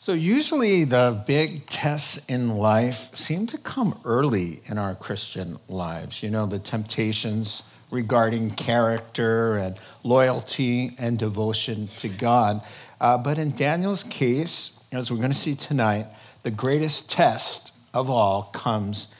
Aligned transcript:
So, 0.00 0.12
usually 0.12 0.84
the 0.84 1.20
big 1.26 1.66
tests 1.66 2.24
in 2.26 2.56
life 2.56 3.12
seem 3.16 3.48
to 3.48 3.58
come 3.58 3.98
early 4.04 4.60
in 4.66 4.78
our 4.78 4.94
Christian 4.94 5.58
lives. 5.68 6.22
You 6.22 6.30
know, 6.30 6.46
the 6.46 6.60
temptations 6.60 7.68
regarding 7.90 8.50
character 8.50 9.56
and 9.56 9.74
loyalty 10.04 10.94
and 11.00 11.18
devotion 11.18 11.88
to 11.96 12.08
God. 12.08 12.60
Uh, 13.00 13.18
but 13.18 13.38
in 13.38 13.50
Daniel's 13.50 14.04
case, 14.04 14.84
as 14.92 15.10
we're 15.10 15.18
going 15.18 15.32
to 15.32 15.36
see 15.36 15.56
tonight, 15.56 16.06
the 16.44 16.52
greatest 16.52 17.10
test 17.10 17.72
of 17.92 18.08
all 18.08 18.44
comes 18.52 19.12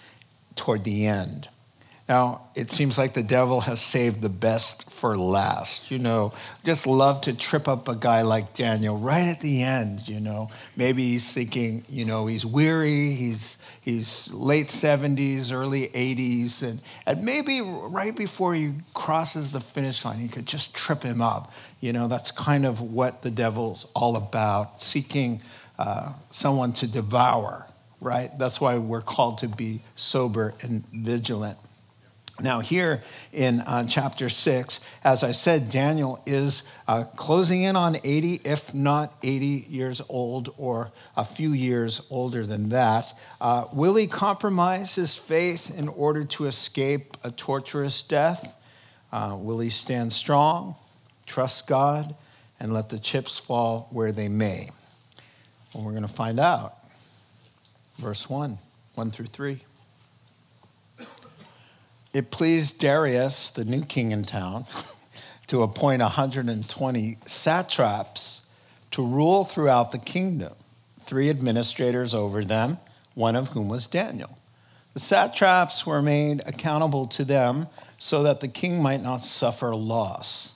toward 0.54 0.84
the 0.84 1.08
end. 1.08 1.48
Now, 2.08 2.48
it 2.54 2.70
seems 2.70 2.96
like 2.96 3.12
the 3.12 3.22
devil 3.22 3.60
has 3.60 3.82
saved 3.82 4.22
the 4.22 4.30
best 4.30 4.90
for 4.90 5.14
last. 5.18 5.90
You 5.90 5.98
know, 5.98 6.32
just 6.64 6.86
love 6.86 7.20
to 7.22 7.36
trip 7.36 7.68
up 7.68 7.86
a 7.86 7.94
guy 7.94 8.22
like 8.22 8.54
Daniel 8.54 8.96
right 8.96 9.28
at 9.28 9.40
the 9.40 9.62
end, 9.62 10.08
you 10.08 10.18
know. 10.18 10.48
Maybe 10.74 11.02
he's 11.02 11.30
thinking, 11.30 11.84
you 11.86 12.06
know, 12.06 12.24
he's 12.24 12.46
weary, 12.46 13.10
he's, 13.10 13.58
he's 13.82 14.32
late 14.32 14.68
70s, 14.68 15.52
early 15.52 15.88
80s, 15.88 16.62
and, 16.62 16.80
and 17.04 17.22
maybe 17.22 17.60
right 17.60 18.16
before 18.16 18.54
he 18.54 18.72
crosses 18.94 19.52
the 19.52 19.60
finish 19.60 20.02
line, 20.02 20.18
he 20.18 20.28
could 20.28 20.46
just 20.46 20.74
trip 20.74 21.02
him 21.02 21.20
up. 21.20 21.52
You 21.80 21.92
know, 21.92 22.08
that's 22.08 22.30
kind 22.30 22.64
of 22.64 22.80
what 22.80 23.20
the 23.20 23.30
devil's 23.30 23.86
all 23.94 24.16
about, 24.16 24.80
seeking 24.80 25.42
uh, 25.78 26.14
someone 26.30 26.72
to 26.72 26.90
devour, 26.90 27.66
right? 28.00 28.30
That's 28.38 28.62
why 28.62 28.78
we're 28.78 29.02
called 29.02 29.38
to 29.38 29.48
be 29.48 29.82
sober 29.94 30.54
and 30.62 30.84
vigilant. 30.86 31.58
Now, 32.40 32.60
here 32.60 33.02
in 33.32 33.60
uh, 33.60 33.84
chapter 33.88 34.28
6, 34.28 34.86
as 35.02 35.24
I 35.24 35.32
said, 35.32 35.70
Daniel 35.70 36.22
is 36.24 36.70
uh, 36.86 37.02
closing 37.16 37.62
in 37.62 37.74
on 37.74 37.96
80, 38.04 38.42
if 38.44 38.72
not 38.72 39.12
80 39.24 39.66
years 39.68 40.00
old 40.08 40.54
or 40.56 40.92
a 41.16 41.24
few 41.24 41.52
years 41.52 42.06
older 42.10 42.46
than 42.46 42.68
that. 42.68 43.12
Uh, 43.40 43.64
will 43.72 43.96
he 43.96 44.06
compromise 44.06 44.94
his 44.94 45.16
faith 45.16 45.76
in 45.76 45.88
order 45.88 46.24
to 46.24 46.44
escape 46.44 47.16
a 47.24 47.32
torturous 47.32 48.02
death? 48.02 48.54
Uh, 49.10 49.36
will 49.36 49.58
he 49.58 49.70
stand 49.70 50.12
strong, 50.12 50.76
trust 51.26 51.66
God, 51.66 52.14
and 52.60 52.72
let 52.72 52.88
the 52.88 53.00
chips 53.00 53.36
fall 53.36 53.88
where 53.90 54.12
they 54.12 54.28
may? 54.28 54.70
Well, 55.74 55.82
we're 55.82 55.92
going 55.92 56.02
to 56.02 56.08
find 56.08 56.38
out. 56.38 56.74
Verse 57.98 58.30
1, 58.30 58.58
1 58.94 59.10
through 59.10 59.26
3. 59.26 59.60
It 62.14 62.30
pleased 62.30 62.80
Darius, 62.80 63.50
the 63.50 63.64
new 63.64 63.84
king 63.84 64.12
in 64.12 64.22
town, 64.24 64.64
to 65.48 65.62
appoint 65.62 66.00
120 66.00 67.18
satraps 67.26 68.46
to 68.90 69.04
rule 69.04 69.44
throughout 69.44 69.92
the 69.92 69.98
kingdom, 69.98 70.54
three 71.00 71.28
administrators 71.28 72.14
over 72.14 72.44
them, 72.44 72.78
one 73.14 73.36
of 73.36 73.48
whom 73.48 73.68
was 73.68 73.86
Daniel. 73.86 74.38
The 74.94 75.00
satraps 75.00 75.86
were 75.86 76.00
made 76.00 76.42
accountable 76.46 77.06
to 77.08 77.24
them 77.24 77.66
so 77.98 78.22
that 78.22 78.40
the 78.40 78.48
king 78.48 78.82
might 78.82 79.02
not 79.02 79.24
suffer 79.24 79.74
loss. 79.74 80.54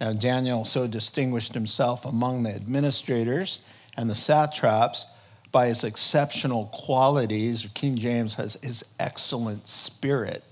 Now, 0.00 0.12
Daniel 0.12 0.64
so 0.64 0.86
distinguished 0.86 1.54
himself 1.54 2.04
among 2.04 2.42
the 2.42 2.54
administrators 2.54 3.60
and 3.96 4.10
the 4.10 4.16
satraps 4.16 5.06
by 5.52 5.66
his 5.66 5.84
exceptional 5.84 6.66
qualities. 6.72 7.68
King 7.74 7.96
James 7.96 8.34
has 8.34 8.54
his 8.62 8.84
excellent 8.98 9.68
spirit 9.68 10.42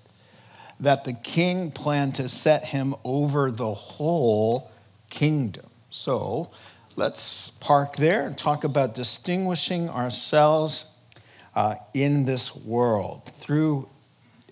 that 0.80 1.04
the 1.04 1.12
king 1.12 1.70
planned 1.70 2.14
to 2.16 2.28
set 2.28 2.66
him 2.66 2.94
over 3.04 3.50
the 3.50 3.74
whole 3.74 4.70
kingdom. 5.10 5.66
So 5.90 6.50
let's 6.96 7.50
park 7.50 7.96
there 7.96 8.26
and 8.26 8.36
talk 8.36 8.64
about 8.64 8.94
distinguishing 8.94 9.88
ourselves 9.88 10.90
uh, 11.54 11.76
in 11.94 12.24
this 12.24 12.54
world 12.54 13.22
through 13.40 13.88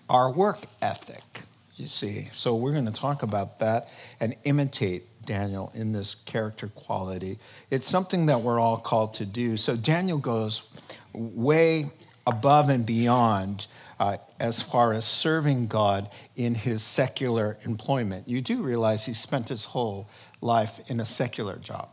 our 0.09 0.31
work 0.31 0.67
ethic, 0.81 1.43
you 1.77 1.87
see. 1.87 2.29
So 2.33 2.57
we're 2.57 2.73
going 2.73 2.87
to 2.87 2.93
talk 2.93 3.23
about 3.23 3.59
that 3.61 3.89
and 4.19 4.35
imitate 4.45 5.05
Daniel 5.25 5.71
in 5.75 5.93
this 5.93 6.15
character 6.15 6.69
quality. 6.69 7.39
It's 7.71 7.87
something 7.87 8.27
that 8.27 8.41
we're 8.41 8.59
all 8.59 8.79
called 8.79 9.15
to 9.15 9.27
do. 9.27 9.57
So 9.57 9.77
Daniel 9.77 10.19
goes 10.19 10.69
way 11.13 11.87
above 12.27 12.69
and 12.69 12.87
beyond 12.87 13.67
uh, 13.99 14.17
as 14.39 14.63
far 14.63 14.93
as 14.93 15.05
serving 15.05 15.67
God 15.67 16.09
in 16.35 16.55
his 16.55 16.83
secular 16.83 17.59
employment. 17.65 18.29
You 18.29 18.41
do 18.41 18.63
realize 18.63 19.07
he 19.07 19.15
spent 19.15 19.49
his 19.49 19.67
whole 19.67 20.09
life 20.41 20.81
in 20.91 21.01
a 21.01 21.07
secular 21.07 21.57
job. 21.57 21.89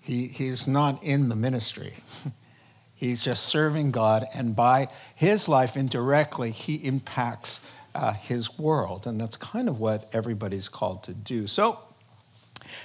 He, 0.00 0.26
he's 0.26 0.66
not 0.66 1.02
in 1.02 1.28
the 1.28 1.36
ministry. 1.36 1.94
he's 2.94 3.22
just 3.22 3.44
serving 3.44 3.90
God, 3.90 4.24
and 4.34 4.56
by 4.56 4.88
his 5.14 5.48
life 5.48 5.76
indirectly, 5.76 6.50
he 6.50 6.76
impacts 6.76 7.66
uh, 7.94 8.12
his 8.12 8.58
world. 8.58 9.06
And 9.06 9.20
that's 9.20 9.36
kind 9.36 9.68
of 9.68 9.78
what 9.78 10.08
everybody's 10.12 10.68
called 10.68 11.02
to 11.04 11.14
do. 11.14 11.46
So, 11.46 11.78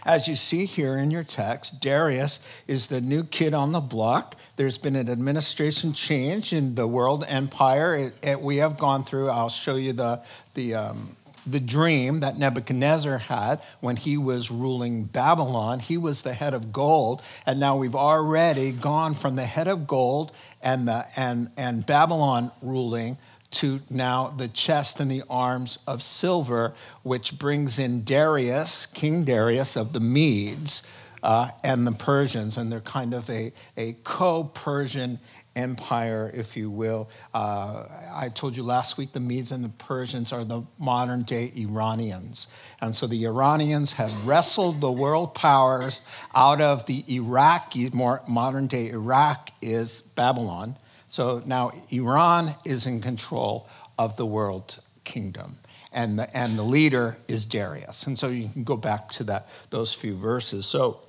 as 0.05 0.27
you 0.27 0.35
see 0.35 0.65
here 0.65 0.97
in 0.97 1.11
your 1.11 1.23
text, 1.23 1.81
Darius 1.81 2.39
is 2.67 2.87
the 2.87 3.01
new 3.01 3.23
kid 3.23 3.53
on 3.53 3.71
the 3.71 3.79
block. 3.79 4.35
There's 4.55 4.77
been 4.77 4.95
an 4.95 5.09
administration 5.09 5.93
change 5.93 6.53
in 6.53 6.75
the 6.75 6.87
world 6.87 7.25
empire. 7.27 7.95
It, 7.95 8.13
it, 8.23 8.41
we 8.41 8.57
have 8.57 8.77
gone 8.77 9.03
through, 9.03 9.29
I'll 9.29 9.49
show 9.49 9.75
you 9.75 9.93
the, 9.93 10.21
the, 10.53 10.75
um, 10.75 11.15
the 11.45 11.59
dream 11.59 12.21
that 12.21 12.37
Nebuchadnezzar 12.37 13.17
had 13.17 13.61
when 13.81 13.97
he 13.97 14.17
was 14.17 14.49
ruling 14.49 15.03
Babylon. 15.03 15.79
He 15.79 15.97
was 15.97 16.21
the 16.21 16.33
head 16.33 16.53
of 16.53 16.71
gold, 16.71 17.21
and 17.45 17.59
now 17.59 17.75
we've 17.75 17.95
already 17.95 18.71
gone 18.71 19.13
from 19.13 19.35
the 19.35 19.45
head 19.45 19.67
of 19.67 19.87
gold 19.87 20.31
and, 20.61 20.87
the, 20.87 21.05
and, 21.15 21.51
and 21.57 21.85
Babylon 21.85 22.51
ruling 22.61 23.17
to 23.55 23.81
now 23.89 24.27
the 24.27 24.47
chest 24.47 24.99
and 24.99 25.09
the 25.09 25.23
arms 25.29 25.79
of 25.87 26.01
silver, 26.01 26.73
which 27.03 27.39
brings 27.39 27.79
in 27.79 28.03
Darius, 28.03 28.85
King 28.85 29.23
Darius 29.23 29.75
of 29.75 29.93
the 29.93 29.99
Medes, 29.99 30.85
uh, 31.23 31.49
and 31.63 31.87
the 31.87 31.91
Persians, 31.91 32.55
and 32.55 32.71
they're 32.71 32.81
kind 32.81 33.13
of 33.13 33.29
a, 33.29 33.51
a 33.75 33.93
co 34.03 34.43
Persian 34.43 35.19
empire, 35.55 36.29
if 36.35 36.55
you 36.55 36.69
will. 36.69 37.09
Uh, 37.33 37.85
I 38.13 38.29
told 38.29 38.55
you 38.57 38.63
last 38.63 38.97
week 38.97 39.13
the 39.13 39.19
Medes 39.19 39.51
and 39.51 39.63
the 39.63 39.69
Persians 39.69 40.31
are 40.33 40.43
the 40.43 40.67
modern 40.77 41.23
day 41.23 41.51
Iranians. 41.55 42.47
And 42.81 42.93
so 42.93 43.07
the 43.07 43.25
Iranians 43.25 43.93
have 43.93 44.27
wrestled 44.27 44.81
the 44.81 44.91
world 44.91 45.33
powers 45.33 46.01
out 46.35 46.61
of 46.61 46.85
the 46.85 47.03
Iraqi, 47.07 47.89
more 47.91 48.21
modern 48.27 48.67
day 48.67 48.89
Iraq 48.89 49.49
is 49.61 50.01
Babylon. 50.01 50.75
So 51.15 51.41
now 51.45 51.71
Iran 51.91 52.55
is 52.65 52.85
in 52.85 52.99
control 52.99 53.69
of 53.97 54.17
the 54.17 54.25
world 54.25 54.79
kingdom. 55.05 55.59
And 55.93 56.19
the, 56.19 56.37
and 56.37 56.57
the 56.57 56.63
leader 56.63 57.15
is 57.29 57.45
Darius. 57.45 58.05
And 58.05 58.19
so 58.19 58.27
you 58.27 58.49
can 58.49 58.65
go 58.65 58.75
back 58.75 59.07
to 59.11 59.23
that, 59.23 59.47
those 59.69 59.93
few 59.93 60.17
verses. 60.17 60.65
So 60.65 60.99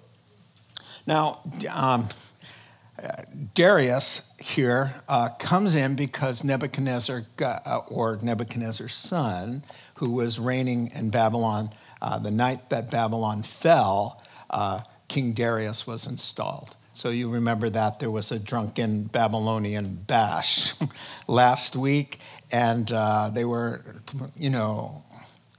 now, 1.09 1.41
um, 1.75 2.09
Darius 3.57 4.33
here 4.39 4.93
uh, 5.09 5.31
comes 5.41 5.75
in 5.75 5.97
because 5.97 6.45
Nebuchadnezzar, 6.45 7.25
uh, 7.43 7.81
or 7.89 8.17
Nebuchadnezzar's 8.23 8.95
son, 8.95 9.65
who 9.97 10.13
was 10.13 10.39
reigning 10.39 10.89
in 10.95 11.11
Babylon 11.11 11.71
uh, 12.01 12.21
the 12.21 12.31
night 12.31 12.71
that 12.71 12.93
Babylon 12.93 13.43
fell, 13.43 14.23
uh, 14.51 14.83
King 15.09 15.33
Darius 15.33 15.85
was 15.85 16.07
installed. 16.07 16.76
So 16.97 17.11
you 17.11 17.29
remember 17.29 17.69
that 17.69 17.99
there 17.99 18.11
was 18.11 18.33
a 18.33 18.39
drunken 18.39 19.05
Babylonian 19.05 19.97
bash 20.07 20.73
last 21.29 21.77
week, 21.77 22.21
and 22.51 22.91
uh, 22.91 23.29
they 23.29 23.45
were, 23.45 23.83
you 24.35 24.49
know, 24.49 25.05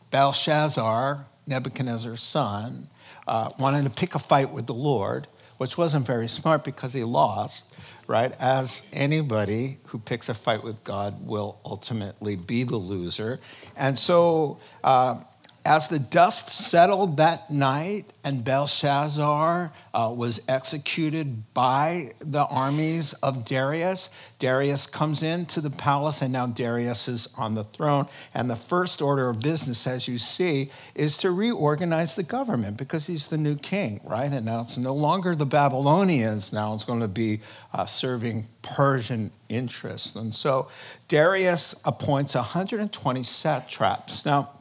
Belshazzar, 0.09 1.27
Nebuchadnezzar's 1.45 2.23
son, 2.23 2.87
uh, 3.27 3.51
wanted 3.59 3.83
to 3.83 3.91
pick 3.91 4.15
a 4.15 4.19
fight 4.19 4.49
with 4.49 4.65
the 4.65 4.73
Lord, 4.73 5.27
which 5.59 5.77
wasn't 5.77 6.07
very 6.07 6.27
smart 6.27 6.63
because 6.63 6.93
he 6.93 7.03
lost, 7.03 7.71
right? 8.07 8.33
As 8.39 8.89
anybody 8.91 9.77
who 9.85 9.99
picks 9.99 10.29
a 10.29 10.33
fight 10.33 10.63
with 10.63 10.83
God 10.83 11.23
will 11.23 11.59
ultimately 11.63 12.35
be 12.35 12.63
the 12.63 12.77
loser. 12.77 13.39
And 13.75 13.99
so 13.99 14.57
uh, 14.83 15.21
as 15.67 15.89
the 15.89 15.99
dust 15.99 16.49
settled 16.49 17.17
that 17.17 17.51
night 17.51 18.05
and 18.23 18.41
Belshazzar 18.41 19.73
uh, 19.93 20.13
was 20.15 20.39
executed 20.47 21.53
by 21.53 22.11
the 22.19 22.45
armies 22.45 23.11
of 23.15 23.43
Darius, 23.43 24.09
Darius 24.39 24.85
comes 24.85 25.21
into 25.21 25.59
the 25.59 25.69
palace 25.69 26.21
and 26.21 26.31
now 26.31 26.47
Darius 26.47 27.09
is 27.09 27.33
on 27.37 27.55
the 27.55 27.65
throne. 27.65 28.07
And 28.33 28.49
the 28.49 28.55
first 28.55 29.01
order 29.01 29.27
of 29.27 29.41
business, 29.41 29.85
as 29.85 30.07
you 30.07 30.17
see, 30.17 30.71
is 30.95 31.17
to 31.17 31.31
reorganize 31.31 32.15
the 32.15 32.23
government 32.23 32.77
because 32.77 33.07
he's 33.07 33.27
the 33.27 33.37
new 33.37 33.57
king, 33.57 33.99
right? 34.05 34.31
And 34.31 34.45
now 34.45 34.61
it's 34.61 34.77
no 34.77 34.93
longer 34.93 35.35
the 35.35 35.45
Babylonians, 35.45 36.53
now 36.53 36.75
it's 36.75 36.85
going 36.85 37.01
to 37.01 37.09
be 37.09 37.41
uh, 37.73 37.85
serving 37.85 38.47
Persian 38.61 39.31
interests. 39.49 40.15
And 40.15 40.33
so 40.33 40.69
Darius 41.09 41.81
appoints 41.83 42.35
120 42.35 43.23
satraps. 43.23 44.25
Now, 44.25 44.53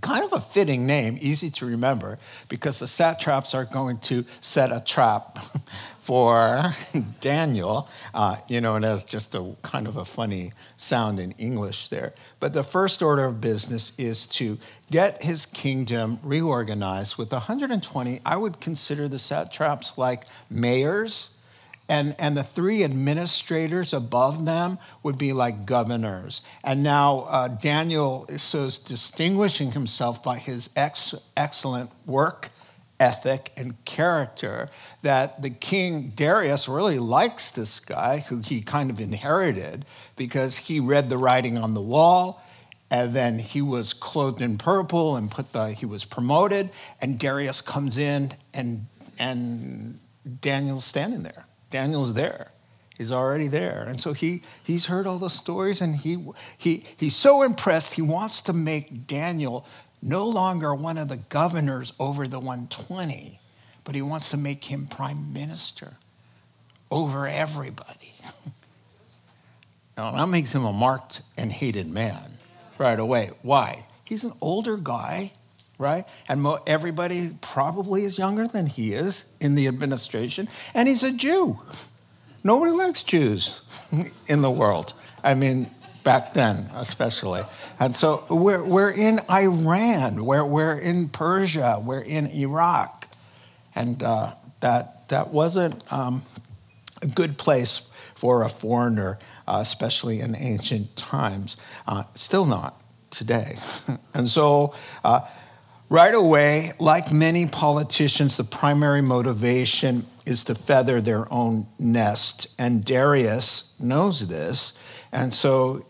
kind 0.00 0.24
of 0.24 0.32
a 0.32 0.40
fitting 0.40 0.86
name, 0.86 1.18
easy 1.20 1.50
to 1.50 1.66
remember, 1.66 2.18
because 2.48 2.78
the 2.78 2.88
satraps 2.88 3.54
are 3.54 3.64
going 3.64 3.98
to 3.98 4.24
set 4.40 4.70
a 4.70 4.82
trap 4.84 5.38
for 5.98 6.74
Daniel, 7.20 7.88
uh, 8.12 8.36
you 8.48 8.60
know, 8.60 8.74
and 8.74 8.84
that's 8.84 9.04
just 9.04 9.34
a 9.34 9.54
kind 9.62 9.86
of 9.86 9.96
a 9.96 10.04
funny 10.04 10.52
sound 10.76 11.18
in 11.18 11.32
English 11.32 11.88
there. 11.88 12.12
But 12.40 12.52
the 12.52 12.62
first 12.62 13.02
order 13.02 13.24
of 13.24 13.40
business 13.40 13.98
is 13.98 14.26
to 14.28 14.58
get 14.90 15.22
his 15.22 15.46
kingdom 15.46 16.18
reorganized 16.22 17.16
with 17.16 17.32
120. 17.32 18.20
I 18.24 18.36
would 18.36 18.60
consider 18.60 19.08
the 19.08 19.18
satraps 19.18 19.96
like 19.96 20.24
mayors, 20.50 21.33
and, 21.88 22.16
and 22.18 22.36
the 22.36 22.42
three 22.42 22.82
administrators 22.82 23.92
above 23.92 24.44
them 24.44 24.78
would 25.02 25.18
be 25.18 25.32
like 25.32 25.66
governors. 25.66 26.40
And 26.62 26.82
now 26.82 27.26
uh, 27.28 27.48
Daniel 27.48 28.26
is 28.28 28.78
distinguishing 28.78 29.72
himself 29.72 30.22
by 30.22 30.38
his 30.38 30.70
ex- 30.76 31.14
excellent 31.36 31.90
work 32.06 32.50
ethic 33.00 33.52
and 33.56 33.84
character 33.84 34.70
that 35.02 35.42
the 35.42 35.50
king 35.50 36.12
Darius 36.14 36.68
really 36.68 36.98
likes 36.98 37.50
this 37.50 37.80
guy 37.80 38.20
who 38.28 38.38
he 38.38 38.62
kind 38.62 38.88
of 38.88 39.00
inherited 39.00 39.84
because 40.16 40.56
he 40.58 40.78
read 40.78 41.10
the 41.10 41.18
writing 41.18 41.58
on 41.58 41.74
the 41.74 41.82
wall 41.82 42.42
and 42.90 43.12
then 43.12 43.40
he 43.40 43.60
was 43.60 43.92
clothed 43.92 44.40
in 44.40 44.58
purple 44.58 45.16
and 45.16 45.30
put 45.30 45.52
the 45.52 45.72
he 45.72 45.84
was 45.84 46.04
promoted 46.04 46.70
and 47.00 47.18
Darius 47.18 47.60
comes 47.60 47.98
in 47.98 48.30
and 48.54 48.86
and 49.18 49.98
Daniel's 50.40 50.84
standing 50.84 51.24
there. 51.24 51.46
Daniel's 51.74 52.14
there. 52.14 52.52
He's 52.96 53.10
already 53.10 53.48
there. 53.48 53.84
And 53.88 54.00
so 54.00 54.12
he, 54.12 54.42
he's 54.62 54.86
heard 54.86 55.08
all 55.08 55.18
the 55.18 55.28
stories 55.28 55.80
and 55.80 55.96
he, 55.96 56.24
he, 56.56 56.84
he's 56.96 57.16
so 57.16 57.42
impressed, 57.42 57.94
he 57.94 58.02
wants 58.02 58.40
to 58.42 58.52
make 58.52 59.08
Daniel 59.08 59.66
no 60.00 60.24
longer 60.24 60.72
one 60.72 60.96
of 60.98 61.08
the 61.08 61.16
governors 61.16 61.92
over 61.98 62.28
the 62.28 62.38
120, 62.38 63.40
but 63.82 63.96
he 63.96 64.02
wants 64.02 64.30
to 64.30 64.36
make 64.36 64.66
him 64.66 64.86
prime 64.86 65.32
minister 65.32 65.96
over 66.92 67.26
everybody. 67.26 68.14
now, 69.96 70.12
that 70.12 70.28
makes 70.28 70.54
him 70.54 70.64
a 70.64 70.72
marked 70.72 71.22
and 71.36 71.50
hated 71.50 71.88
man 71.88 72.34
right 72.78 73.00
away. 73.00 73.30
Why? 73.42 73.88
He's 74.04 74.22
an 74.22 74.34
older 74.40 74.76
guy, 74.76 75.32
right? 75.78 76.04
And 76.28 76.46
everybody 76.66 77.30
probably 77.40 78.04
is 78.04 78.18
younger 78.18 78.46
than 78.46 78.66
he 78.66 78.92
is 78.92 79.32
in 79.40 79.54
the 79.54 79.66
administration, 79.66 80.48
and 80.74 80.88
he's 80.88 81.02
a 81.02 81.12
Jew. 81.12 81.60
Nobody 82.42 82.72
likes 82.72 83.02
Jews 83.02 83.62
in 84.26 84.42
the 84.42 84.50
world. 84.50 84.92
I 85.22 85.34
mean, 85.34 85.70
back 86.04 86.34
then, 86.34 86.68
especially. 86.74 87.42
And 87.80 87.96
so 87.96 88.24
we're, 88.28 88.62
we're 88.62 88.90
in 88.90 89.20
Iran, 89.30 90.24
we're, 90.24 90.44
we're 90.44 90.78
in 90.78 91.08
Persia, 91.08 91.82
we're 91.82 92.02
in 92.02 92.26
Iraq. 92.26 93.08
And 93.74 94.02
uh, 94.02 94.34
that, 94.60 95.08
that 95.08 95.30
wasn't 95.30 95.90
um, 95.92 96.22
a 97.02 97.06
good 97.06 97.38
place 97.38 97.90
for 98.14 98.42
a 98.42 98.48
foreigner, 98.48 99.18
uh, 99.48 99.58
especially 99.60 100.20
in 100.20 100.36
ancient 100.36 100.94
times. 100.96 101.56
Uh, 101.86 102.04
still 102.14 102.44
not 102.44 102.80
today. 103.10 103.58
and 104.14 104.28
so, 104.28 104.74
uh, 105.02 105.22
right 105.88 106.14
away, 106.14 106.72
like 106.78 107.12
many 107.12 107.46
politicians, 107.46 108.36
the 108.36 108.44
primary 108.44 109.02
motivation 109.02 110.06
is 110.26 110.44
to 110.44 110.54
feather 110.54 111.00
their 111.00 111.32
own 111.32 111.66
nest. 111.78 112.54
And 112.58 112.84
Darius 112.84 113.78
knows 113.80 114.28
this. 114.28 114.78
And 115.12 115.32
so, 115.32 115.84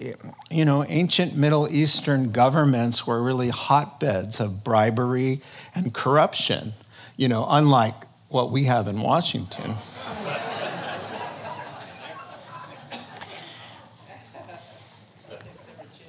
you 0.51 0.65
know, 0.65 0.85
ancient 0.85 1.35
Middle 1.35 1.67
Eastern 1.73 2.31
governments 2.31 3.07
were 3.07 3.23
really 3.23 3.49
hotbeds 3.49 4.39
of 4.39 4.63
bribery 4.63 5.41
and 5.75 5.95
corruption, 5.95 6.75
you 7.17 7.29
know, 7.29 7.47
unlike 7.49 7.95
what 8.29 8.51
we 8.51 8.65
have 8.65 8.87
in 8.87 9.01
Washington. 9.01 9.77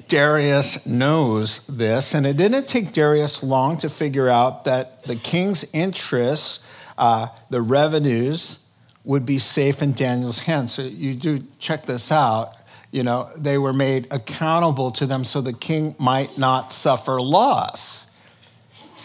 Darius 0.07 0.85
knows 0.85 1.65
this, 1.67 2.13
and 2.13 2.25
it 2.25 2.37
didn't 2.37 2.67
take 2.67 2.93
Darius 2.93 3.43
long 3.43 3.77
to 3.79 3.89
figure 3.89 4.29
out 4.29 4.65
that 4.65 5.03
the 5.03 5.15
king's 5.15 5.63
interests, 5.73 6.67
uh, 6.97 7.27
the 7.49 7.61
revenues, 7.61 8.67
would 9.03 9.25
be 9.25 9.37
safe 9.37 9.81
in 9.81 9.93
Daniel's 9.93 10.39
hands. 10.39 10.73
So 10.73 10.81
you 10.81 11.13
do 11.13 11.43
check 11.59 11.85
this 11.85 12.11
out 12.11 12.55
you 12.95 13.03
know, 13.03 13.29
they 13.35 13.57
were 13.57 13.73
made 13.73 14.07
accountable 14.09 14.89
to 14.91 15.05
them 15.05 15.25
so 15.25 15.41
the 15.41 15.51
king 15.51 15.97
might 15.99 16.37
not 16.37 16.71
suffer 16.71 17.19
loss. 17.19 18.09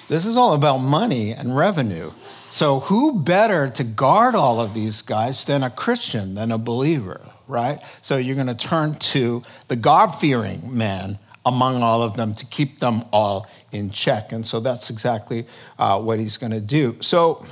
This 0.07 0.27
is 0.27 0.37
all 0.37 0.55
about 0.55 0.79
money 0.79 1.33
and 1.33 1.57
revenue. 1.57 2.13
So, 2.51 2.81
who 2.81 3.21
better 3.21 3.69
to 3.69 3.83
guard 3.83 4.37
all 4.37 4.61
of 4.61 4.75
these 4.75 5.03
guys 5.03 5.45
than 5.45 5.65
a 5.65 5.71
Christian, 5.71 6.37
than 6.37 6.53
a 6.53 6.59
believer, 6.59 7.21
right? 7.51 7.79
So, 8.03 8.17
you're 8.17 8.37
going 8.37 8.47
to 8.47 8.55
turn 8.55 8.95
to 8.95 9.43
the 9.69 9.77
God 9.77 10.13
fearing 10.13 10.77
man 10.77 11.19
among 11.45 11.83
all 11.83 12.03
of 12.03 12.15
them 12.15 12.35
to 12.35 12.47
keep 12.47 12.81
them 12.81 13.05
all 13.13 13.47
in 13.73 13.91
check. 13.91 14.33
And 14.33 14.47
so, 14.47 14.61
that's 14.61 14.91
exactly 14.91 15.47
uh, 15.79 16.01
what 16.01 16.19
he's 16.19 16.37
going 16.37 16.53
to 16.53 16.61
do. 16.61 16.97
So, 17.01 17.45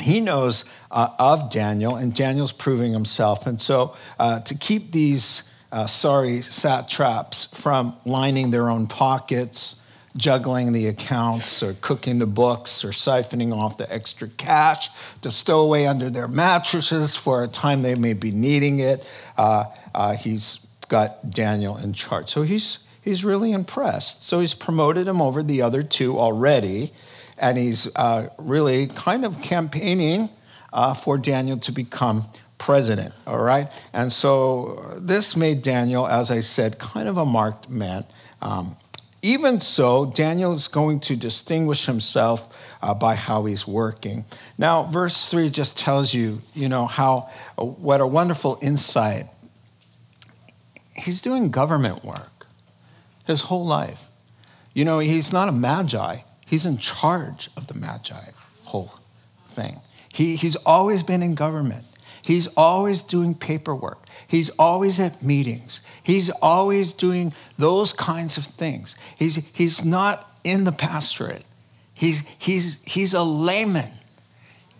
he 0.00 0.20
knows 0.20 0.64
uh, 0.90 1.08
of 1.18 1.50
Daniel, 1.50 1.96
and 1.96 2.14
Daniel's 2.14 2.52
proving 2.52 2.92
himself. 2.92 3.46
And 3.46 3.60
so, 3.60 3.96
uh, 4.18 4.40
to 4.40 4.54
keep 4.54 4.92
these 4.92 5.50
uh, 5.70 5.86
sorry 5.86 6.40
satraps 6.40 7.46
from 7.46 7.96
lining 8.04 8.50
their 8.50 8.70
own 8.70 8.86
pockets, 8.86 9.83
juggling 10.16 10.72
the 10.72 10.86
accounts, 10.86 11.62
or 11.62 11.74
cooking 11.80 12.18
the 12.18 12.26
books, 12.26 12.84
or 12.84 12.88
siphoning 12.88 13.52
off 13.52 13.76
the 13.76 13.92
extra 13.92 14.28
cash 14.28 14.88
to 15.22 15.30
stow 15.30 15.60
away 15.60 15.86
under 15.86 16.10
their 16.10 16.28
mattresses 16.28 17.16
for 17.16 17.42
a 17.42 17.48
time 17.48 17.82
they 17.82 17.94
may 17.94 18.12
be 18.12 18.30
needing 18.30 18.78
it, 18.78 19.04
uh, 19.36 19.64
uh, 19.94 20.14
he's 20.14 20.66
got 20.88 21.30
Daniel 21.30 21.76
in 21.76 21.92
charge. 21.92 22.28
So 22.28 22.42
he's, 22.42 22.86
he's 23.02 23.24
really 23.24 23.52
impressed. 23.52 24.22
So 24.22 24.40
he's 24.40 24.54
promoted 24.54 25.08
him 25.08 25.20
over 25.20 25.42
the 25.42 25.62
other 25.62 25.82
two 25.82 26.18
already 26.18 26.92
and 27.38 27.58
he's 27.58 27.94
uh, 27.96 28.28
really 28.38 28.86
kind 28.86 29.24
of 29.24 29.40
campaigning 29.42 30.30
uh, 30.72 30.94
for 30.94 31.18
Daniel 31.18 31.58
to 31.58 31.72
become 31.72 32.24
president, 32.58 33.14
all 33.26 33.38
right? 33.38 33.68
And 33.92 34.12
so 34.12 34.96
this 34.98 35.36
made 35.36 35.62
Daniel, 35.62 36.06
as 36.06 36.30
I 36.30 36.40
said, 36.40 36.78
kind 36.78 37.08
of 37.08 37.16
a 37.16 37.26
marked 37.26 37.68
man. 37.68 38.04
Um, 38.40 38.76
even 39.24 39.58
so, 39.58 40.06
Daniel 40.06 40.52
is 40.52 40.68
going 40.68 41.00
to 41.00 41.16
distinguish 41.16 41.86
himself 41.86 42.54
uh, 42.82 42.94
by 42.94 43.14
how 43.14 43.46
he's 43.46 43.66
working. 43.66 44.24
Now, 44.58 44.82
verse 44.84 45.30
3 45.30 45.48
just 45.50 45.78
tells 45.78 46.12
you, 46.12 46.42
you 46.54 46.68
know, 46.68 46.86
how, 46.86 47.30
uh, 47.58 47.64
what 47.64 48.00
a 48.00 48.06
wonderful 48.06 48.58
insight. 48.60 49.24
He's 50.94 51.20
doing 51.20 51.50
government 51.50 52.04
work 52.04 52.46
his 53.26 53.42
whole 53.42 53.64
life. 53.64 54.08
You 54.74 54.84
know, 54.84 54.98
he's 54.98 55.32
not 55.32 55.48
a 55.48 55.52
magi, 55.52 56.18
He's 56.46 56.66
in 56.66 56.78
charge 56.78 57.50
of 57.56 57.66
the 57.66 57.74
Magi 57.74 58.30
whole 58.64 58.94
thing. 59.46 59.80
He, 60.12 60.36
he's 60.36 60.56
always 60.56 61.02
been 61.02 61.22
in 61.22 61.34
government. 61.34 61.84
He's 62.24 62.46
always 62.56 63.02
doing 63.02 63.34
paperwork. 63.34 63.98
He's 64.26 64.48
always 64.50 64.98
at 64.98 65.22
meetings. 65.22 65.82
He's 66.02 66.30
always 66.30 66.94
doing 66.94 67.34
those 67.58 67.92
kinds 67.92 68.38
of 68.38 68.44
things. 68.46 68.96
He's, 69.18 69.36
he's 69.52 69.84
not 69.84 70.26
in 70.42 70.64
the 70.64 70.72
pastorate. 70.72 71.44
He's, 71.92 72.26
he's, 72.38 72.82
he's 72.84 73.12
a 73.12 73.22
layman. 73.22 73.90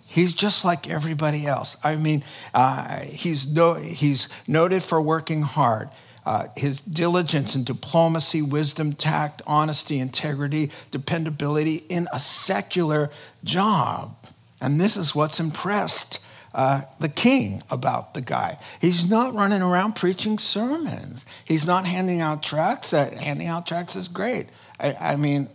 He's 0.07 0.33
just 0.33 0.65
like 0.65 0.89
everybody 0.89 1.45
else. 1.47 1.77
I 1.85 1.97
mean, 1.97 2.25
uh, 2.55 3.01
he's, 3.01 3.53
no, 3.53 3.75
he's 3.75 4.31
noted 4.49 4.83
for 4.83 5.03
working 5.03 5.43
hard 5.43 5.91
uh, 6.27 6.47
his 6.57 6.81
diligence 6.81 7.55
and 7.55 7.67
diplomacy, 7.67 8.41
wisdom, 8.41 8.95
tact, 8.95 9.43
honesty, 9.47 9.99
integrity, 9.99 10.71
dependability 10.91 11.85
in 11.91 12.09
a 12.15 12.19
secular 12.19 13.11
job. 13.45 14.17
And 14.63 14.81
this 14.81 14.97
is 14.97 15.15
what's 15.15 15.39
impressed 15.39 16.24
uh, 16.55 16.83
the 17.01 17.09
king 17.09 17.63
about 17.69 18.15
the 18.15 18.21
guy. 18.21 18.59
He's 18.81 19.11
not 19.11 19.35
running 19.35 19.61
around 19.61 19.97
preaching 19.97 20.39
sermons. 20.39 21.27
He's 21.45 21.67
not 21.67 21.85
handing 21.85 22.21
out 22.21 22.43
tracts. 22.43 22.93
handing 22.93 23.49
out 23.49 23.67
tracts 23.67 23.97
is 23.97 24.07
great. 24.07 24.47
I, 24.79 24.95
I 25.01 25.17
mean, 25.17 25.49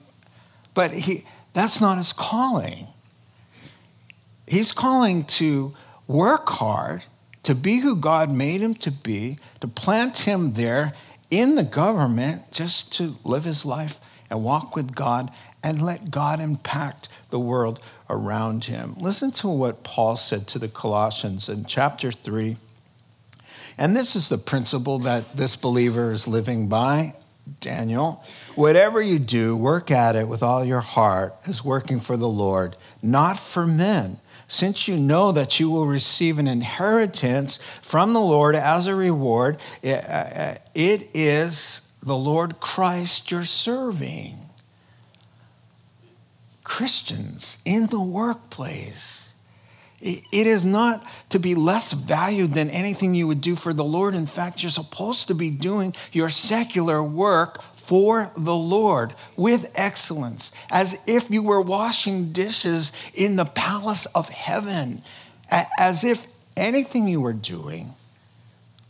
but 0.74 0.92
he, 0.92 1.24
that's 1.54 1.80
not 1.80 1.98
his 1.98 2.12
calling. 2.12 2.88
He's 4.46 4.74
calling 4.74 5.24
to 5.26 5.74
work 6.08 6.50
hard 6.50 7.04
to 7.44 7.56
be 7.56 7.78
who 7.78 7.96
God 7.96 8.30
made 8.30 8.62
him 8.62 8.74
to 8.76 8.92
be, 8.92 9.38
to 9.62 9.68
plant 9.68 10.20
him 10.20 10.54
there 10.54 10.94
in 11.32 11.56
the 11.56 11.64
government 11.64 12.52
just 12.52 12.94
to 12.96 13.16
live 13.24 13.46
his 13.46 13.66
life 13.66 14.00
and 14.30 14.44
walk 14.44 14.76
with 14.76 14.96
God 14.96 15.32
and 15.64 15.82
let 15.82 16.12
God 16.12 16.42
impact 16.42 17.08
the 17.30 17.40
world 17.40 17.80
around 18.10 18.66
him. 18.66 18.96
Listen 18.98 19.32
to 19.32 19.48
what 19.48 19.84
Paul 19.84 20.18
said 20.18 20.48
to 20.48 20.60
the 20.60 20.68
Colossians 20.68 21.50
in 21.50 21.66
chapter 21.66 22.12
3. 22.12 22.58
And 23.78 23.96
this 23.96 24.16
is 24.16 24.30
the 24.30 24.38
principle 24.38 25.00
that 25.00 25.38
this 25.38 25.56
believer 25.56 26.12
is 26.12 26.28
living 26.28 26.68
by, 26.68 27.14
Daniel. 27.62 28.24
Whatever 28.56 29.02
you 29.02 29.20
do, 29.20 29.56
work 29.56 29.90
at 29.90 30.16
it 30.16 30.28
with 30.28 30.44
all 30.44 30.66
your 30.66 30.82
heart 30.82 31.36
as 31.48 31.64
working 31.64 32.00
for 32.00 32.18
the 32.18 32.28
Lord, 32.28 32.76
not 33.02 33.40
for 33.40 33.66
men 33.66 34.20
since 34.50 34.88
you 34.88 34.98
know 34.98 35.32
that 35.32 35.60
you 35.60 35.70
will 35.70 35.86
receive 35.86 36.40
an 36.40 36.48
inheritance 36.48 37.62
from 37.82 38.14
the 38.14 38.20
Lord 38.20 38.56
as 38.56 38.88
a 38.88 38.96
reward, 38.96 39.60
uh, 39.84 39.90
uh, 39.90 40.56
it 40.74 41.08
is 41.14 41.96
the 42.02 42.16
Lord 42.16 42.60
Christ 42.60 43.30
you're 43.30 43.44
serving. 43.46 44.49
Christians 46.70 47.64
in 47.66 47.88
the 47.88 48.00
workplace. 48.00 49.34
It 50.00 50.24
is 50.32 50.64
not 50.64 51.04
to 51.30 51.40
be 51.40 51.56
less 51.56 51.94
valued 51.94 52.54
than 52.54 52.70
anything 52.70 53.16
you 53.16 53.26
would 53.26 53.42
do 53.42 53.56
for 53.56 53.74
the 53.74 53.84
Lord. 53.84 54.14
In 54.14 54.28
fact, 54.28 54.62
you're 54.62 54.70
supposed 54.70 55.28
to 55.28 55.34
be 55.34 55.50
doing 55.50 55.96
your 56.12 56.30
secular 56.30 57.04
work 57.04 57.60
for 57.74 58.32
the 58.38 58.56
Lord 58.56 59.16
with 59.36 59.72
excellence, 59.74 60.52
as 60.70 61.04
if 61.08 61.32
you 61.32 61.42
were 61.42 61.60
washing 61.60 62.32
dishes 62.32 62.92
in 63.16 63.36
the 63.36 63.46
palace 63.46 64.06
of 64.06 64.30
heaven, 64.30 65.02
as 65.50 66.04
if 66.04 66.28
anything 66.56 67.08
you 67.08 67.20
were 67.20 67.34
doing 67.34 67.94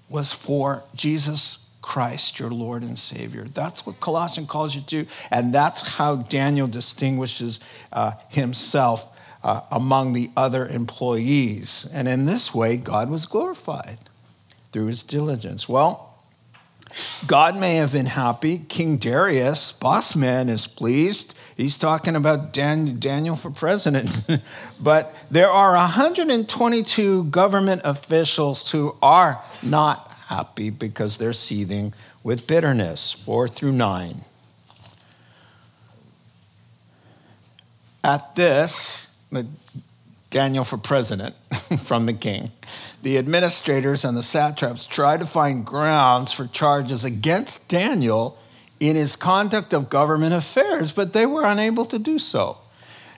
was 0.10 0.34
for 0.34 0.84
Jesus 0.94 1.69
Christ, 1.90 2.40
your 2.40 2.52
Lord 2.52 2.84
and 2.84 3.00
Savior. 3.00 3.46
That's 3.46 3.84
what 3.84 4.00
Colossians 4.00 4.48
calls 4.48 4.76
you 4.76 4.82
to, 4.82 5.08
and 5.32 5.52
that's 5.52 5.96
how 5.96 6.18
Daniel 6.18 6.68
distinguishes 6.68 7.60
uh, 7.92 8.12
himself 8.30 9.12
uh, 9.44 9.62
among 9.72 10.14
the 10.14 10.30
other 10.38 10.68
employees. 10.68 11.90
And 11.92 12.08
in 12.08 12.26
this 12.26 12.54
way, 12.54 12.78
God 12.78 13.10
was 13.10 13.26
glorified 13.26 13.98
through 14.72 14.86
his 14.86 15.02
diligence. 15.02 15.68
Well, 15.68 16.16
God 17.26 17.58
may 17.58 17.78
have 17.78 17.94
been 17.94 18.06
happy. 18.06 18.60
King 18.70 18.98
Darius, 18.98 19.72
boss 19.72 20.16
man, 20.16 20.48
is 20.48 20.68
pleased. 20.68 21.36
He's 21.58 21.76
talking 21.76 22.16
about 22.16 22.54
Dan, 22.54 23.00
Daniel 23.00 23.36
for 23.36 23.50
president. 23.50 24.28
but 24.80 25.16
there 25.32 25.50
are 25.50 25.72
122 25.72 27.24
government 27.26 27.82
officials 27.84 28.72
who 28.72 28.96
are 29.02 29.42
not 29.64 30.09
happy 30.30 30.70
because 30.70 31.18
they're 31.18 31.34
seething 31.34 31.94
with 32.24 32.48
bitterness. 32.48 33.12
Four 33.12 33.48
through 33.48 33.74
nine. 33.74 34.22
At 38.04 38.36
this, 38.36 39.22
Daniel 40.30 40.64
for 40.64 40.78
president 40.78 41.36
from 41.84 42.06
the 42.06 42.14
king 42.14 42.52
the 43.02 43.18
administrators 43.18 44.04
and 44.04 44.18
the 44.18 44.24
satraps 44.24 44.86
tried 44.86 45.20
to 45.22 45.26
find 45.26 45.66
grounds 45.66 46.32
for 46.32 46.48
charges 46.48 47.04
against 47.04 47.70
Daniel 47.70 48.38
in 48.80 48.96
his 48.96 49.16
conduct 49.16 49.74
of 49.74 49.90
government 49.90 50.34
affairs, 50.34 50.92
but 50.92 51.14
they 51.14 51.26
were 51.26 51.46
unable 51.46 51.86
to 51.86 52.00
do 52.00 52.20
so. 52.20 52.58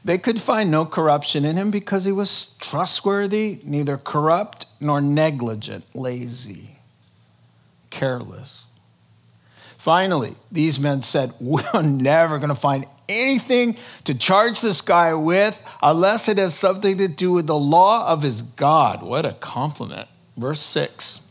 They 0.03 0.17
could 0.17 0.41
find 0.41 0.71
no 0.71 0.85
corruption 0.85 1.45
in 1.45 1.57
him 1.57 1.69
because 1.69 2.05
he 2.05 2.11
was 2.11 2.55
trustworthy, 2.59 3.59
neither 3.63 3.97
corrupt 3.97 4.65
nor 4.79 4.99
negligent, 4.99 5.95
lazy, 5.95 6.70
careless. 7.91 8.65
Finally, 9.77 10.35
these 10.51 10.79
men 10.79 11.01
said, 11.01 11.33
We're 11.39 11.81
never 11.81 12.37
going 12.37 12.49
to 12.49 12.55
find 12.55 12.85
anything 13.07 13.75
to 14.05 14.17
charge 14.17 14.61
this 14.61 14.81
guy 14.81 15.13
with 15.13 15.61
unless 15.81 16.27
it 16.27 16.37
has 16.37 16.57
something 16.57 16.97
to 16.97 17.07
do 17.07 17.33
with 17.33 17.47
the 17.47 17.57
law 17.57 18.07
of 18.07 18.23
his 18.23 18.41
God. 18.41 19.03
What 19.03 19.25
a 19.25 19.33
compliment. 19.33 20.07
Verse 20.37 20.61
6. 20.61 21.27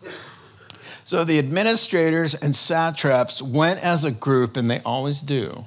So 1.05 1.25
the 1.25 1.39
administrators 1.41 2.35
and 2.35 2.55
satraps 2.55 3.43
went 3.43 3.83
as 3.83 4.05
a 4.05 4.13
group, 4.13 4.57
and 4.57 4.71
they 4.71 4.81
always 4.81 5.21
do, 5.21 5.65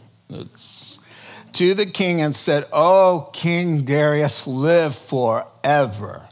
to 1.51 1.73
the 1.73 1.85
king 1.85 2.21
and 2.21 2.35
said, 2.35 2.65
Oh, 2.71 3.29
King 3.33 3.83
Darius, 3.83 4.47
live 4.47 4.95
forever. 4.95 6.29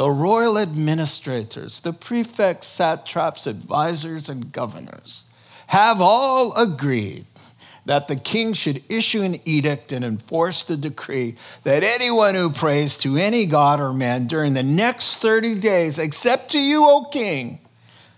The 0.00 0.10
royal 0.10 0.56
administrators, 0.56 1.80
the 1.80 1.92
prefects, 1.92 2.66
satraps, 2.68 3.46
advisors, 3.46 4.30
and 4.30 4.50
governors 4.50 5.24
have 5.66 6.00
all 6.00 6.56
agreed 6.56 7.26
that 7.84 8.08
the 8.08 8.16
king 8.16 8.54
should 8.54 8.82
issue 8.88 9.20
an 9.20 9.36
edict 9.44 9.92
and 9.92 10.02
enforce 10.02 10.64
the 10.64 10.78
decree 10.78 11.36
that 11.64 11.82
anyone 11.82 12.34
who 12.34 12.48
prays 12.48 12.96
to 12.96 13.18
any 13.18 13.44
god 13.44 13.78
or 13.78 13.92
man 13.92 14.26
during 14.26 14.54
the 14.54 14.62
next 14.62 15.16
30 15.16 15.60
days, 15.60 15.98
except 15.98 16.50
to 16.52 16.58
you, 16.58 16.86
O 16.86 17.04
king, 17.04 17.58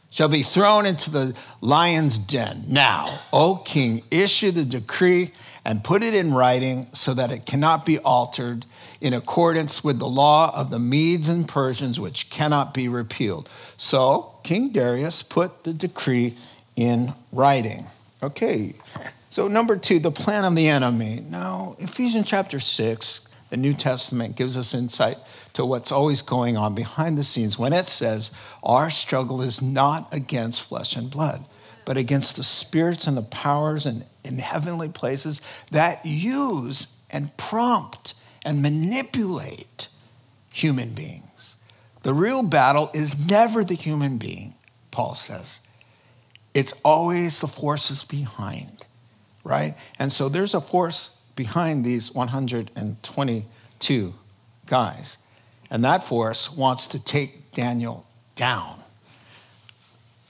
shall 0.08 0.28
be 0.28 0.44
thrown 0.44 0.86
into 0.86 1.10
the 1.10 1.34
lion's 1.60 2.16
den. 2.16 2.62
Now, 2.68 3.22
O 3.32 3.56
king, 3.56 4.04
issue 4.08 4.52
the 4.52 4.64
decree 4.64 5.32
and 5.64 5.82
put 5.82 6.04
it 6.04 6.14
in 6.14 6.32
writing 6.32 6.86
so 6.94 7.12
that 7.12 7.32
it 7.32 7.44
cannot 7.44 7.84
be 7.84 7.98
altered 7.98 8.66
in 9.02 9.12
accordance 9.12 9.82
with 9.82 9.98
the 9.98 10.08
law 10.08 10.56
of 10.56 10.70
the 10.70 10.78
Medes 10.78 11.28
and 11.28 11.48
Persians, 11.48 11.98
which 11.98 12.30
cannot 12.30 12.72
be 12.72 12.88
repealed. 12.88 13.50
So, 13.76 14.36
King 14.44 14.70
Darius 14.70 15.24
put 15.24 15.64
the 15.64 15.74
decree 15.74 16.36
in 16.76 17.12
writing. 17.32 17.86
Okay, 18.22 18.74
so, 19.28 19.48
number 19.48 19.76
two, 19.76 19.98
the 19.98 20.12
plan 20.12 20.44
of 20.44 20.54
the 20.54 20.68
enemy. 20.68 21.24
Now, 21.28 21.74
Ephesians 21.80 22.28
chapter 22.28 22.60
6, 22.60 23.28
the 23.50 23.56
New 23.56 23.74
Testament 23.74 24.36
gives 24.36 24.56
us 24.56 24.72
insight 24.72 25.18
to 25.54 25.66
what's 25.66 25.90
always 25.90 26.22
going 26.22 26.56
on 26.56 26.76
behind 26.76 27.18
the 27.18 27.24
scenes 27.24 27.58
when 27.58 27.72
it 27.72 27.88
says, 27.88 28.30
Our 28.62 28.88
struggle 28.88 29.42
is 29.42 29.60
not 29.60 30.06
against 30.14 30.62
flesh 30.62 30.94
and 30.94 31.10
blood, 31.10 31.44
but 31.84 31.96
against 31.96 32.36
the 32.36 32.44
spirits 32.44 33.08
and 33.08 33.16
the 33.16 33.22
powers 33.22 33.84
in, 33.84 34.04
in 34.22 34.38
heavenly 34.38 34.90
places 34.90 35.40
that 35.72 36.06
use 36.06 37.02
and 37.10 37.36
prompt 37.36 38.14
and 38.44 38.62
manipulate 38.62 39.88
human 40.52 40.94
beings. 40.94 41.56
The 42.02 42.14
real 42.14 42.42
battle 42.42 42.90
is 42.92 43.28
never 43.28 43.64
the 43.64 43.74
human 43.74 44.18
being, 44.18 44.54
Paul 44.90 45.14
says. 45.14 45.66
It's 46.54 46.72
always 46.84 47.40
the 47.40 47.46
forces 47.46 48.02
behind 48.02 48.84
right? 49.44 49.74
And 49.98 50.12
so 50.12 50.28
there's 50.28 50.54
a 50.54 50.60
force 50.60 51.24
behind 51.34 51.84
these 51.84 52.14
122 52.14 54.14
guys. 54.66 55.18
And 55.70 55.82
that 55.84 56.02
force 56.02 56.54
wants 56.54 56.86
to 56.88 57.02
take 57.02 57.52
Daniel 57.52 58.06
down. 58.34 58.80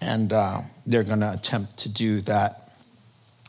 And 0.01 0.33
uh, 0.33 0.61
they're 0.87 1.03
going 1.05 1.21
to 1.21 1.33
attempt 1.33 1.79
to 1.79 1.89
do 1.89 2.21
that. 2.23 2.73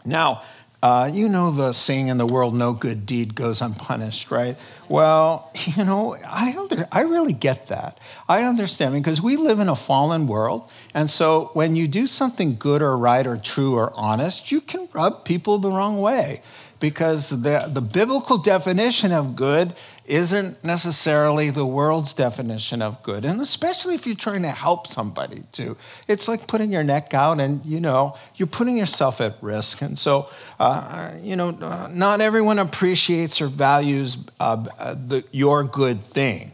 Now, 0.05 0.43
uh, 0.83 1.09
you 1.13 1.29
know 1.29 1.49
the 1.49 1.71
saying 1.71 2.09
in 2.09 2.17
the 2.17 2.25
world, 2.25 2.53
no 2.53 2.73
good 2.73 3.05
deed 3.05 3.35
goes 3.35 3.61
unpunished, 3.61 4.29
right? 4.29 4.57
Well, 4.89 5.49
you 5.77 5.85
know, 5.85 6.17
I, 6.27 6.53
under, 6.57 6.85
I 6.91 7.03
really 7.03 7.31
get 7.31 7.67
that. 7.67 7.97
I 8.27 8.43
understand 8.43 8.93
because 8.93 9.21
we 9.21 9.37
live 9.37 9.59
in 9.59 9.69
a 9.69 9.77
fallen 9.77 10.27
world. 10.27 10.69
And 10.93 11.09
so 11.09 11.51
when 11.53 11.77
you 11.77 11.87
do 11.87 12.05
something 12.05 12.57
good 12.57 12.81
or 12.81 12.97
right 12.97 13.25
or 13.25 13.37
true 13.37 13.75
or 13.75 13.93
honest, 13.95 14.51
you 14.51 14.59
can 14.59 14.89
rub 14.91 15.23
people 15.23 15.57
the 15.57 15.71
wrong 15.71 16.01
way 16.01 16.41
because 16.81 17.29
the, 17.29 17.69
the 17.71 17.81
biblical 17.81 18.37
definition 18.37 19.13
of 19.13 19.37
good 19.37 19.73
isn't 20.05 20.61
necessarily 20.63 21.49
the 21.49 21.65
world's 21.65 22.13
definition 22.13 22.81
of 22.81 23.01
good. 23.03 23.23
And 23.23 23.39
especially 23.39 23.95
if 23.95 24.05
you're 24.05 24.15
trying 24.15 24.41
to 24.41 24.49
help 24.49 24.87
somebody 24.87 25.43
too. 25.53 25.77
It's 26.07 26.27
like 26.27 26.45
putting 26.45 26.71
your 26.73 26.83
neck 26.83 27.13
out 27.13 27.39
and, 27.39 27.65
you 27.65 27.79
know, 27.79 28.17
you're 28.35 28.47
putting 28.47 28.77
yourself 28.77 29.21
at 29.21 29.35
risk. 29.41 29.81
And 29.81 29.97
so, 29.97 30.29
uh, 30.59 31.13
you 31.21 31.37
know, 31.37 31.51
not 31.91 32.19
everyone 32.19 32.59
appreciates 32.59 33.41
or 33.41 33.47
values 33.47 34.17
uh, 34.39 34.65
the, 34.95 35.23
your 35.31 35.63
good 35.63 36.01
thing. 36.01 36.51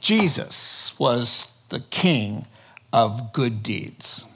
Jesus 0.00 0.96
was 0.98 1.64
the 1.70 1.80
king 1.80 2.46
of 2.92 3.32
good 3.32 3.62
deeds. 3.62 4.28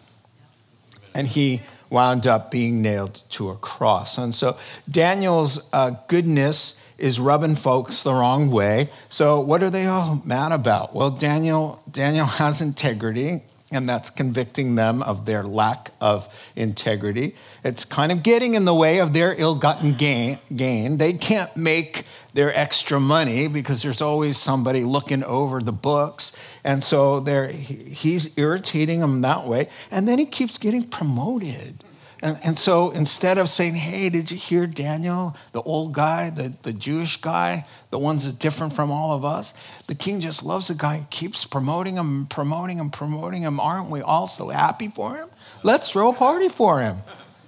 And 1.14 1.28
he 1.28 1.62
wound 1.88 2.26
up 2.26 2.50
being 2.50 2.82
nailed 2.82 3.22
to 3.30 3.50
a 3.50 3.56
cross. 3.56 4.18
And 4.18 4.34
so 4.34 4.56
Daniel's 4.90 5.70
uh, 5.72 5.92
goodness 6.08 6.80
is 6.98 7.20
rubbing 7.20 7.56
folks 7.56 8.02
the 8.02 8.12
wrong 8.12 8.50
way. 8.50 8.88
So 9.08 9.40
what 9.40 9.62
are 9.62 9.70
they 9.70 9.86
all 9.86 10.22
mad 10.24 10.52
about? 10.52 10.94
Well, 10.94 11.10
Daniel 11.10 11.82
Daniel 11.90 12.26
has 12.40 12.60
integrity 12.60 13.42
and 13.72 13.88
that's 13.88 14.10
convicting 14.10 14.76
them 14.76 15.02
of 15.02 15.26
their 15.26 15.42
lack 15.42 15.90
of 16.00 16.32
integrity. 16.54 17.34
It's 17.64 17.84
kind 17.84 18.12
of 18.12 18.22
getting 18.22 18.54
in 18.54 18.64
the 18.64 18.74
way 18.74 19.00
of 19.00 19.12
their 19.12 19.34
ill-gotten 19.36 19.94
gain. 19.94 20.38
gain. 20.54 20.98
They 20.98 21.14
can't 21.14 21.54
make 21.56 22.04
their 22.32 22.56
extra 22.56 23.00
money 23.00 23.48
because 23.48 23.82
there's 23.82 24.00
always 24.00 24.38
somebody 24.38 24.84
looking 24.84 25.24
over 25.24 25.60
the 25.60 25.72
books. 25.72 26.36
And 26.62 26.84
so 26.84 27.20
he's 27.24 28.38
irritating 28.38 29.00
them 29.00 29.22
that 29.22 29.46
way. 29.46 29.68
And 29.90 30.06
then 30.06 30.18
he 30.18 30.26
keeps 30.26 30.58
getting 30.58 30.84
promoted. 30.84 31.82
And, 32.22 32.38
and 32.42 32.58
so 32.58 32.90
instead 32.90 33.36
of 33.36 33.48
saying, 33.48 33.74
hey, 33.74 34.08
did 34.08 34.30
you 34.30 34.38
hear 34.38 34.66
Daniel, 34.66 35.36
the 35.52 35.62
old 35.62 35.92
guy, 35.92 36.30
the, 36.30 36.54
the 36.62 36.72
Jewish 36.72 37.20
guy, 37.20 37.66
the 37.90 37.98
ones 37.98 38.24
that 38.24 38.38
different 38.38 38.72
from 38.72 38.90
all 38.90 39.14
of 39.14 39.24
us, 39.24 39.52
the 39.86 39.94
king 39.94 40.20
just 40.20 40.42
loves 40.42 40.68
the 40.68 40.74
guy 40.74 40.96
and 40.96 41.10
keeps 41.10 41.44
promoting 41.44 41.96
him, 41.96 42.26
promoting 42.26 42.78
him, 42.78 42.90
promoting 42.90 43.42
him. 43.42 43.60
Aren't 43.60 43.90
we 43.90 44.00
all 44.00 44.26
so 44.26 44.48
happy 44.48 44.88
for 44.88 45.16
him? 45.16 45.28
Let's 45.62 45.90
throw 45.90 46.10
a 46.10 46.14
party 46.14 46.48
for 46.48 46.80
him. 46.80 46.98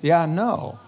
Yeah, 0.02 0.26
no. 0.26 0.78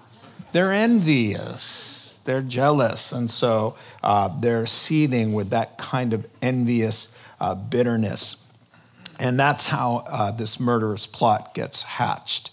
They're 0.53 0.73
envious. 0.73 2.19
They're 2.25 2.43
jealous. 2.43 3.13
And 3.13 3.31
so 3.31 3.77
uh, 4.03 4.29
they're 4.41 4.67
seething 4.67 5.33
with 5.33 5.51
that 5.51 5.79
kind 5.79 6.13
of 6.13 6.27
envious 6.43 7.17
uh, 7.41 7.55
bitterness. 7.55 8.47
And 9.19 9.39
that's 9.39 9.67
how 9.67 10.05
uh, 10.07 10.31
this 10.33 10.61
murderous 10.61 11.07
plot 11.07 11.55
gets 11.55 11.83
hatched. 11.83 12.51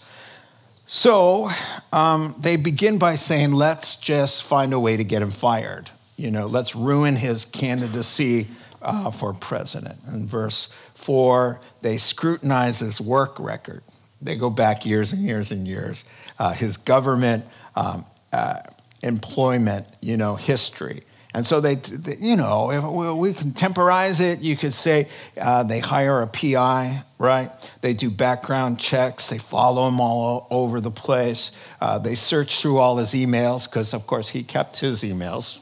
So 0.90 1.50
um, 1.92 2.34
they 2.40 2.56
begin 2.56 2.98
by 2.98 3.16
saying, 3.16 3.52
let's 3.52 4.00
just 4.00 4.42
find 4.42 4.72
a 4.72 4.80
way 4.80 4.96
to 4.96 5.04
get 5.04 5.20
him 5.20 5.30
fired. 5.30 5.90
You 6.16 6.30
know, 6.30 6.46
let's 6.46 6.74
ruin 6.74 7.14
his 7.14 7.44
candidacy 7.44 8.46
uh, 8.80 9.10
for 9.10 9.34
president. 9.34 9.98
In 10.10 10.26
verse 10.26 10.74
4, 10.94 11.60
they 11.82 11.98
scrutinize 11.98 12.78
his 12.78 13.02
work 13.02 13.38
record. 13.38 13.82
They 14.22 14.34
go 14.36 14.48
back 14.48 14.86
years 14.86 15.12
and 15.12 15.22
years 15.22 15.52
and 15.52 15.68
years. 15.68 16.06
Uh, 16.38 16.54
his 16.54 16.78
government 16.78 17.44
um, 17.76 18.06
uh, 18.32 18.60
employment, 19.02 19.86
you 20.00 20.16
know, 20.16 20.36
history. 20.36 21.02
And 21.38 21.46
so 21.46 21.60
they, 21.60 21.76
they 21.76 22.16
you 22.16 22.34
know, 22.34 23.14
we 23.16 23.32
can 23.32 23.52
temporize 23.52 24.18
it. 24.20 24.40
You 24.40 24.56
could 24.56 24.74
say 24.74 25.06
uh, 25.40 25.62
they 25.62 25.78
hire 25.78 26.20
a 26.20 26.26
PI, 26.26 27.04
right? 27.16 27.48
They 27.80 27.94
do 27.94 28.10
background 28.10 28.80
checks. 28.80 29.28
They 29.30 29.38
follow 29.38 29.86
him 29.86 30.00
all 30.00 30.48
over 30.50 30.80
the 30.80 30.90
place. 30.90 31.52
Uh, 31.80 32.00
they 32.00 32.16
search 32.16 32.60
through 32.60 32.78
all 32.78 32.96
his 32.96 33.10
emails 33.10 33.70
because, 33.70 33.94
of 33.94 34.04
course, 34.04 34.30
he 34.30 34.42
kept 34.42 34.80
his 34.80 35.04
emails. 35.04 35.58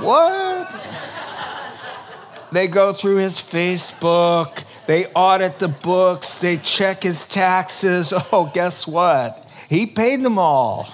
what? 0.00 0.68
They 2.52 2.68
go 2.68 2.92
through 2.92 3.16
his 3.16 3.38
Facebook. 3.38 4.64
They 4.86 5.06
audit 5.14 5.60
the 5.60 5.68
books. 5.68 6.34
They 6.34 6.58
check 6.58 7.04
his 7.04 7.26
taxes. 7.26 8.12
Oh, 8.32 8.50
guess 8.52 8.86
what? 8.86 9.47
He 9.68 9.84
paid 9.84 10.22
them 10.22 10.38
all 10.38 10.88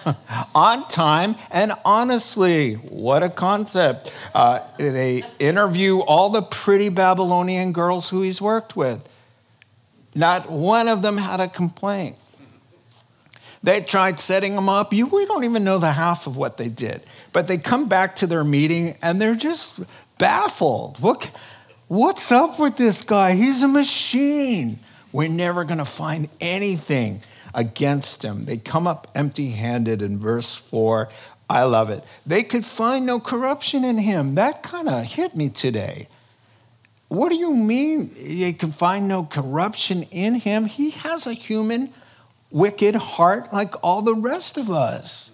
on 0.55 0.89
time 0.89 1.37
and 1.53 1.73
honestly. 1.85 2.75
What 2.75 3.23
a 3.23 3.29
concept. 3.29 4.13
Uh, 4.35 4.61
they 4.79 5.23
interview 5.39 6.01
all 6.01 6.31
the 6.31 6.43
pretty 6.43 6.89
Babylonian 6.89 7.73
girls 7.73 8.09
who 8.09 8.23
he's 8.23 8.43
worked 8.43 8.75
with. 8.75 9.09
Not 10.13 10.51
one 10.51 10.89
of 10.89 11.03
them 11.03 11.19
had 11.19 11.39
a 11.41 11.47
complaint. 11.47 12.17
They 13.63 13.81
tried 13.81 14.19
setting 14.19 14.55
him 14.55 14.69
up. 14.69 14.93
You, 14.93 15.07
we 15.07 15.25
don't 15.25 15.45
even 15.45 15.63
know 15.63 15.79
the 15.79 15.93
half 15.93 16.27
of 16.27 16.37
what 16.37 16.57
they 16.57 16.69
did. 16.69 17.01
But 17.33 17.47
they 17.47 17.59
come 17.59 17.89
back 17.89 18.17
to 18.17 18.27
their 18.27 18.45
meeting 18.45 18.97
and 19.01 19.21
they're 19.21 19.37
just 19.37 19.81
baffled. 20.19 20.99
What, 20.99 21.31
what's 21.87 22.33
up 22.33 22.59
with 22.59 22.77
this 22.77 23.03
guy? 23.03 23.35
He's 23.35 23.63
a 23.63 23.69
machine. 23.69 24.81
We're 25.13 25.29
never 25.29 25.63
going 25.63 25.79
to 25.79 25.85
find 25.85 26.29
anything 26.41 27.23
against 27.55 28.23
him. 28.23 28.45
They 28.45 28.57
come 28.57 28.87
up 28.87 29.11
empty 29.15 29.51
handed 29.51 30.03
in 30.03 30.19
verse 30.19 30.55
4. 30.55 31.09
I 31.49 31.63
love 31.65 31.91
it. 31.91 32.03
They 32.27 32.43
could 32.43 32.65
find 32.65 33.07
no 33.07 33.21
corruption 33.21 33.85
in 33.85 33.99
him. 33.99 34.35
That 34.35 34.63
kind 34.63 34.89
of 34.89 35.05
hit 35.05 35.37
me 35.37 35.49
today. 35.51 36.09
What 37.09 37.29
do 37.29 37.37
you 37.37 37.55
mean 37.55 38.11
they 38.17 38.53
can 38.53 38.73
find 38.73 39.07
no 39.07 39.25
corruption 39.25 40.05
in 40.05 40.37
him? 40.37 40.67
He 40.67 40.91
has 40.91 41.27
a 41.27 41.33
human, 41.33 41.91
wicked 42.51 42.95
heart 42.95 43.53
like 43.53 43.75
all 43.85 44.03
the 44.03 44.15
rest 44.15 44.57
of 44.59 44.71
us. 44.71 45.33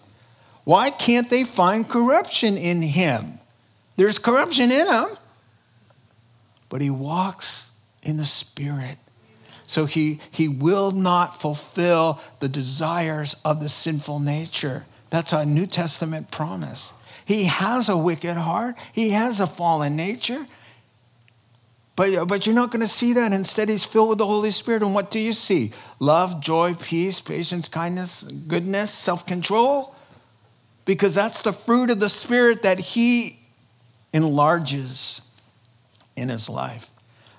Why 0.64 0.90
can't 0.90 1.30
they 1.30 1.44
find 1.44 1.88
corruption 1.88 2.58
in 2.58 2.82
him? 2.82 3.38
There's 3.96 4.18
corruption 4.18 4.70
in 4.70 4.86
him, 4.86 5.08
but 6.68 6.80
he 6.80 6.90
walks 6.90 7.76
in 8.02 8.16
the 8.16 8.26
Spirit. 8.26 8.98
So 9.70 9.86
he, 9.86 10.18
he 10.32 10.48
will 10.48 10.90
not 10.90 11.40
fulfill 11.40 12.20
the 12.40 12.48
desires 12.48 13.36
of 13.44 13.60
the 13.60 13.68
sinful 13.68 14.18
nature. 14.18 14.84
That's 15.10 15.32
a 15.32 15.46
New 15.46 15.68
Testament 15.68 16.32
promise. 16.32 16.92
He 17.24 17.44
has 17.44 17.88
a 17.88 17.96
wicked 17.96 18.36
heart, 18.36 18.74
he 18.92 19.10
has 19.10 19.38
a 19.38 19.46
fallen 19.46 19.94
nature. 19.94 20.44
But, 21.94 22.26
but 22.26 22.46
you're 22.46 22.54
not 22.56 22.72
going 22.72 22.80
to 22.80 22.88
see 22.88 23.12
that. 23.12 23.32
Instead, 23.32 23.68
he's 23.68 23.84
filled 23.84 24.08
with 24.08 24.18
the 24.18 24.26
Holy 24.26 24.50
Spirit. 24.50 24.82
And 24.82 24.92
what 24.92 25.12
do 25.12 25.20
you 25.20 25.32
see? 25.32 25.70
Love, 26.00 26.40
joy, 26.40 26.74
peace, 26.74 27.20
patience, 27.20 27.68
kindness, 27.68 28.24
goodness, 28.24 28.92
self 28.92 29.24
control. 29.24 29.94
Because 30.84 31.14
that's 31.14 31.42
the 31.42 31.52
fruit 31.52 31.90
of 31.90 32.00
the 32.00 32.08
Spirit 32.08 32.64
that 32.64 32.80
he 32.80 33.38
enlarges 34.12 35.30
in 36.16 36.28
his 36.28 36.48
life. 36.48 36.90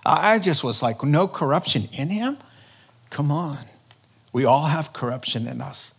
I 0.05 0.39
just 0.39 0.63
was 0.63 0.81
like, 0.81 1.03
no 1.03 1.27
corruption 1.27 1.87
in 1.93 2.09
him? 2.09 2.37
Come 3.09 3.31
on. 3.31 3.57
We 4.33 4.45
all 4.45 4.65
have 4.65 4.93
corruption 4.93 5.47
in 5.47 5.61
us. 5.61 5.93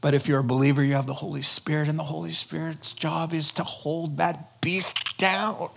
But 0.00 0.14
if 0.14 0.26
you're 0.26 0.40
a 0.40 0.44
believer, 0.44 0.82
you 0.82 0.94
have 0.94 1.06
the 1.06 1.14
Holy 1.14 1.42
Spirit, 1.42 1.86
and 1.86 1.96
the 1.98 2.04
Holy 2.04 2.32
Spirit's 2.32 2.92
job 2.92 3.32
is 3.32 3.52
to 3.52 3.62
hold 3.62 4.16
that 4.16 4.60
beast 4.60 5.16
down. 5.16 5.70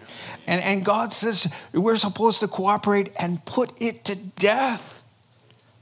And, 0.48 0.62
and 0.64 0.84
God 0.84 1.14
says 1.14 1.54
we're 1.74 1.98
supposed 1.98 2.40
to 2.40 2.48
cooperate 2.48 3.12
and 3.20 3.46
put 3.46 3.80
it 3.80 4.04
to 4.06 4.18
death 4.38 4.95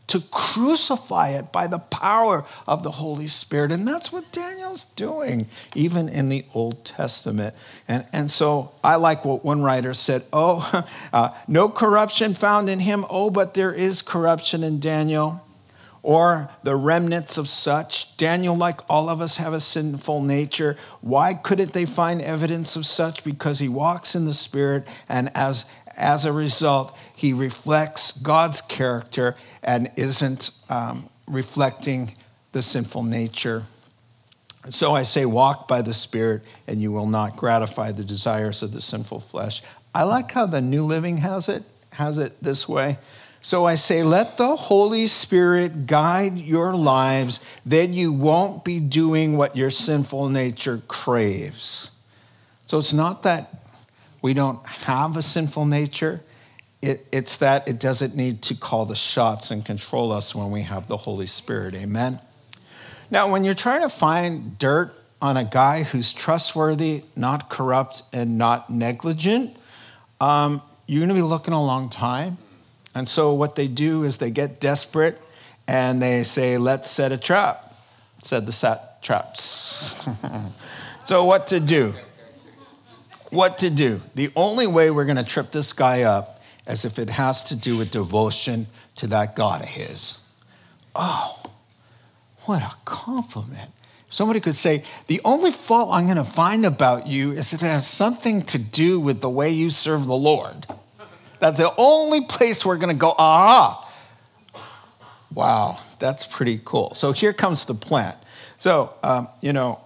to 0.07 0.21
crucify 0.31 1.29
it 1.29 1.51
by 1.51 1.67
the 1.67 1.79
power 1.79 2.45
of 2.67 2.83
the 2.83 2.91
Holy 2.91 3.27
Spirit. 3.27 3.71
And 3.71 3.87
that's 3.87 4.11
what 4.11 4.31
Daniel's 4.31 4.83
doing, 4.95 5.47
even 5.75 6.09
in 6.09 6.29
the 6.29 6.45
Old 6.53 6.83
Testament. 6.83 7.55
And, 7.87 8.05
and 8.11 8.31
so 8.31 8.71
I 8.83 8.95
like 8.95 9.23
what 9.23 9.45
one 9.45 9.63
writer 9.63 9.93
said 9.93 10.23
Oh, 10.33 10.85
uh, 11.13 11.29
no 11.47 11.69
corruption 11.69 12.33
found 12.33 12.69
in 12.69 12.79
him. 12.79 13.05
Oh, 13.09 13.29
but 13.29 13.53
there 13.53 13.73
is 13.73 14.01
corruption 14.01 14.63
in 14.63 14.79
Daniel. 14.79 15.41
Or 16.03 16.49
the 16.63 16.75
remnants 16.75 17.37
of 17.37 17.47
such. 17.47 18.17
Daniel, 18.17 18.57
like 18.57 18.81
all 18.89 19.07
of 19.07 19.21
us, 19.21 19.37
have 19.37 19.53
a 19.53 19.61
sinful 19.61 20.21
nature. 20.21 20.75
Why 20.99 21.33
couldn't 21.33 21.71
they 21.71 21.85
find 21.85 22.21
evidence 22.21 22.75
of 22.75 22.85
such? 22.85 23.23
Because 23.23 23.59
he 23.59 23.69
walks 23.69 24.13
in 24.13 24.25
the 24.25 24.33
Spirit, 24.33 24.85
and 25.07 25.31
as, 25.33 25.63
as 25.95 26.25
a 26.25 26.33
result, 26.33 26.93
he 27.15 27.33
reflects 27.33 28.11
God's 28.11 28.61
character 28.61 29.35
and 29.61 29.89
isn't 29.95 30.51
um, 30.69 31.09
reflecting 31.27 32.13
the 32.51 32.61
sinful 32.61 33.03
nature. 33.03 33.63
So 34.69 34.95
I 34.95 35.03
say, 35.03 35.25
walk 35.25 35.67
by 35.67 35.81
the 35.81 35.93
Spirit, 35.93 36.43
and 36.67 36.81
you 36.81 36.91
will 36.91 37.07
not 37.07 37.35
gratify 37.35 37.91
the 37.91 38.03
desires 38.03 38.63
of 38.63 38.71
the 38.71 38.81
sinful 38.81 39.19
flesh. 39.19 39.61
I 39.93 40.03
like 40.03 40.31
how 40.31 40.45
the 40.45 40.61
New 40.61 40.83
Living 40.83 41.17
has 41.17 41.49
it, 41.49 41.63
has 41.93 42.17
it 42.17 42.41
this 42.41 42.67
way. 42.67 42.97
So 43.41 43.65
I 43.65 43.75
say, 43.75 44.03
let 44.03 44.37
the 44.37 44.55
Holy 44.55 45.05
Spirit 45.07 45.85
guide 45.85 46.37
your 46.37 46.73
lives, 46.73 47.43
then 47.65 47.93
you 47.93 48.13
won't 48.13 48.63
be 48.63 48.79
doing 48.79 49.35
what 49.35 49.57
your 49.57 49.69
sinful 49.69 50.29
nature 50.29 50.81
craves. 50.87 51.91
So 52.65 52.79
it's 52.79 52.93
not 52.93 53.23
that 53.23 53.53
we 54.21 54.33
don't 54.33 54.65
have 54.65 55.17
a 55.17 55.21
sinful 55.21 55.65
nature, 55.65 56.21
it, 56.83 57.07
it's 57.13 57.37
that 57.37 57.65
it 57.65 57.79
doesn't 57.79 58.13
need 58.13 58.41
to 58.41 58.55
call 58.55 58.85
the 58.85 58.95
shots 58.95 59.51
and 59.51 59.65
control 59.65 60.11
us 60.11 60.35
when 60.35 60.51
we 60.51 60.63
have 60.63 60.89
the 60.89 60.97
Holy 60.97 61.27
Spirit. 61.27 61.73
Amen. 61.75 62.19
Now, 63.09 63.31
when 63.31 63.45
you're 63.45 63.55
trying 63.55 63.81
to 63.83 63.89
find 63.89 64.59
dirt 64.59 64.93
on 65.21 65.37
a 65.37 65.45
guy 65.45 65.83
who's 65.83 66.11
trustworthy, 66.11 67.03
not 67.15 67.49
corrupt, 67.49 68.03
and 68.11 68.37
not 68.37 68.69
negligent, 68.69 69.55
um, 70.19 70.61
you're 70.85 70.99
going 70.99 71.07
to 71.07 71.15
be 71.15 71.21
looking 71.21 71.53
a 71.53 71.63
long 71.63 71.89
time. 71.89 72.37
And 72.93 73.07
so, 73.07 73.33
what 73.33 73.55
they 73.55 73.69
do 73.69 74.03
is 74.03 74.17
they 74.17 74.29
get 74.29 74.59
desperate 74.59 75.21
and 75.65 76.01
they 76.01 76.23
say, 76.23 76.57
Let's 76.57 76.91
set 76.91 77.13
a 77.13 77.17
trap. 77.17 77.73
Said 78.23 78.45
the 78.45 78.51
sat 78.51 79.01
traps. 79.01 80.05
so, 81.05 81.23
what 81.23 81.47
to 81.47 81.61
do? 81.61 81.93
What 83.29 83.57
to 83.59 83.69
do? 83.69 84.01
The 84.15 84.31
only 84.35 84.67
way 84.67 84.91
we're 84.91 85.05
going 85.05 85.15
to 85.15 85.23
trip 85.23 85.51
this 85.51 85.71
guy 85.71 86.01
up 86.01 86.32
as 86.65 86.85
if 86.85 86.97
it 86.97 87.09
has 87.09 87.43
to 87.45 87.55
do 87.55 87.77
with 87.77 87.91
devotion 87.91 88.67
to 88.95 89.07
that 89.07 89.35
God 89.35 89.61
of 89.61 89.67
his. 89.67 90.25
Oh, 90.95 91.41
what 92.45 92.61
a 92.61 92.73
compliment. 92.85 93.71
Somebody 94.09 94.39
could 94.39 94.55
say, 94.55 94.83
The 95.07 95.19
only 95.25 95.51
fault 95.51 95.89
I'm 95.91 96.05
going 96.05 96.17
to 96.17 96.23
find 96.23 96.65
about 96.65 97.07
you 97.07 97.31
is 97.31 97.51
that 97.51 97.63
it 97.63 97.65
has 97.65 97.87
something 97.87 98.43
to 98.43 98.59
do 98.59 98.99
with 98.99 99.21
the 99.21 99.29
way 99.29 99.49
you 99.49 99.71
serve 99.71 100.05
the 100.05 100.15
Lord. 100.15 100.67
That's 101.39 101.57
the 101.57 101.73
only 101.77 102.21
place 102.21 102.65
we're 102.65 102.77
going 102.77 102.93
to 102.93 102.99
go, 102.99 103.15
ah. 103.17 103.79
Wow, 105.33 105.79
that's 105.99 106.25
pretty 106.25 106.61
cool. 106.63 106.93
So 106.93 107.11
here 107.11 107.33
comes 107.33 107.65
the 107.65 107.73
plant. 107.73 108.17
So, 108.59 108.93
um, 109.01 109.27
you 109.41 109.51
know, 109.51 109.79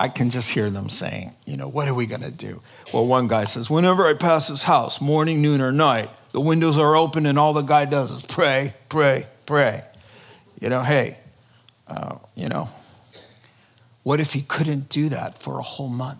I 0.00 0.08
can 0.08 0.30
just 0.30 0.50
hear 0.50 0.70
them 0.70 0.88
saying, 0.88 1.34
you 1.44 1.58
know, 1.58 1.68
what 1.68 1.86
are 1.86 1.92
we 1.92 2.06
going 2.06 2.22
to 2.22 2.32
do? 2.32 2.62
Well, 2.90 3.06
one 3.06 3.28
guy 3.28 3.44
says, 3.44 3.68
Whenever 3.68 4.06
I 4.06 4.14
pass 4.14 4.48
his 4.48 4.62
house, 4.62 4.98
morning, 4.98 5.42
noon, 5.42 5.60
or 5.60 5.72
night, 5.72 6.08
the 6.32 6.40
windows 6.40 6.78
are 6.78 6.96
open 6.96 7.26
and 7.26 7.38
all 7.38 7.52
the 7.52 7.60
guy 7.60 7.84
does 7.84 8.10
is 8.10 8.24
pray, 8.24 8.72
pray, 8.88 9.26
pray. 9.44 9.82
You 10.58 10.70
know, 10.70 10.82
hey, 10.82 11.18
uh, 11.86 12.16
you 12.34 12.48
know, 12.48 12.70
what 14.02 14.20
if 14.20 14.32
he 14.32 14.40
couldn't 14.40 14.88
do 14.88 15.10
that 15.10 15.38
for 15.38 15.58
a 15.58 15.62
whole 15.62 15.90
month? 15.90 16.18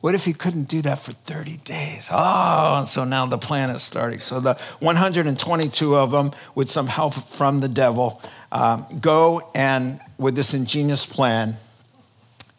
What 0.00 0.14
if 0.14 0.24
he 0.24 0.32
couldn't 0.32 0.64
do 0.64 0.80
that 0.80 0.98
for 0.98 1.12
30 1.12 1.58
days? 1.58 2.08
Oh, 2.10 2.78
and 2.78 2.88
so 2.88 3.04
now 3.04 3.26
the 3.26 3.36
plan 3.36 3.68
is 3.68 3.82
starting. 3.82 4.18
So 4.18 4.40
the 4.40 4.54
122 4.78 5.94
of 5.94 6.10
them, 6.10 6.30
with 6.54 6.70
some 6.70 6.86
help 6.86 7.12
from 7.12 7.60
the 7.60 7.68
devil, 7.68 8.22
um, 8.50 8.86
go 8.98 9.50
and 9.54 10.00
with 10.16 10.36
this 10.36 10.54
ingenious 10.54 11.04
plan. 11.04 11.58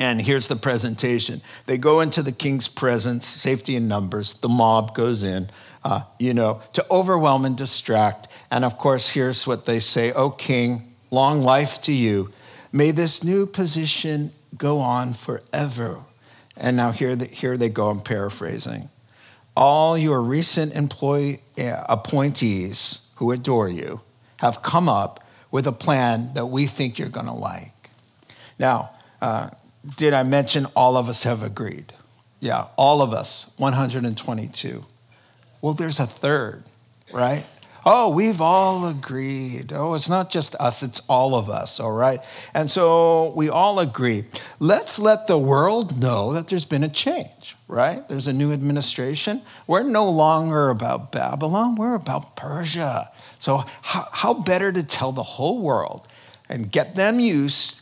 And 0.01 0.19
here's 0.19 0.47
the 0.47 0.55
presentation. 0.55 1.43
They 1.67 1.77
go 1.77 1.99
into 1.99 2.23
the 2.23 2.31
king's 2.31 2.67
presence, 2.67 3.27
safety 3.27 3.75
in 3.75 3.87
numbers. 3.87 4.33
The 4.33 4.49
mob 4.49 4.95
goes 4.95 5.21
in, 5.21 5.51
uh, 5.83 6.01
you 6.17 6.33
know, 6.33 6.59
to 6.73 6.83
overwhelm 6.89 7.45
and 7.45 7.55
distract. 7.55 8.27
And 8.49 8.65
of 8.65 8.79
course, 8.79 9.11
here's 9.11 9.45
what 9.45 9.67
they 9.67 9.79
say 9.79 10.11
O 10.13 10.31
king, 10.31 10.95
long 11.11 11.41
life 11.41 11.79
to 11.83 11.91
you. 11.91 12.31
May 12.71 12.89
this 12.89 13.23
new 13.23 13.45
position 13.45 14.31
go 14.57 14.79
on 14.79 15.13
forever. 15.13 15.99
And 16.57 16.75
now 16.75 16.89
here, 16.93 17.15
here 17.15 17.55
they 17.55 17.69
go, 17.69 17.89
I'm 17.91 17.99
paraphrasing. 17.99 18.89
All 19.55 19.95
your 19.95 20.23
recent 20.23 20.73
employee 20.73 21.41
uh, 21.59 21.83
appointees 21.87 23.11
who 23.17 23.31
adore 23.31 23.69
you 23.69 24.01
have 24.37 24.63
come 24.63 24.89
up 24.89 25.23
with 25.51 25.67
a 25.67 25.71
plan 25.71 26.33
that 26.33 26.47
we 26.47 26.65
think 26.65 26.97
you're 26.97 27.07
going 27.07 27.27
to 27.27 27.33
like. 27.33 27.91
Now, 28.57 28.89
uh, 29.21 29.51
did 29.97 30.13
I 30.13 30.23
mention 30.23 30.65
all 30.75 30.97
of 30.97 31.09
us 31.09 31.23
have 31.23 31.43
agreed? 31.43 31.93
Yeah, 32.39 32.67
all 32.75 33.01
of 33.01 33.13
us, 33.13 33.51
122. 33.57 34.85
Well, 35.61 35.73
there's 35.73 35.99
a 35.99 36.07
third, 36.07 36.63
right? 37.13 37.45
Oh, 37.83 38.09
we've 38.09 38.41
all 38.41 38.87
agreed. 38.87 39.73
Oh, 39.73 39.95
it's 39.95 40.09
not 40.09 40.29
just 40.29 40.55
us, 40.55 40.83
it's 40.83 41.01
all 41.07 41.33
of 41.33 41.49
us, 41.49 41.79
all 41.79 41.91
right? 41.91 42.19
And 42.53 42.69
so 42.69 43.33
we 43.35 43.49
all 43.49 43.79
agree. 43.79 44.25
Let's 44.59 44.99
let 44.99 45.25
the 45.25 45.37
world 45.37 45.99
know 45.99 46.31
that 46.33 46.47
there's 46.47 46.65
been 46.65 46.83
a 46.83 46.89
change, 46.89 47.55
right? 47.67 48.07
There's 48.07 48.27
a 48.27 48.33
new 48.33 48.53
administration. 48.53 49.41
We're 49.65 49.81
no 49.81 50.07
longer 50.07 50.69
about 50.69 51.11
Babylon, 51.11 51.75
we're 51.75 51.95
about 51.95 52.35
Persia. 52.35 53.11
So, 53.39 53.65
how, 53.81 54.07
how 54.11 54.33
better 54.35 54.71
to 54.71 54.83
tell 54.83 55.11
the 55.11 55.23
whole 55.23 55.61
world 55.61 56.07
and 56.47 56.71
get 56.71 56.95
them 56.95 57.19
used 57.19 57.81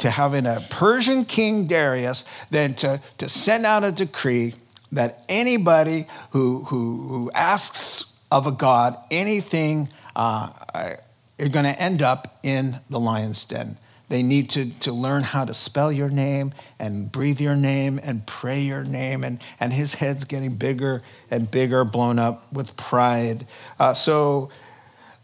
to 0.00 0.10
having 0.10 0.46
a 0.46 0.64
Persian 0.70 1.24
king 1.24 1.66
Darius 1.66 2.24
than 2.50 2.74
to, 2.74 3.00
to 3.18 3.28
send 3.28 3.64
out 3.64 3.84
a 3.84 3.92
decree 3.92 4.54
that 4.92 5.24
anybody 5.28 6.06
who, 6.30 6.64
who, 6.64 7.06
who 7.08 7.30
asks 7.32 8.18
of 8.30 8.46
a 8.46 8.52
God, 8.52 8.96
anything 9.10 9.88
uh, 10.16 10.50
are 10.74 10.98
going 11.38 11.64
to 11.64 11.80
end 11.80 12.02
up 12.02 12.38
in 12.42 12.76
the 12.88 12.98
lion's 12.98 13.44
den. 13.44 13.76
They 14.08 14.24
need 14.24 14.50
to, 14.50 14.70
to 14.80 14.92
learn 14.92 15.22
how 15.22 15.44
to 15.44 15.54
spell 15.54 15.92
your 15.92 16.10
name 16.10 16.52
and 16.80 17.12
breathe 17.12 17.40
your 17.40 17.54
name 17.54 18.00
and 18.02 18.26
pray 18.26 18.60
your 18.60 18.82
name. 18.82 19.22
And, 19.22 19.40
and 19.60 19.72
his 19.72 19.94
head's 19.94 20.24
getting 20.24 20.56
bigger 20.56 21.02
and 21.30 21.48
bigger, 21.48 21.84
blown 21.84 22.18
up 22.18 22.52
with 22.52 22.76
pride. 22.76 23.46
Uh, 23.78 23.94
so 23.94 24.50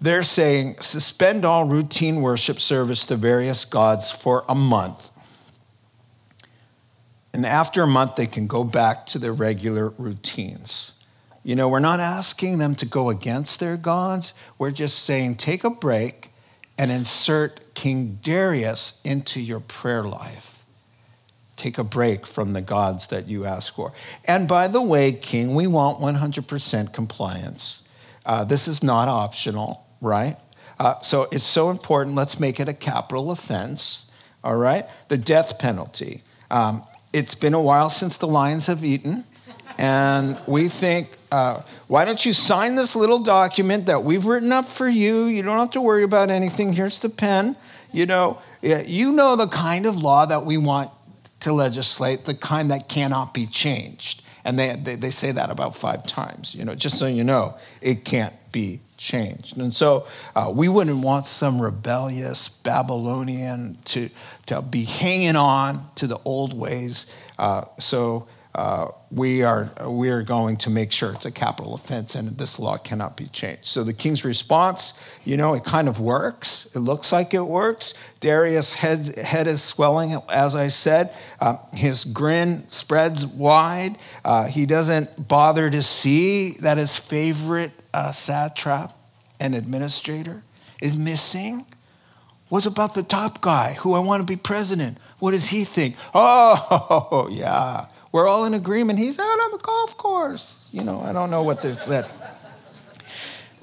they're 0.06 0.22
saying 0.22 0.76
suspend 0.80 1.44
all 1.44 1.66
routine 1.66 2.22
worship 2.22 2.60
service 2.60 3.04
to 3.06 3.16
various 3.16 3.64
gods 3.64 4.10
for 4.10 4.44
a 4.48 4.54
month. 4.54 5.10
And 7.32 7.44
after 7.44 7.82
a 7.82 7.86
month, 7.86 8.16
they 8.16 8.26
can 8.26 8.46
go 8.46 8.64
back 8.64 9.04
to 9.06 9.18
their 9.18 9.32
regular 9.32 9.90
routines. 9.90 10.92
You 11.44 11.54
know, 11.54 11.68
we're 11.68 11.80
not 11.80 12.00
asking 12.00 12.58
them 12.58 12.74
to 12.76 12.86
go 12.86 13.10
against 13.10 13.60
their 13.60 13.76
gods. 13.76 14.34
We're 14.58 14.70
just 14.70 15.04
saying 15.04 15.36
take 15.36 15.62
a 15.62 15.70
break 15.70 16.30
and 16.78 16.90
insert 16.90 17.74
King 17.74 18.18
Darius 18.22 19.00
into 19.04 19.40
your 19.40 19.60
prayer 19.60 20.02
life. 20.02 20.64
Take 21.56 21.78
a 21.78 21.84
break 21.84 22.26
from 22.26 22.52
the 22.52 22.62
gods 22.62 23.06
that 23.08 23.28
you 23.28 23.44
ask 23.44 23.74
for. 23.74 23.92
And 24.26 24.48
by 24.48 24.68
the 24.68 24.82
way, 24.82 25.12
King, 25.12 25.54
we 25.54 25.66
want 25.66 26.00
100% 26.00 26.92
compliance. 26.92 27.88
Uh, 28.24 28.44
this 28.44 28.66
is 28.66 28.82
not 28.82 29.08
optional, 29.08 29.85
right? 30.00 30.36
Uh, 30.78 31.00
so 31.00 31.26
it's 31.32 31.44
so 31.44 31.70
important. 31.70 32.16
Let's 32.16 32.38
make 32.38 32.60
it 32.60 32.68
a 32.68 32.74
capital 32.74 33.30
offense, 33.30 34.10
all 34.44 34.56
right? 34.56 34.86
The 35.08 35.16
death 35.16 35.58
penalty. 35.58 36.22
Um, 36.50 36.82
it's 37.12 37.34
been 37.34 37.54
a 37.54 37.62
while 37.62 37.88
since 37.90 38.16
the 38.18 38.26
lions 38.26 38.66
have 38.66 38.84
eaten. 38.84 39.24
And 39.78 40.38
we 40.46 40.68
think, 40.68 41.10
uh, 41.30 41.62
why 41.86 42.04
don't 42.04 42.24
you 42.24 42.32
sign 42.32 42.74
this 42.74 42.96
little 42.96 43.18
document 43.18 43.86
that 43.86 44.04
we've 44.04 44.24
written 44.24 44.52
up 44.52 44.64
for 44.64 44.88
you? 44.88 45.24
You 45.24 45.42
don't 45.42 45.58
have 45.58 45.70
to 45.72 45.80
worry 45.80 46.02
about 46.02 46.30
anything. 46.30 46.72
Here's 46.72 46.98
the 47.00 47.08
pen. 47.08 47.56
You 47.92 48.06
know, 48.06 48.38
you 48.62 49.12
know 49.12 49.36
the 49.36 49.48
kind 49.48 49.86
of 49.86 49.96
law 49.96 50.26
that 50.26 50.44
we 50.44 50.56
want 50.56 50.90
to 51.40 51.52
legislate, 51.52 52.24
the 52.24 52.34
kind 52.34 52.70
that 52.70 52.88
cannot 52.88 53.32
be 53.32 53.46
changed. 53.46 54.22
And 54.44 54.58
they, 54.58 54.76
they, 54.76 54.94
they 54.94 55.10
say 55.10 55.32
that 55.32 55.50
about 55.50 55.76
five 55.76 56.06
times, 56.06 56.54
you 56.54 56.64
know, 56.64 56.74
just 56.74 56.98
so 56.98 57.06
you 57.06 57.24
know, 57.24 57.56
it 57.80 58.04
can't 58.04 58.34
be 58.52 58.80
changed. 58.96 59.56
And 59.58 59.74
so 59.74 60.06
uh, 60.34 60.52
we 60.54 60.68
wouldn't 60.68 60.98
want 60.98 61.26
some 61.26 61.60
rebellious 61.60 62.48
Babylonian 62.48 63.78
to, 63.86 64.10
to 64.46 64.62
be 64.62 64.84
hanging 64.84 65.36
on 65.36 65.88
to 65.96 66.06
the 66.06 66.18
old 66.24 66.58
ways. 66.58 67.12
Uh, 67.38 67.64
so 67.78 68.26
uh, 68.56 68.90
we, 69.10 69.42
are, 69.42 69.70
we 69.86 70.08
are 70.08 70.22
going 70.22 70.56
to 70.56 70.70
make 70.70 70.90
sure 70.90 71.12
it's 71.12 71.26
a 71.26 71.30
capital 71.30 71.74
offense 71.74 72.14
and 72.14 72.38
this 72.38 72.58
law 72.58 72.78
cannot 72.78 73.14
be 73.14 73.26
changed. 73.26 73.66
So 73.66 73.84
the 73.84 73.92
king's 73.92 74.24
response, 74.24 74.98
you 75.26 75.36
know, 75.36 75.52
it 75.52 75.62
kind 75.62 75.88
of 75.88 76.00
works. 76.00 76.66
It 76.74 76.78
looks 76.78 77.12
like 77.12 77.34
it 77.34 77.42
works. 77.42 77.92
Darius' 78.20 78.72
head, 78.72 79.14
head 79.18 79.46
is 79.46 79.62
swelling, 79.62 80.18
as 80.30 80.54
I 80.54 80.68
said. 80.68 81.12
Uh, 81.38 81.58
his 81.74 82.04
grin 82.04 82.66
spreads 82.70 83.26
wide. 83.26 83.98
Uh, 84.24 84.46
he 84.46 84.64
doesn't 84.64 85.28
bother 85.28 85.68
to 85.68 85.82
see 85.82 86.52
that 86.52 86.78
his 86.78 86.96
favorite 86.96 87.72
uh, 87.92 88.10
satrap 88.10 88.94
and 89.38 89.54
administrator 89.54 90.44
is 90.80 90.96
missing. 90.96 91.66
What's 92.48 92.64
about 92.64 92.94
the 92.94 93.02
top 93.02 93.42
guy 93.42 93.74
who 93.74 93.92
I 93.92 94.00
want 94.00 94.22
to 94.22 94.26
be 94.26 94.36
president? 94.36 94.96
What 95.18 95.32
does 95.32 95.48
he 95.48 95.64
think? 95.64 95.96
Oh, 96.14 97.28
yeah. 97.30 97.88
We're 98.16 98.28
all 98.28 98.46
in 98.46 98.54
agreement. 98.54 98.98
He's 98.98 99.18
out 99.18 99.24
on 99.26 99.50
the 99.50 99.58
golf 99.58 99.98
course. 99.98 100.66
You 100.72 100.82
know, 100.82 101.02
I 101.02 101.12
don't 101.12 101.30
know 101.30 101.42
what 101.42 101.60
they 101.60 101.74
said. 101.74 102.06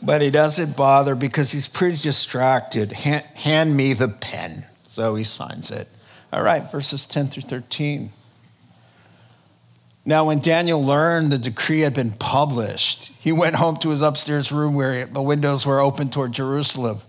But 0.04 0.22
he 0.22 0.30
doesn't 0.30 0.78
bother 0.78 1.16
because 1.16 1.52
he's 1.52 1.66
pretty 1.66 1.98
distracted. 1.98 2.92
Hand, 2.92 3.26
hand 3.36 3.76
me 3.76 3.94
the 3.94 4.10
pen. 4.10 4.66
So 4.86 5.16
he 5.16 5.24
signs 5.24 5.72
it. 5.72 5.88
All 6.32 6.44
right, 6.44 6.72
verses 6.72 7.08
10 7.08 7.26
through 7.30 7.50
13. 7.50 8.12
Now, 10.06 10.26
when 10.26 10.38
Daniel 10.38 10.86
learned 10.86 11.32
the 11.32 11.40
decree 11.40 11.80
had 11.80 11.96
been 11.96 12.12
published, 12.12 13.12
he 13.20 13.32
went 13.32 13.56
home 13.56 13.78
to 13.78 13.90
his 13.90 14.04
upstairs 14.04 14.52
room 14.52 14.76
where 14.76 15.08
the 15.08 15.24
windows 15.24 15.66
were 15.66 15.80
open 15.80 16.12
toward 16.12 16.32
Jerusalem. 16.32 17.00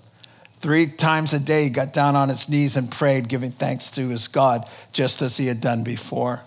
Three 0.60 0.86
times 0.86 1.34
a 1.34 1.40
day, 1.40 1.64
he 1.64 1.68
got 1.68 1.92
down 1.92 2.16
on 2.16 2.30
his 2.30 2.48
knees 2.48 2.74
and 2.74 2.90
prayed, 2.90 3.28
giving 3.28 3.50
thanks 3.50 3.90
to 3.90 4.08
his 4.08 4.28
God, 4.28 4.66
just 4.92 5.20
as 5.20 5.36
he 5.36 5.48
had 5.48 5.60
done 5.60 5.84
before. 5.84 6.40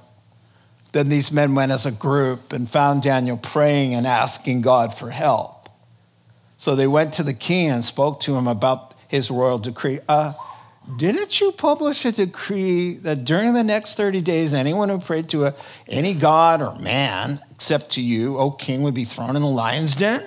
Then 0.92 1.10
these 1.10 1.32
men 1.32 1.56
went 1.56 1.72
as 1.72 1.86
a 1.86 1.92
group 1.92 2.54
and 2.54 2.70
found 2.70 3.02
Daniel 3.02 3.38
praying 3.38 3.94
and 3.94 4.08
asking 4.08 4.62
God 4.62 4.96
for 4.96 5.10
help. 5.10 5.70
So 6.58 6.76
they 6.76 6.88
went 6.88 7.14
to 7.16 7.24
the 7.24 7.34
king 7.34 7.70
and 7.70 7.86
spoke 7.86 8.20
to 8.22 8.36
him 8.36 8.48
about 8.48 8.94
his 9.08 9.30
royal 9.30 9.60
decree. 9.60 10.00
Uh, 10.08 10.34
didn't 10.96 11.42
you 11.42 11.52
publish 11.52 12.06
a 12.06 12.12
decree 12.12 12.96
that 12.98 13.26
during 13.26 13.54
the 13.54 13.64
next 13.64 13.96
30 13.96 14.22
days, 14.22 14.54
anyone 14.54 14.88
who 14.90 15.00
prayed 15.00 15.28
to 15.30 15.46
a, 15.46 15.54
any 15.90 16.14
god 16.14 16.62
or 16.62 16.76
man 16.80 17.42
except 17.52 17.92
to 17.92 18.02
you, 18.02 18.38
O 18.38 18.52
king, 18.52 18.84
would 18.84 18.94
be 18.94 19.04
thrown 19.04 19.36
in 19.36 19.42
the 19.42 19.48
lion's 19.48 19.96
den? 19.96 20.22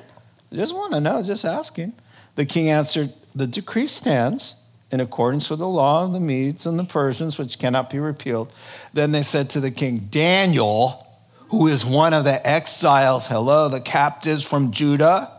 I 0.52 0.54
just 0.54 0.74
want 0.74 0.92
to 0.92 1.00
know, 1.00 1.22
just 1.22 1.44
asking. 1.44 1.94
The 2.34 2.44
king 2.44 2.68
answered, 2.68 3.12
The 3.34 3.46
decree 3.46 3.86
stands 3.86 4.56
in 4.90 5.00
accordance 5.00 5.50
with 5.50 5.60
the 5.60 5.68
law 5.68 6.04
of 6.04 6.12
the 6.12 6.20
Medes 6.20 6.66
and 6.66 6.78
the 6.78 6.84
Persians, 6.84 7.38
which 7.38 7.58
cannot 7.58 7.90
be 7.90 7.98
repealed. 7.98 8.52
Then 8.92 9.12
they 9.12 9.22
said 9.22 9.50
to 9.50 9.60
the 9.60 9.70
king, 9.70 10.08
Daniel, 10.10 11.06
who 11.48 11.66
is 11.66 11.84
one 11.84 12.12
of 12.12 12.24
the 12.24 12.46
exiles, 12.46 13.26
hello, 13.26 13.68
the 13.68 13.80
captives 13.80 14.44
from 14.44 14.72
Judah, 14.72 15.30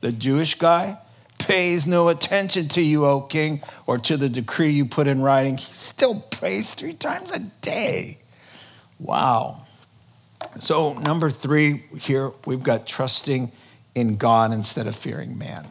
the 0.00 0.12
Jewish 0.12 0.54
guy, 0.54 0.98
pays 1.38 1.86
no 1.86 2.08
attention 2.08 2.68
to 2.68 2.82
you, 2.82 3.06
O 3.06 3.22
king, 3.22 3.62
or 3.86 3.98
to 3.98 4.16
the 4.16 4.28
decree 4.28 4.70
you 4.70 4.84
put 4.84 5.06
in 5.06 5.22
writing. 5.22 5.56
He 5.56 5.72
still 5.72 6.20
prays 6.20 6.74
three 6.74 6.92
times 6.92 7.30
a 7.30 7.40
day. 7.62 8.18
Wow. 8.98 9.62
So, 10.58 10.94
number 10.94 11.30
three 11.30 11.84
here, 11.98 12.32
we've 12.44 12.62
got 12.62 12.86
trusting 12.86 13.52
in 13.94 14.16
God 14.16 14.52
instead 14.52 14.86
of 14.86 14.96
fearing 14.96 15.38
man. 15.38 15.68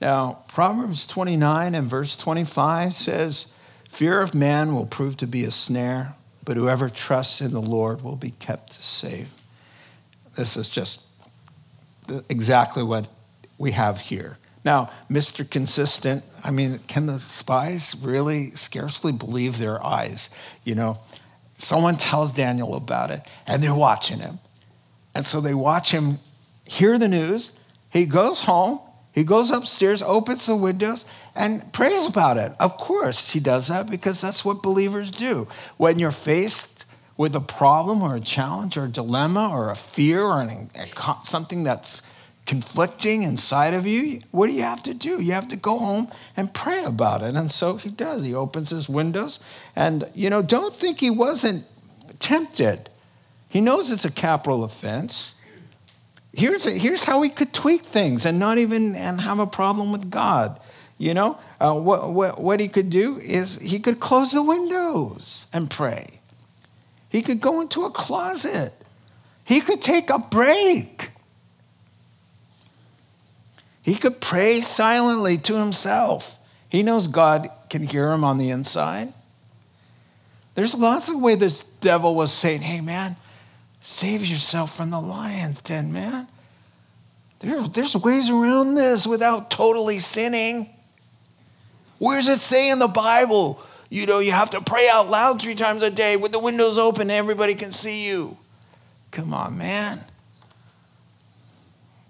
Now, 0.00 0.44
Proverbs 0.48 1.06
29 1.06 1.74
and 1.74 1.88
verse 1.88 2.16
25 2.16 2.94
says, 2.94 3.54
Fear 3.88 4.20
of 4.20 4.34
man 4.34 4.74
will 4.74 4.86
prove 4.86 5.16
to 5.18 5.26
be 5.26 5.44
a 5.44 5.50
snare, 5.50 6.14
but 6.44 6.56
whoever 6.56 6.88
trusts 6.88 7.40
in 7.40 7.52
the 7.52 7.62
Lord 7.62 8.02
will 8.02 8.16
be 8.16 8.30
kept 8.32 8.72
safe. 8.74 9.42
This 10.36 10.56
is 10.56 10.68
just 10.68 11.08
exactly 12.28 12.82
what 12.82 13.08
we 13.56 13.72
have 13.72 14.00
here. 14.02 14.38
Now, 14.64 14.90
Mr. 15.10 15.48
Consistent, 15.48 16.24
I 16.44 16.50
mean, 16.50 16.80
can 16.86 17.06
the 17.06 17.18
spies 17.18 17.96
really 18.02 18.50
scarcely 18.52 19.12
believe 19.12 19.58
their 19.58 19.84
eyes? 19.84 20.34
You 20.64 20.74
know, 20.74 20.98
someone 21.54 21.96
tells 21.96 22.32
Daniel 22.32 22.76
about 22.76 23.10
it, 23.10 23.22
and 23.46 23.62
they're 23.62 23.74
watching 23.74 24.18
him. 24.18 24.38
And 25.14 25.26
so 25.26 25.40
they 25.40 25.54
watch 25.54 25.90
him 25.90 26.18
hear 26.64 26.98
the 26.98 27.08
news. 27.08 27.58
He 27.90 28.04
goes 28.04 28.40
home, 28.40 28.80
he 29.18 29.24
goes 29.24 29.50
upstairs, 29.50 30.00
opens 30.00 30.46
the 30.46 30.54
windows, 30.54 31.04
and 31.34 31.72
prays 31.72 32.06
about 32.06 32.36
it. 32.36 32.52
Of 32.60 32.76
course, 32.76 33.32
he 33.32 33.40
does 33.40 33.66
that 33.66 33.90
because 33.90 34.20
that's 34.20 34.44
what 34.44 34.62
believers 34.62 35.10
do. 35.10 35.48
When 35.76 35.98
you're 35.98 36.12
faced 36.12 36.84
with 37.16 37.34
a 37.34 37.40
problem 37.40 38.00
or 38.00 38.14
a 38.14 38.20
challenge 38.20 38.76
or 38.76 38.84
a 38.84 38.88
dilemma 38.88 39.50
or 39.52 39.72
a 39.72 39.74
fear 39.74 40.22
or 40.22 40.40
an, 40.40 40.70
something 41.24 41.64
that's 41.64 42.02
conflicting 42.46 43.24
inside 43.24 43.74
of 43.74 43.88
you, 43.88 44.22
what 44.30 44.46
do 44.46 44.52
you 44.52 44.62
have 44.62 44.84
to 44.84 44.94
do? 44.94 45.20
You 45.20 45.32
have 45.32 45.48
to 45.48 45.56
go 45.56 45.80
home 45.80 46.12
and 46.36 46.54
pray 46.54 46.84
about 46.84 47.24
it. 47.24 47.34
And 47.34 47.50
so 47.50 47.74
he 47.74 47.90
does. 47.90 48.22
He 48.22 48.32
opens 48.32 48.70
his 48.70 48.88
windows. 48.88 49.40
And, 49.74 50.08
you 50.14 50.30
know, 50.30 50.42
don't 50.42 50.76
think 50.76 51.00
he 51.00 51.10
wasn't 51.10 51.64
tempted. 52.20 52.88
He 53.48 53.60
knows 53.60 53.90
it's 53.90 54.04
a 54.04 54.12
capital 54.12 54.62
offense. 54.62 55.34
Here's, 56.32 56.66
a, 56.66 56.70
here's 56.70 57.04
how 57.04 57.22
he 57.22 57.30
could 57.30 57.52
tweak 57.52 57.82
things 57.82 58.24
and 58.26 58.38
not 58.38 58.58
even 58.58 58.94
and 58.94 59.20
have 59.20 59.38
a 59.38 59.46
problem 59.46 59.92
with 59.92 60.10
God. 60.10 60.60
You 60.98 61.14
know, 61.14 61.38
uh, 61.60 61.74
what, 61.74 62.10
what, 62.10 62.40
what 62.40 62.60
he 62.60 62.68
could 62.68 62.90
do 62.90 63.18
is 63.18 63.58
he 63.60 63.78
could 63.78 64.00
close 64.00 64.32
the 64.32 64.42
windows 64.42 65.46
and 65.52 65.70
pray. 65.70 66.20
He 67.08 67.22
could 67.22 67.40
go 67.40 67.60
into 67.60 67.84
a 67.84 67.90
closet. 67.90 68.72
He 69.44 69.60
could 69.60 69.80
take 69.80 70.10
a 70.10 70.18
break. 70.18 71.10
He 73.82 73.94
could 73.94 74.20
pray 74.20 74.60
silently 74.60 75.38
to 75.38 75.58
himself. 75.58 76.38
He 76.68 76.82
knows 76.82 77.06
God 77.06 77.48
can 77.70 77.86
hear 77.86 78.12
him 78.12 78.24
on 78.24 78.36
the 78.36 78.50
inside. 78.50 79.12
There's 80.54 80.74
lots 80.74 81.08
of 81.08 81.20
ways 81.20 81.38
this 81.38 81.62
devil 81.62 82.14
was 82.14 82.32
saying, 82.32 82.62
hey, 82.62 82.80
man, 82.80 83.16
save 83.88 84.22
yourself 84.26 84.76
from 84.76 84.90
the 84.90 85.00
lion's 85.00 85.62
den, 85.62 85.90
man. 85.90 86.28
There, 87.38 87.66
there's 87.68 87.96
ways 87.96 88.28
around 88.28 88.74
this 88.74 89.06
without 89.06 89.50
totally 89.50 89.98
sinning. 89.98 90.68
Where 91.98 92.18
does 92.18 92.28
it 92.28 92.40
say 92.40 92.70
in 92.70 92.80
the 92.80 92.88
Bible? 92.88 93.64
You 93.88 94.04
know, 94.04 94.18
you 94.18 94.32
have 94.32 94.50
to 94.50 94.60
pray 94.60 94.90
out 94.92 95.08
loud 95.08 95.40
three 95.40 95.54
times 95.54 95.82
a 95.82 95.90
day 95.90 96.18
with 96.18 96.32
the 96.32 96.38
windows 96.38 96.76
open 96.76 97.10
everybody 97.10 97.54
can 97.54 97.72
see 97.72 98.06
you. 98.06 98.36
Come 99.10 99.32
on, 99.32 99.56
man. 99.56 99.98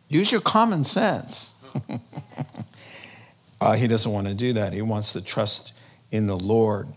Use 0.08 0.32
your 0.32 0.40
common 0.40 0.82
sense. 0.82 1.54
uh, 3.60 3.76
he 3.76 3.86
doesn't 3.86 4.10
want 4.10 4.26
to 4.26 4.34
do 4.34 4.52
that. 4.54 4.72
He 4.72 4.82
wants 4.82 5.12
to 5.12 5.20
trust 5.20 5.74
in 6.10 6.26
the 6.26 6.36
Lord. 6.36 6.88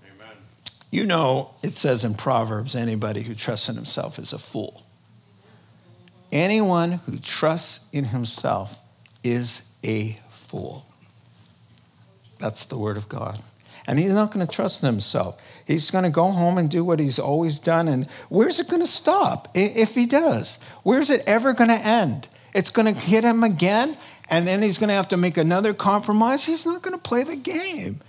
You 0.91 1.05
know, 1.05 1.51
it 1.63 1.71
says 1.73 2.03
in 2.03 2.15
Proverbs 2.15 2.75
anybody 2.75 3.21
who 3.23 3.33
trusts 3.33 3.69
in 3.69 3.75
himself 3.75 4.19
is 4.19 4.33
a 4.33 4.37
fool. 4.37 4.83
Anyone 6.31 6.93
who 7.05 7.17
trusts 7.17 7.85
in 7.91 8.05
himself 8.05 8.77
is 9.23 9.75
a 9.83 10.19
fool. 10.29 10.85
That's 12.39 12.65
the 12.65 12.77
word 12.77 12.97
of 12.97 13.07
God. 13.07 13.41
And 13.87 13.99
he's 13.99 14.13
not 14.13 14.31
going 14.31 14.45
to 14.45 14.51
trust 14.51 14.83
in 14.83 14.87
himself. 14.87 15.41
He's 15.65 15.91
going 15.91 16.03
to 16.03 16.09
go 16.09 16.31
home 16.31 16.57
and 16.57 16.69
do 16.69 16.83
what 16.83 16.99
he's 16.99 17.19
always 17.19 17.59
done. 17.59 17.87
And 17.87 18.07
where's 18.29 18.59
it 18.59 18.67
going 18.67 18.81
to 18.81 18.87
stop 18.87 19.47
if 19.55 19.95
he 19.95 20.05
does? 20.05 20.59
Where's 20.83 21.09
it 21.09 21.23
ever 21.25 21.53
going 21.53 21.69
to 21.69 21.85
end? 21.85 22.27
It's 22.53 22.69
going 22.69 22.93
to 22.93 22.99
hit 22.99 23.23
him 23.23 23.43
again, 23.43 23.97
and 24.29 24.45
then 24.45 24.61
he's 24.61 24.77
going 24.77 24.89
to 24.89 24.93
have 24.93 25.07
to 25.09 25.17
make 25.17 25.37
another 25.37 25.73
compromise. 25.73 26.45
He's 26.45 26.65
not 26.65 26.81
going 26.81 26.95
to 26.95 27.01
play 27.01 27.23
the 27.23 27.37
game. 27.37 28.01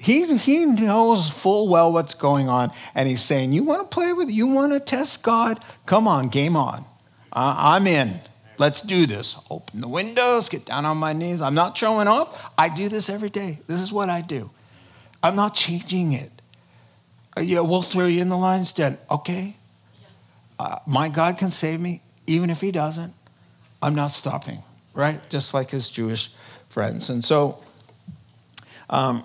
He, 0.00 0.36
he 0.36 0.64
knows 0.64 1.30
full 1.30 1.68
well 1.68 1.92
what's 1.92 2.14
going 2.14 2.48
on, 2.48 2.70
and 2.94 3.08
he's 3.08 3.22
saying, 3.22 3.52
You 3.52 3.62
want 3.62 3.88
to 3.88 3.94
play 3.94 4.12
with, 4.12 4.30
you 4.30 4.46
want 4.46 4.72
to 4.72 4.80
test 4.80 5.22
God? 5.22 5.58
Come 5.86 6.06
on, 6.06 6.28
game 6.28 6.56
on. 6.56 6.84
Uh, 7.32 7.54
I'm 7.58 7.86
in. 7.86 8.20
Let's 8.58 8.80
do 8.80 9.06
this. 9.06 9.38
Open 9.50 9.80
the 9.80 9.88
windows, 9.88 10.48
get 10.48 10.64
down 10.64 10.84
on 10.84 10.96
my 10.96 11.12
knees. 11.12 11.42
I'm 11.42 11.54
not 11.54 11.76
showing 11.76 12.08
off. 12.08 12.52
I 12.56 12.74
do 12.74 12.88
this 12.88 13.10
every 13.10 13.28
day. 13.28 13.58
This 13.66 13.80
is 13.80 13.92
what 13.92 14.08
I 14.08 14.22
do. 14.22 14.50
I'm 15.22 15.36
not 15.36 15.54
changing 15.54 16.12
it. 16.12 16.30
Uh, 17.36 17.42
yeah, 17.42 17.60
we'll 17.60 17.82
throw 17.82 18.06
you 18.06 18.22
in 18.22 18.30
the 18.30 18.36
lion's 18.36 18.72
den. 18.72 18.96
Okay. 19.10 19.56
Uh, 20.58 20.78
my 20.86 21.10
God 21.10 21.36
can 21.36 21.50
save 21.50 21.80
me, 21.80 22.00
even 22.26 22.48
if 22.48 22.62
he 22.62 22.70
doesn't. 22.70 23.12
I'm 23.82 23.94
not 23.94 24.12
stopping 24.12 24.62
right? 24.96 25.20
Just 25.30 25.54
like 25.54 25.70
his 25.70 25.88
Jewish 25.88 26.32
friends. 26.68 27.08
And 27.08 27.24
so, 27.24 27.62
um, 28.90 29.22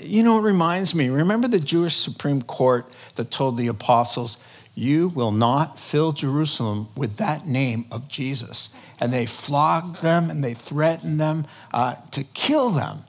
you 0.00 0.22
know, 0.22 0.38
it 0.38 0.42
reminds 0.42 0.94
me 0.94 1.08
remember 1.08 1.48
the 1.48 1.60
Jewish 1.60 1.96
Supreme 1.96 2.42
Court 2.42 2.86
that 3.16 3.30
told 3.30 3.58
the 3.58 3.68
apostles, 3.68 4.42
You 4.74 5.08
will 5.08 5.32
not 5.32 5.78
fill 5.78 6.12
Jerusalem 6.12 6.88
with 6.96 7.16
that 7.16 7.46
name 7.46 7.86
of 7.90 8.08
Jesus. 8.08 8.74
And 9.00 9.12
they 9.12 9.26
flogged 9.26 10.00
them 10.00 10.30
and 10.30 10.44
they 10.44 10.54
threatened 10.54 11.20
them 11.20 11.46
uh, 11.72 11.96
to 12.12 12.22
kill 12.22 12.70
them. 12.70 13.00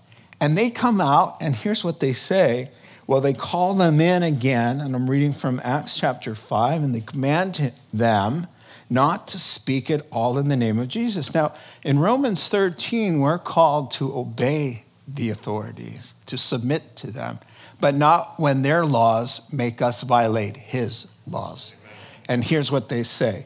And 0.41 0.57
they 0.57 0.69
come 0.69 0.99
out, 0.99 1.37
and 1.39 1.55
here's 1.55 1.83
what 1.83 1.99
they 1.99 2.13
say. 2.13 2.69
Well, 3.05 3.21
they 3.21 3.33
call 3.33 3.75
them 3.75 4.01
in 4.01 4.23
again, 4.23 4.81
and 4.81 4.95
I'm 4.95 5.09
reading 5.09 5.33
from 5.33 5.61
Acts 5.63 5.97
chapter 5.97 6.35
5, 6.35 6.81
and 6.81 6.95
they 6.95 7.01
command 7.01 7.71
them 7.93 8.47
not 8.89 9.27
to 9.29 9.39
speak 9.39 9.89
it 9.89 10.05
all 10.11 10.37
in 10.37 10.49
the 10.49 10.55
name 10.55 10.79
of 10.79 10.87
Jesus. 10.87 11.33
Now, 11.33 11.53
in 11.83 11.99
Romans 11.99 12.47
13, 12.47 13.19
we're 13.19 13.39
called 13.39 13.91
to 13.91 14.17
obey 14.17 14.83
the 15.07 15.29
authorities, 15.29 16.13
to 16.25 16.37
submit 16.37 16.95
to 16.97 17.11
them, 17.11 17.39
but 17.79 17.95
not 17.95 18.39
when 18.39 18.61
their 18.61 18.85
laws 18.85 19.51
make 19.51 19.81
us 19.81 20.01
violate 20.01 20.55
his 20.55 21.11
laws. 21.27 21.81
And 22.27 22.43
here's 22.43 22.71
what 22.71 22.89
they 22.89 23.03
say. 23.03 23.45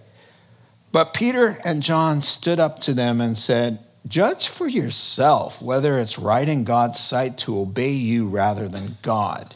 But 0.92 1.14
Peter 1.14 1.58
and 1.66 1.84
John 1.84 2.22
stood 2.22 2.60
up 2.60 2.80
to 2.82 2.94
them 2.94 3.20
and 3.20 3.38
said, 3.38 3.80
Judge 4.08 4.48
for 4.48 4.68
yourself 4.68 5.62
whether 5.62 6.00
it's 6.00 6.18
right 6.18 6.48
in 6.48 6.64
God's 6.64 7.00
sight 7.00 7.38
to 7.40 7.60
obey 7.60 7.92
you 7.92 8.28
rather 8.28 8.68
than 8.68 8.98
God. 9.02 9.56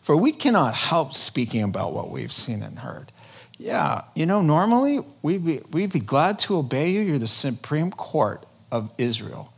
For 0.00 0.16
we 0.16 0.32
cannot 0.32 0.74
help 0.74 1.14
speaking 1.14 1.62
about 1.62 1.92
what 1.92 2.10
we've 2.10 2.32
seen 2.32 2.62
and 2.62 2.78
heard. 2.78 3.12
Yeah, 3.58 4.02
you 4.14 4.26
know, 4.26 4.42
normally 4.42 5.00
we'd 5.20 5.44
be, 5.44 5.60
we'd 5.70 5.92
be 5.92 6.00
glad 6.00 6.38
to 6.40 6.56
obey 6.56 6.90
you. 6.90 7.00
You're 7.00 7.18
the 7.18 7.28
Supreme 7.28 7.92
Court 7.92 8.44
of 8.72 8.90
Israel. 8.98 9.51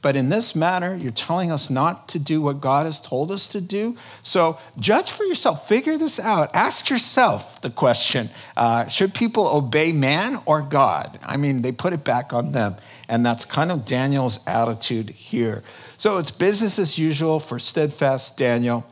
But 0.00 0.14
in 0.14 0.28
this 0.28 0.54
matter, 0.54 0.96
you're 0.96 1.10
telling 1.10 1.50
us 1.50 1.70
not 1.70 2.08
to 2.10 2.18
do 2.18 2.40
what 2.40 2.60
God 2.60 2.86
has 2.86 3.00
told 3.00 3.30
us 3.30 3.48
to 3.48 3.60
do. 3.60 3.96
So 4.22 4.58
judge 4.78 5.10
for 5.10 5.24
yourself. 5.24 5.68
Figure 5.68 5.98
this 5.98 6.20
out. 6.20 6.54
Ask 6.54 6.88
yourself 6.88 7.60
the 7.60 7.70
question 7.70 8.30
uh, 8.56 8.86
should 8.86 9.14
people 9.14 9.48
obey 9.48 9.92
man 9.92 10.40
or 10.46 10.62
God? 10.62 11.18
I 11.24 11.36
mean, 11.36 11.62
they 11.62 11.72
put 11.72 11.92
it 11.92 12.04
back 12.04 12.32
on 12.32 12.52
them. 12.52 12.76
And 13.08 13.24
that's 13.24 13.44
kind 13.44 13.72
of 13.72 13.86
Daniel's 13.86 14.46
attitude 14.46 15.10
here. 15.10 15.62
So 15.96 16.18
it's 16.18 16.30
business 16.30 16.78
as 16.78 16.98
usual 16.98 17.40
for 17.40 17.58
steadfast 17.58 18.36
Daniel. 18.36 18.86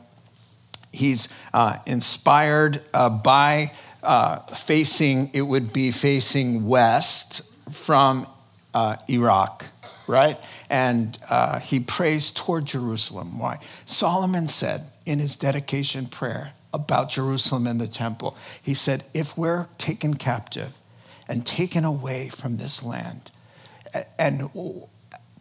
He's 0.91 1.33
uh, 1.53 1.77
inspired 1.85 2.81
uh, 2.93 3.09
by 3.09 3.71
uh, 4.01 4.39
facing, 4.55 5.29
it 5.33 5.41
would 5.41 5.71
be 5.71 5.91
facing 5.91 6.67
west 6.67 7.43
from 7.71 8.25
uh, 8.73 8.95
Iraq, 9.07 9.65
right? 10.07 10.37
And 10.69 11.17
uh, 11.29 11.59
he 11.59 11.79
prays 11.79 12.31
toward 12.31 12.65
Jerusalem. 12.65 13.39
Why? 13.39 13.59
Solomon 13.85 14.47
said 14.47 14.87
in 15.05 15.19
his 15.19 15.35
dedication 15.35 16.07
prayer 16.07 16.53
about 16.73 17.09
Jerusalem 17.09 17.67
and 17.67 17.79
the 17.79 17.87
temple, 17.87 18.35
he 18.61 18.73
said, 18.73 19.03
If 19.13 19.37
we're 19.37 19.67
taken 19.77 20.15
captive 20.15 20.73
and 21.27 21.45
taken 21.45 21.85
away 21.85 22.29
from 22.29 22.57
this 22.57 22.83
land 22.83 23.31
and 24.19 24.49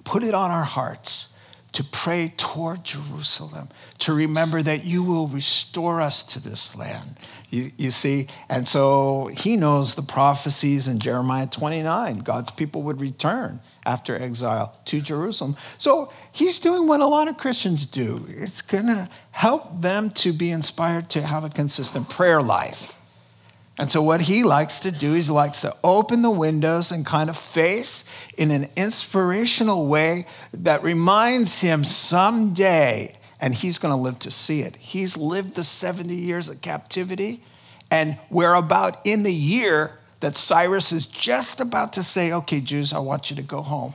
put 0.04 0.22
it 0.22 0.34
on 0.34 0.50
our 0.50 0.64
hearts, 0.64 1.36
to 1.76 1.84
pray 1.84 2.32
toward 2.38 2.84
Jerusalem, 2.84 3.68
to 3.98 4.14
remember 4.14 4.62
that 4.62 4.86
you 4.86 5.02
will 5.02 5.28
restore 5.28 6.00
us 6.00 6.22
to 6.32 6.40
this 6.42 6.74
land, 6.74 7.18
you, 7.50 7.70
you 7.76 7.90
see? 7.90 8.28
And 8.48 8.66
so 8.66 9.26
he 9.26 9.58
knows 9.58 9.94
the 9.94 10.00
prophecies 10.00 10.88
in 10.88 11.00
Jeremiah 11.00 11.46
29 11.46 12.20
God's 12.20 12.50
people 12.50 12.80
would 12.84 13.02
return 13.02 13.60
after 13.86 14.20
exile 14.20 14.78
to 14.84 15.00
Jerusalem. 15.00 15.56
So 15.78 16.12
he's 16.32 16.58
doing 16.58 16.86
what 16.86 17.00
a 17.00 17.06
lot 17.06 17.28
of 17.28 17.38
Christians 17.38 17.86
do. 17.86 18.26
It's 18.28 18.60
going 18.60 18.86
to 18.86 19.08
help 19.30 19.80
them 19.80 20.10
to 20.10 20.32
be 20.32 20.50
inspired 20.50 21.08
to 21.10 21.22
have 21.22 21.44
a 21.44 21.48
consistent 21.48 22.10
prayer 22.10 22.42
life. 22.42 22.92
And 23.78 23.92
so, 23.92 24.02
what 24.02 24.22
he 24.22 24.42
likes 24.42 24.78
to 24.80 24.90
do 24.90 25.12
is 25.12 25.26
he 25.26 25.32
likes 25.32 25.60
to 25.60 25.74
open 25.84 26.22
the 26.22 26.30
windows 26.30 26.90
and 26.90 27.04
kind 27.04 27.28
of 27.28 27.36
face 27.36 28.10
in 28.38 28.50
an 28.50 28.70
inspirational 28.74 29.86
way 29.86 30.26
that 30.54 30.82
reminds 30.82 31.60
him 31.60 31.84
someday 31.84 33.16
and 33.38 33.54
he's 33.54 33.78
going 33.78 33.92
to 33.92 34.00
live 34.00 34.18
to 34.20 34.30
see 34.30 34.62
it. 34.62 34.76
He's 34.76 35.16
lived 35.16 35.56
the 35.56 35.64
70 35.64 36.14
years 36.14 36.48
of 36.48 36.62
captivity, 36.62 37.42
and 37.90 38.18
we're 38.30 38.54
about 38.54 38.96
in 39.04 39.24
the 39.24 39.32
year 39.32 39.98
that 40.26 40.36
Cyrus 40.36 40.90
is 40.90 41.06
just 41.06 41.60
about 41.60 41.92
to 41.92 42.02
say, 42.02 42.32
Okay, 42.32 42.60
Jews, 42.60 42.92
I 42.92 42.98
want 42.98 43.30
you 43.30 43.36
to 43.36 43.42
go 43.42 43.62
home. 43.62 43.94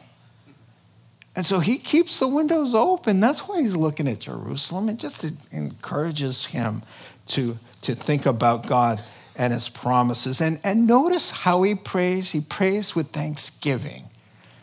And 1.36 1.46
so 1.46 1.60
he 1.60 1.78
keeps 1.78 2.20
the 2.20 2.28
windows 2.30 2.74
open. 2.74 3.20
That's 3.20 3.50
why 3.50 3.62
he's 3.62 3.76
looking 3.76 4.08
at 4.08 4.20
Jerusalem. 4.20 4.88
It 4.88 4.98
just 4.98 5.26
encourages 5.52 6.46
him 6.46 6.84
to, 7.28 7.58
to 7.82 7.96
think 7.96 8.26
about 8.26 8.65
God 8.65 9.04
and 9.36 9.52
his 9.52 9.67
promises. 9.67 10.39
And, 10.39 10.62
and 10.63 10.88
notice 10.88 11.32
how 11.32 11.63
he 11.63 11.76
prays. 11.76 12.32
He 12.32 12.39
prays 12.39 12.96
with 12.96 13.08
thanksgiving. 13.10 14.04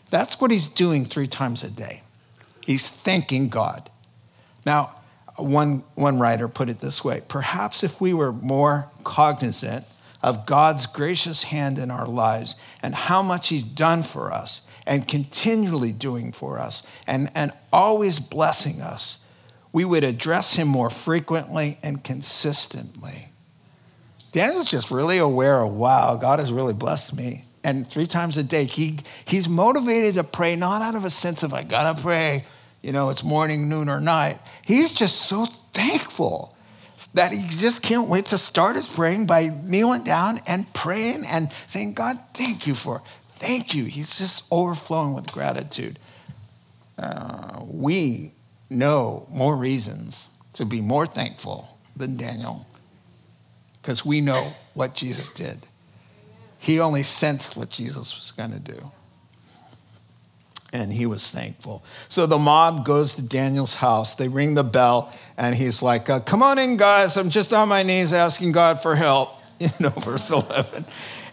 That's 0.09 0.41
what 0.41 0.49
he's 0.49 0.65
doing 0.65 1.05
three 1.05 1.27
times 1.27 1.63
a 1.63 1.69
day. 1.69 2.01
He's 2.65 2.89
thanking 2.89 3.47
God. 3.47 3.91
Now, 4.65 4.95
one, 5.37 5.83
one 5.93 6.17
writer 6.17 6.47
put 6.47 6.67
it 6.67 6.79
this 6.79 7.03
way 7.03 7.21
perhaps 7.27 7.83
if 7.83 8.01
we 8.01 8.11
were 8.11 8.33
more 8.33 8.89
cognizant 9.03 9.85
of 10.21 10.45
God's 10.45 10.85
gracious 10.85 11.43
hand 11.43 11.77
in 11.77 11.91
our 11.91 12.07
lives 12.07 12.55
and 12.81 12.93
how 12.93 13.21
much 13.21 13.49
he's 13.49 13.63
done 13.63 14.03
for 14.03 14.31
us 14.31 14.67
and 14.85 15.07
continually 15.07 15.91
doing 15.91 16.31
for 16.31 16.59
us 16.59 16.85
and, 17.07 17.29
and 17.35 17.51
always 17.71 18.19
blessing 18.19 18.81
us, 18.81 19.25
we 19.71 19.85
would 19.85 20.03
address 20.03 20.55
him 20.55 20.67
more 20.67 20.89
frequently 20.89 21.77
and 21.83 22.03
consistently. 22.03 23.29
Daniel's 24.31 24.69
just 24.69 24.91
really 24.91 25.17
aware 25.17 25.61
of, 25.61 25.73
wow, 25.73 26.15
God 26.15 26.39
has 26.39 26.51
really 26.51 26.73
blessed 26.73 27.15
me. 27.15 27.45
And 27.63 27.87
three 27.87 28.07
times 28.07 28.37
a 28.37 28.43
day, 28.43 28.65
he, 28.65 28.99
he's 29.25 29.49
motivated 29.49 30.15
to 30.15 30.23
pray, 30.23 30.55
not 30.55 30.81
out 30.81 30.95
of 30.95 31.03
a 31.03 31.09
sense 31.09 31.43
of, 31.43 31.53
I 31.53 31.63
gotta 31.63 31.99
pray, 32.01 32.45
you 32.81 32.91
know, 32.91 33.09
it's 33.09 33.23
morning, 33.23 33.69
noon, 33.69 33.89
or 33.89 33.99
night. 33.99 34.39
He's 34.63 34.93
just 34.93 35.23
so 35.23 35.45
thankful 35.45 36.55
that 37.13 37.31
he 37.31 37.47
just 37.47 37.81
can't 37.81 38.07
wait 38.07 38.25
to 38.25 38.37
start 38.37 38.75
his 38.75 38.87
praying 38.87 39.25
by 39.25 39.51
kneeling 39.63 40.03
down 40.03 40.39
and 40.45 40.71
praying 40.73 41.25
and 41.25 41.51
saying, 41.67 41.93
God, 41.93 42.17
thank 42.33 42.67
you 42.67 42.75
for, 42.75 43.01
thank 43.37 43.73
you. 43.73 43.85
He's 43.85 44.17
just 44.17 44.47
overflowing 44.51 45.13
with 45.13 45.31
gratitude. 45.31 45.97
Uh, 46.97 47.61
we 47.65 48.33
know 48.69 49.25
more 49.29 49.55
reasons 49.55 50.31
to 50.53 50.65
be 50.65 50.81
more 50.81 51.05
thankful 51.05 51.77
than 51.95 52.17
Daniel 52.17 52.67
because 53.81 54.05
we 54.05 54.21
know 54.21 54.53
what 54.73 54.93
Jesus 54.93 55.29
did. 55.29 55.67
He 56.59 56.79
only 56.79 57.03
sensed 57.03 57.55
what 57.55 57.69
Jesus 57.69 58.17
was 58.17 58.31
going 58.31 58.51
to 58.51 58.59
do. 58.59 58.91
And 60.71 60.93
he 60.93 61.05
was 61.05 61.31
thankful. 61.31 61.83
So 62.09 62.25
the 62.27 62.37
mob 62.37 62.85
goes 62.85 63.13
to 63.13 63.21
Daniel's 63.21 63.75
house. 63.75 64.15
They 64.15 64.27
ring 64.27 64.53
the 64.53 64.63
bell, 64.63 65.11
and 65.35 65.55
he's 65.55 65.81
like, 65.81 66.09
uh, 66.09 66.19
Come 66.19 66.43
on 66.43 66.59
in, 66.59 66.77
guys. 66.77 67.17
I'm 67.17 67.29
just 67.29 67.53
on 67.53 67.69
my 67.69 67.81
knees 67.81 68.13
asking 68.13 68.51
God 68.51 68.81
for 68.81 68.95
help. 68.95 69.35
You 69.59 69.67
know, 69.77 69.89
verse 69.89 70.31
11. 70.31 70.85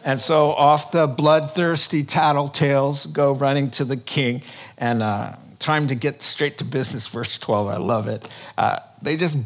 And 0.05 0.21
so 0.21 0.51
off 0.51 0.91
the 0.91 1.07
bloodthirsty 1.07 2.03
tattletales 2.03 3.13
go 3.13 3.33
running 3.33 3.71
to 3.73 3.85
the 3.85 3.97
king. 3.97 4.43
And 4.79 5.01
uh, 5.01 5.35
time 5.61 5.87
to 5.87 5.95
get 5.95 6.23
straight 6.23 6.59
to 6.59 6.65
business, 6.65 7.07
verse 7.07 7.39
12. 7.39 7.69
I 7.69 7.77
love 7.77 8.09
it. 8.09 8.29
Uh, 8.59 8.79
they 9.01 9.17
just 9.17 9.39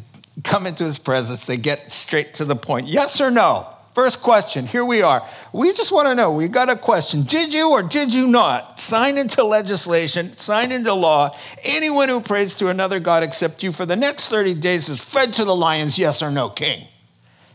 come 0.45 0.67
into 0.67 0.85
his 0.85 0.99
presence, 0.99 1.45
they 1.45 1.57
get 1.57 1.93
straight 1.93 2.35
to 2.35 2.45
the 2.45 2.57
point. 2.57 2.89
Yes 2.89 3.21
or 3.21 3.31
no? 3.31 3.69
First 4.01 4.23
question, 4.23 4.67
here 4.67 4.83
we 4.83 5.03
are. 5.03 5.23
We 5.53 5.75
just 5.75 5.93
want 5.93 6.09
to 6.09 6.15
know, 6.15 6.33
we 6.33 6.49
got 6.49 6.71
a 6.71 6.77
question. 6.77 7.21
Did 7.21 7.53
you 7.53 7.73
or 7.73 7.83
did 7.83 8.15
you 8.15 8.27
not 8.29 8.81
sign 8.81 9.19
into 9.19 9.45
legislation, 9.45 10.35
sign 10.39 10.73
into 10.73 10.95
law, 10.95 11.37
anyone 11.67 12.09
who 12.09 12.23
prays 12.23 12.55
to 12.55 12.69
another 12.69 12.99
God 12.99 13.23
except 13.23 13.63
you 13.63 13.73
for 13.73 13.85
the 13.85 13.97
next 13.97 14.29
30 14.29 14.55
days 14.55 14.89
is 14.89 15.05
fed 15.05 15.35
to 15.35 15.45
the 15.45 15.55
lions, 15.55 15.99
yes 15.99 16.23
or 16.23 16.31
no, 16.31 16.49
king? 16.49 16.89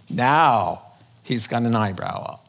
Now 0.08 0.84
he's 1.24 1.48
got 1.48 1.64
an 1.64 1.76
eyebrow 1.76 2.34
up. 2.34 2.48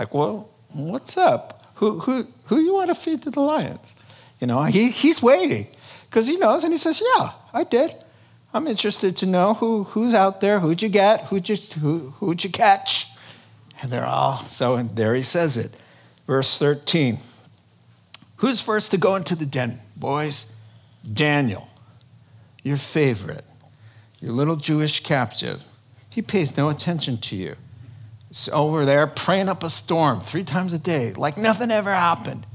Like, 0.00 0.12
well, 0.12 0.50
what's 0.72 1.16
up? 1.16 1.64
Who, 1.76 2.00
who, 2.00 2.26
who 2.46 2.58
you 2.58 2.74
want 2.74 2.88
to 2.88 2.96
feed 2.96 3.22
to 3.22 3.30
the 3.30 3.38
lions? 3.38 3.94
You 4.40 4.48
know, 4.48 4.64
he, 4.64 4.90
he's 4.90 5.22
waiting 5.22 5.68
because 6.10 6.26
he 6.26 6.38
knows 6.38 6.64
and 6.64 6.72
he 6.72 6.78
says, 6.78 7.00
yeah, 7.16 7.30
I 7.54 7.62
did. 7.62 7.94
I'm 8.56 8.66
interested 8.66 9.18
to 9.18 9.26
know 9.26 9.52
who, 9.52 9.84
who's 9.84 10.14
out 10.14 10.40
there, 10.40 10.60
who'd 10.60 10.80
you 10.80 10.88
get, 10.88 11.24
who'd 11.24 11.46
you, 11.46 11.56
who, 11.78 12.14
who'd 12.18 12.42
you 12.42 12.48
catch? 12.48 13.08
And 13.82 13.90
they're 13.92 14.06
all, 14.06 14.38
so 14.38 14.76
and 14.76 14.96
there 14.96 15.14
he 15.14 15.20
says 15.20 15.58
it. 15.58 15.76
Verse 16.26 16.56
13. 16.58 17.18
Who's 18.36 18.62
first 18.62 18.90
to 18.92 18.96
go 18.96 19.14
into 19.14 19.36
the 19.36 19.44
den, 19.44 19.80
boys? 19.94 20.54
Daniel, 21.12 21.68
your 22.62 22.78
favorite, 22.78 23.44
your 24.20 24.32
little 24.32 24.56
Jewish 24.56 25.00
captive. 25.00 25.64
He 26.08 26.22
pays 26.22 26.56
no 26.56 26.70
attention 26.70 27.18
to 27.18 27.36
you. 27.36 27.56
He's 28.28 28.48
over 28.54 28.86
there 28.86 29.06
praying 29.06 29.50
up 29.50 29.64
a 29.64 29.68
storm 29.68 30.20
three 30.20 30.44
times 30.44 30.72
a 30.72 30.78
day, 30.78 31.12
like 31.12 31.36
nothing 31.36 31.70
ever 31.70 31.92
happened. 31.92 32.46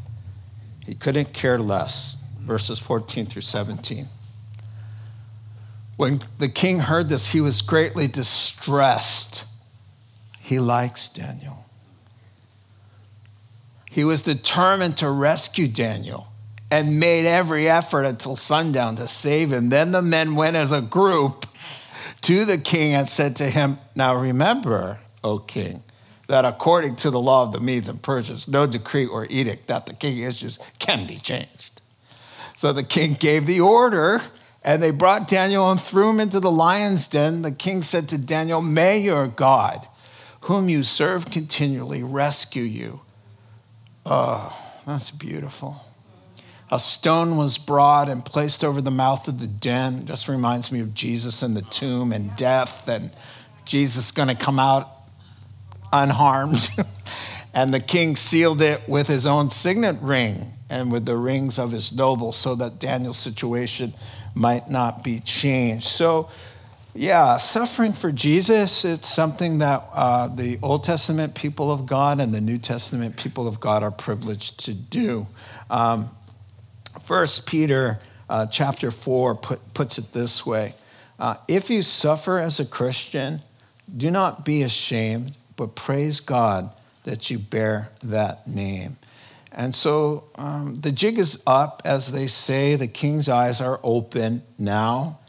He 0.84 0.96
couldn't 0.96 1.32
care 1.32 1.60
less. 1.60 2.18
Verses 2.40 2.80
14 2.80 3.28
through 3.28 3.44
17. 3.44 4.08
When 6.02 6.20
the 6.40 6.50
king 6.50 6.80
heard 6.80 7.10
this, 7.10 7.28
he 7.28 7.42
was 7.42 7.62
greatly 7.62 8.08
distressed. 8.08 9.46
He 10.40 10.58
likes 10.58 11.08
Daniel. 11.08 11.68
He 13.88 14.04
was 14.04 14.24
determined 14.24 14.98
to 14.98 15.12
rescue 15.12 15.68
Daniel 15.68 16.30
and 16.72 17.00
made 17.00 17.28
every 17.28 17.70
effort 17.70 18.06
until 18.06 18.36
sundown 18.36 18.96
to 18.96 19.08
save 19.08 19.54
him. 19.54 19.70
Then 19.70 19.92
the 19.92 20.02
men 20.02 20.34
went 20.34 20.56
as 20.56 20.72
a 20.72 20.82
group 20.82 21.46
to 22.22 22.46
the 22.46 22.58
king 22.58 22.96
and 22.96 23.08
said 23.08 23.36
to 23.36 23.52
him, 23.52 23.78
Now 23.94 24.16
remember, 24.16 24.98
O 25.24 25.38
king, 25.38 25.84
that 26.28 26.46
according 26.46 26.96
to 26.96 27.12
the 27.12 27.22
law 27.22 27.44
of 27.44 27.54
the 27.54 27.60
Medes 27.60 27.88
and 27.88 28.02
Persians, 28.02 28.48
no 28.48 28.66
decree 28.66 29.06
or 29.06 29.28
edict 29.30 29.68
that 29.68 29.86
the 29.86 29.94
king 29.94 30.18
issues 30.18 30.58
can 30.80 31.06
be 31.06 31.18
changed. 31.18 31.80
So 32.58 32.74
the 32.74 32.82
king 32.82 33.14
gave 33.14 33.46
the 33.46 33.62
order 33.62 34.24
and 34.64 34.82
they 34.82 34.92
brought 34.92 35.28
Daniel 35.28 35.72
and 35.72 35.82
threw 35.82 36.10
him 36.12 36.20
into 36.20 36.40
the 36.40 36.52
lion's 36.52 37.08
den. 37.08 37.42
The 37.42 37.52
king 37.52 37.82
said 37.82 38.08
to 38.10 38.18
Daniel, 38.18 38.62
May 38.62 39.00
your 39.00 39.28
God, 39.28 39.88
whom 40.42 40.70
you 40.70 40.84
serve 40.84 41.26
continually, 41.26 42.04
rescue 42.04 42.64
you. 42.64 43.02
Oh, 44.06 44.56
that's 44.86 45.10
beautiful. 45.12 45.86
A 46.70 46.80
stone 46.80 47.36
was 47.36 47.58
brought 47.58 48.08
and 48.08 48.24
placed 48.24 48.64
over 48.64 48.82
the 48.82 48.92
mouth 48.92 49.28
of 49.28 49.40
the 49.40 49.48
den. 49.48 50.00
It 50.00 50.06
just 50.06 50.30
reminds 50.30 50.72
me 50.72 50.80
of 50.80 50.94
Jesus 50.94 51.44
in 51.44 51.54
the 51.54 51.62
tomb 51.64 52.14
and 52.14 52.36
death, 52.36 52.88
and 52.88 53.12
Jesus 53.66 54.12
going 54.12 54.30
to 54.30 54.36
come 54.36 54.60
out 54.60 54.90
unharmed. 55.92 56.70
and 57.54 57.74
the 57.74 57.80
king 57.80 58.16
sealed 58.16 58.62
it 58.62 58.88
with 58.88 59.08
his 59.08 59.26
own 59.26 59.50
signet 59.50 59.98
ring 60.02 60.54
and 60.70 60.92
with 60.92 61.06
the 61.06 61.18
rings 61.18 61.60
of 61.60 61.72
his 61.72 61.92
nobles 61.92 62.38
so 62.38 62.56
that 62.56 62.80
Daniel's 62.80 63.18
situation 63.18 63.94
might 64.34 64.70
not 64.70 65.04
be 65.04 65.20
changed. 65.20 65.86
So, 65.86 66.30
yeah, 66.94 67.38
suffering 67.38 67.94
for 67.94 68.12
Jesus, 68.12 68.84
it's 68.84 69.08
something 69.08 69.60
that 69.60 69.84
uh, 69.94 70.28
the 70.28 70.60
Old 70.62 70.84
Testament 70.84 71.36
people 71.36 71.72
of 71.72 71.86
God 71.86 72.20
and 72.20 72.34
the 72.34 72.42
New 72.42 72.58
Testament 72.58 73.16
people 73.16 73.48
of 73.48 73.60
God 73.60 73.84
are 73.84 73.92
privileged 73.92 74.66
to 74.66 74.74
do. 74.74 75.28
Um, 75.70 76.10
First 77.04 77.48
Peter 77.48 78.00
uh, 78.30 78.46
chapter 78.46 78.92
4 78.92 79.36
put, 79.36 79.74
puts 79.74 79.98
it 79.98 80.14
this 80.14 80.46
way 80.46 80.74
uh, 81.20 81.36
If 81.48 81.70
you 81.70 81.82
suffer 81.82 82.40
as 82.40 82.60
a 82.60 82.66
Christian, 82.66 83.42
do 83.96 84.12
not 84.12 84.46
be 84.46 84.62
ashamed, 84.62 85.34
but 85.56 85.76
praise 85.76 86.20
God 86.20 86.72
that 87.04 87.30
you 87.30 87.40
bear 87.40 87.90
that 88.04 88.48
name. 88.48 88.98
And 89.52 89.76
so 89.76 90.26
um, 90.36 90.76
the 90.76 90.92
jig 90.92 91.20
is 91.20 91.44
up, 91.46 91.82
as 91.84 92.12
they 92.12 92.28
say. 92.28 92.76
The 92.76 92.88
king's 92.88 93.28
eyes 93.28 93.60
are 93.60 93.80
open 93.84 94.44
now. 94.58 95.20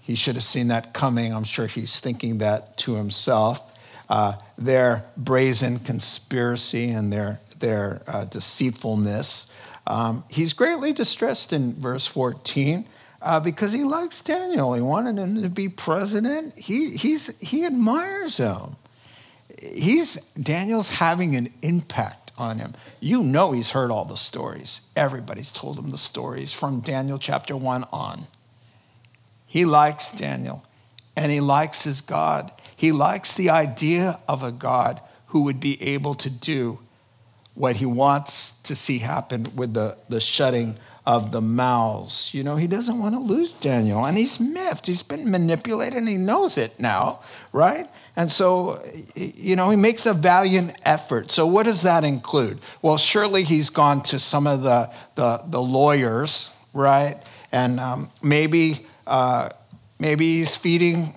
He 0.00 0.14
should 0.14 0.34
have 0.34 0.44
seen 0.44 0.68
that 0.68 0.92
coming. 0.92 1.32
I'm 1.34 1.44
sure 1.44 1.66
he's 1.66 2.00
thinking 2.00 2.38
that 2.38 2.76
to 2.78 2.94
himself. 2.94 3.62
Uh, 4.08 4.34
their 4.56 5.04
brazen 5.16 5.78
conspiracy 5.78 6.90
and 6.90 7.12
their, 7.12 7.40
their 7.58 8.02
uh, 8.06 8.24
deceitfulness. 8.24 9.54
Um, 9.86 10.24
he's 10.28 10.54
greatly 10.54 10.92
distressed 10.92 11.52
in 11.52 11.74
verse 11.74 12.06
14 12.06 12.86
uh, 13.20 13.40
because 13.40 13.72
he 13.72 13.84
likes 13.84 14.22
Daniel. 14.22 14.74
He 14.74 14.80
wanted 14.80 15.18
him 15.18 15.42
to 15.42 15.48
be 15.48 15.68
president. 15.68 16.58
He, 16.58 16.96
he's, 16.96 17.38
he 17.40 17.64
admires 17.64 18.38
him. 18.38 18.76
He's, 19.62 20.32
Daniel's 20.32 20.88
having 20.88 21.36
an 21.36 21.52
impact 21.62 22.27
on 22.38 22.58
him. 22.58 22.74
You 23.00 23.22
know 23.22 23.52
he's 23.52 23.70
heard 23.70 23.90
all 23.90 24.04
the 24.04 24.16
stories. 24.16 24.88
Everybody's 24.96 25.50
told 25.50 25.78
him 25.78 25.90
the 25.90 25.98
stories 25.98 26.52
from 26.52 26.80
Daniel 26.80 27.18
chapter 27.18 27.56
1 27.56 27.84
on. 27.92 28.22
He 29.46 29.64
likes 29.64 30.16
Daniel 30.16 30.64
and 31.16 31.32
he 31.32 31.40
likes 31.40 31.84
his 31.84 32.00
God. 32.00 32.52
He 32.76 32.92
likes 32.92 33.34
the 33.34 33.50
idea 33.50 34.20
of 34.28 34.42
a 34.42 34.52
God 34.52 35.00
who 35.28 35.42
would 35.42 35.60
be 35.60 35.82
able 35.82 36.14
to 36.14 36.30
do 36.30 36.78
what 37.54 37.76
he 37.76 37.86
wants 37.86 38.60
to 38.62 38.76
see 38.76 38.98
happen 38.98 39.46
with 39.56 39.74
the, 39.74 39.96
the 40.08 40.20
shutting 40.20 40.76
of 41.04 41.32
the 41.32 41.40
mouths. 41.40 42.32
You 42.32 42.44
know, 42.44 42.56
he 42.56 42.66
doesn't 42.66 42.98
want 42.98 43.14
to 43.14 43.18
lose 43.18 43.52
Daniel, 43.54 44.04
and 44.04 44.16
he's 44.16 44.38
miffed. 44.38 44.86
He's 44.86 45.02
been 45.02 45.30
manipulated, 45.30 45.98
and 45.98 46.08
he 46.08 46.18
knows 46.18 46.56
it 46.56 46.78
now, 46.78 47.20
right? 47.52 47.88
And 48.18 48.32
so, 48.32 48.82
you 49.14 49.54
know, 49.54 49.70
he 49.70 49.76
makes 49.76 50.04
a 50.04 50.12
valiant 50.12 50.76
effort. 50.82 51.30
So, 51.30 51.46
what 51.46 51.66
does 51.66 51.82
that 51.82 52.02
include? 52.02 52.58
Well, 52.82 52.96
surely 52.96 53.44
he's 53.44 53.70
gone 53.70 54.02
to 54.02 54.18
some 54.18 54.48
of 54.48 54.62
the, 54.62 54.90
the, 55.14 55.40
the 55.46 55.62
lawyers, 55.62 56.52
right? 56.74 57.16
And 57.52 57.78
um, 57.78 58.10
maybe, 58.20 58.86
uh, 59.06 59.50
maybe 60.00 60.38
he's 60.38 60.56
feeding 60.56 61.14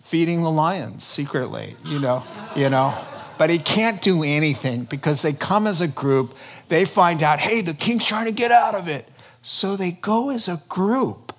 feeding 0.00 0.42
the 0.42 0.50
lions 0.50 1.04
secretly, 1.04 1.76
you 1.84 1.98
know, 1.98 2.24
you 2.56 2.70
know. 2.70 2.94
But 3.36 3.50
he 3.50 3.58
can't 3.58 4.00
do 4.00 4.22
anything 4.22 4.84
because 4.84 5.20
they 5.20 5.34
come 5.34 5.66
as 5.66 5.82
a 5.82 5.88
group. 5.88 6.34
They 6.68 6.86
find 6.86 7.22
out, 7.22 7.40
hey, 7.40 7.60
the 7.60 7.74
king's 7.74 8.06
trying 8.06 8.24
to 8.24 8.32
get 8.32 8.50
out 8.50 8.74
of 8.74 8.88
it. 8.88 9.06
So 9.42 9.76
they 9.76 9.90
go 9.90 10.30
as 10.30 10.48
a 10.48 10.62
group 10.66 11.34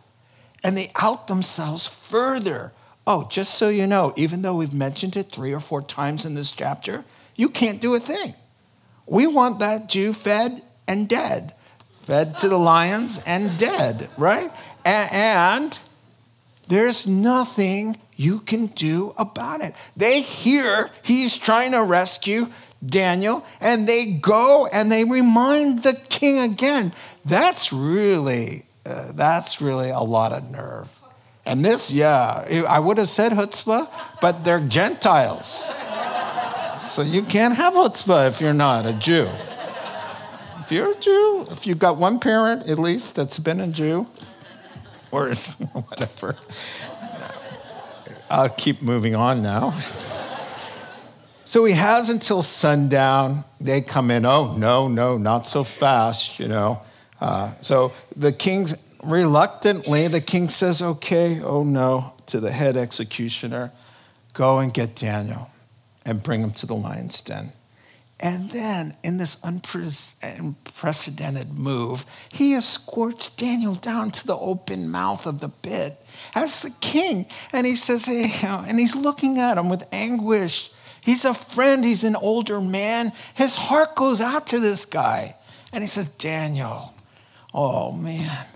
and 0.64 0.78
they 0.78 0.92
out 1.02 1.28
themselves 1.28 1.88
further. 1.88 2.74
Oh, 3.12 3.28
just 3.28 3.56
so 3.56 3.70
you 3.70 3.88
know, 3.88 4.14
even 4.16 4.44
though 4.44 4.56
we've 4.58 4.72
mentioned 4.72 5.18
it 5.18 5.32
three 5.32 5.52
or 5.52 5.60
four 5.60 5.82
times 5.82 6.26
in 6.26 6.36
this 6.36 6.52
chapter, 6.52 7.04
you 7.36 7.50
can't 7.50 7.82
do 7.82 7.96
a 7.96 8.00
thing. 8.00 8.36
We 9.08 9.26
want 9.26 9.58
that 9.60 9.90
Jew 9.90 10.14
fed 10.14 10.62
and 10.88 11.10
dead, 11.10 11.56
fed 12.02 12.38
to 12.38 12.48
the 12.48 12.60
lions 12.60 13.24
and 13.26 13.58
dead, 13.58 14.10
right? 14.16 14.52
And 14.86 15.76
there's 16.68 17.08
nothing 17.08 17.98
you 18.16 18.42
can 18.42 18.68
do 18.68 19.16
about 19.18 19.62
it. 19.62 19.74
They 19.98 20.22
hear 20.22 20.92
he's 21.02 21.36
trying 21.36 21.72
to 21.72 21.82
rescue 21.82 22.50
Daniel, 22.86 23.44
and 23.60 23.90
they 23.90 24.20
go 24.22 24.68
and 24.68 24.92
they 24.92 25.04
remind 25.04 25.82
the 25.82 26.00
king 26.10 26.38
again. 26.38 26.94
That's 27.26 27.74
really, 27.74 28.66
uh, 28.86 29.14
that's 29.14 29.62
really 29.62 29.90
a 29.90 30.02
lot 30.02 30.32
of 30.32 30.52
nerve. 30.52 30.99
And 31.50 31.66
this, 31.66 31.90
yeah, 31.90 32.46
I 32.70 32.80
would 32.80 33.00
have 33.00 33.10
said 33.10 33.32
chutzpah, 33.32 33.90
but 34.22 34.44
they're 34.44 34.60
Gentiles. 34.60 35.66
So 36.80 37.02
you 37.02 37.24
can't 37.24 37.56
have 37.56 37.74
chutzpah 37.74 38.28
if 38.28 38.40
you're 38.40 38.54
not 38.54 38.86
a 38.86 38.94
Jew. 38.94 39.28
If 40.60 40.72
you're 40.72 40.92
a 40.92 40.96
Jew, 40.96 41.48
if 41.50 41.66
you've 41.66 41.80
got 41.80 41.98
one 41.98 42.20
parent 42.20 42.70
at 42.70 42.78
least 42.78 43.16
that's 43.16 43.40
been 43.40 43.60
a 43.60 43.68
Jew, 43.68 44.06
or 45.10 45.28
is 45.28 45.58
whatever. 45.74 46.36
I'll 48.30 48.50
keep 48.50 48.84
moving 48.84 49.16
on 49.16 49.42
now. 49.42 49.72
So 51.46 51.66
he 51.66 51.74
has 51.74 52.12
until 52.12 52.44
sundown. 52.44 53.44
They 53.60 53.82
come 53.82 54.12
in. 54.12 54.24
Oh, 54.24 54.56
no, 54.56 54.88
no, 54.88 55.18
not 55.18 55.48
so 55.48 55.64
fast, 55.64 56.40
you 56.40 56.48
know. 56.48 56.84
Uh, 57.20 57.54
so 57.62 57.92
the 58.16 58.32
king's 58.32 58.76
reluctantly, 59.04 60.08
the 60.08 60.22
king 60.22 60.50
says, 60.50 60.82
okay, 60.82 61.42
oh 61.42 61.64
no, 61.64 62.14
to 62.28 62.40
the 62.40 62.52
head 62.52 62.78
executioner, 62.78 63.72
go 64.34 64.60
and 64.60 64.74
get 64.74 64.96
Daniel 64.96 65.50
and 66.06 66.24
bring 66.24 66.42
him 66.42 66.52
to 66.52 66.66
the 66.66 66.76
lion's 66.76 67.22
den. 67.22 67.52
And 68.22 68.52
then, 68.52 68.98
in 69.02 69.18
this 69.18 69.42
unprecedented 69.44 71.54
move, 71.54 72.04
he 72.30 72.54
escorts 72.54 73.30
Daniel 73.30 73.76
down 73.76 74.12
to 74.12 74.28
the 74.28 74.38
open 74.38 74.90
mouth 74.90 75.26
of 75.26 75.40
the 75.40 75.48
pit 75.48 75.96
as 76.36 76.62
the 76.62 76.72
king. 76.82 77.28
And 77.54 77.66
he 77.66 77.78
says, 77.78 78.04
hey, 78.06 78.30
uh, 78.46 78.66
and 78.68 78.78
he's 78.78 78.96
looking 78.96 79.40
at 79.40 79.58
him 79.58 79.70
with 79.70 79.88
anguish. 79.94 80.72
He's 81.02 81.24
a 81.24 81.34
friend, 81.34 81.86
he's 81.86 82.04
an 82.04 82.18
older 82.18 82.60
man. 82.60 83.14
His 83.36 83.56
heart 83.56 83.96
goes 83.96 84.20
out 84.20 84.48
to 84.48 84.60
this 84.60 84.84
guy. 84.84 85.38
And 85.72 85.82
he 85.82 85.88
says, 85.88 86.12
Daniel, 86.16 86.94
oh 87.54 87.94
man, 87.94 88.48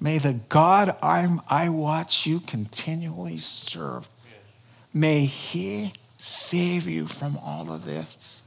may 0.00 0.18
the 0.18 0.40
God 0.48 0.96
I'm, 1.02 1.40
I 1.48 1.68
watch 1.68 2.26
you 2.26 2.40
continually 2.40 3.38
serve, 3.38 4.08
may 4.92 5.24
he 5.24 5.92
save 6.18 6.86
you 6.86 7.06
from 7.06 7.36
all 7.38 7.72
of 7.72 7.84
this. 7.84 8.42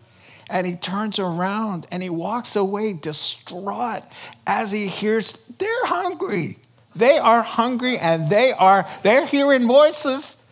And 0.50 0.66
he 0.66 0.76
turns 0.76 1.20
around 1.20 1.86
and 1.92 2.02
he 2.02 2.10
walks 2.10 2.56
away 2.56 2.94
distraught 2.94 4.02
as 4.48 4.72
he 4.72 4.88
hears 4.88 5.34
they're 5.60 5.86
hungry. 5.86 6.58
They 6.96 7.18
are 7.20 7.44
hungry 7.44 7.98
and 7.98 8.30
they 8.30 8.52
are 8.52 8.88
they're 9.04 9.28
hearing 9.28 9.68
voices. 9.68 10.44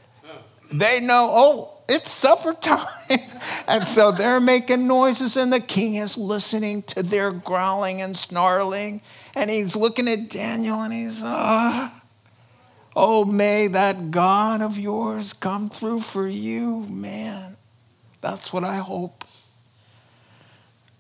They 0.72 1.00
know, 1.00 1.30
oh, 1.32 1.78
it's 1.90 2.12
supper 2.12 2.54
time. 2.54 2.86
and 3.68 3.88
so 3.88 4.12
they're 4.12 4.40
making 4.40 4.88
noises 4.88 5.36
and 5.36 5.52
the 5.52 5.60
king 5.60 5.96
is 5.96 6.18
listening 6.18 6.84
to 6.84 7.02
their 7.02 7.32
growling 7.32 8.02
and 8.02 8.16
snarling 8.16 9.02
and 9.38 9.50
he's 9.50 9.76
looking 9.76 10.08
at 10.08 10.30
Daniel 10.30 10.82
and 10.82 10.94
he's 10.94 11.22
ah 11.24 11.94
Oh, 13.00 13.26
may 13.26 13.68
that 13.68 14.10
God 14.10 14.60
of 14.60 14.80
yours 14.80 15.32
come 15.32 15.70
through 15.70 16.00
for 16.00 16.28
you, 16.28 16.88
man. 16.90 17.56
That's 18.22 18.52
what 18.52 18.64
I 18.64 18.78
hope. 18.78 19.24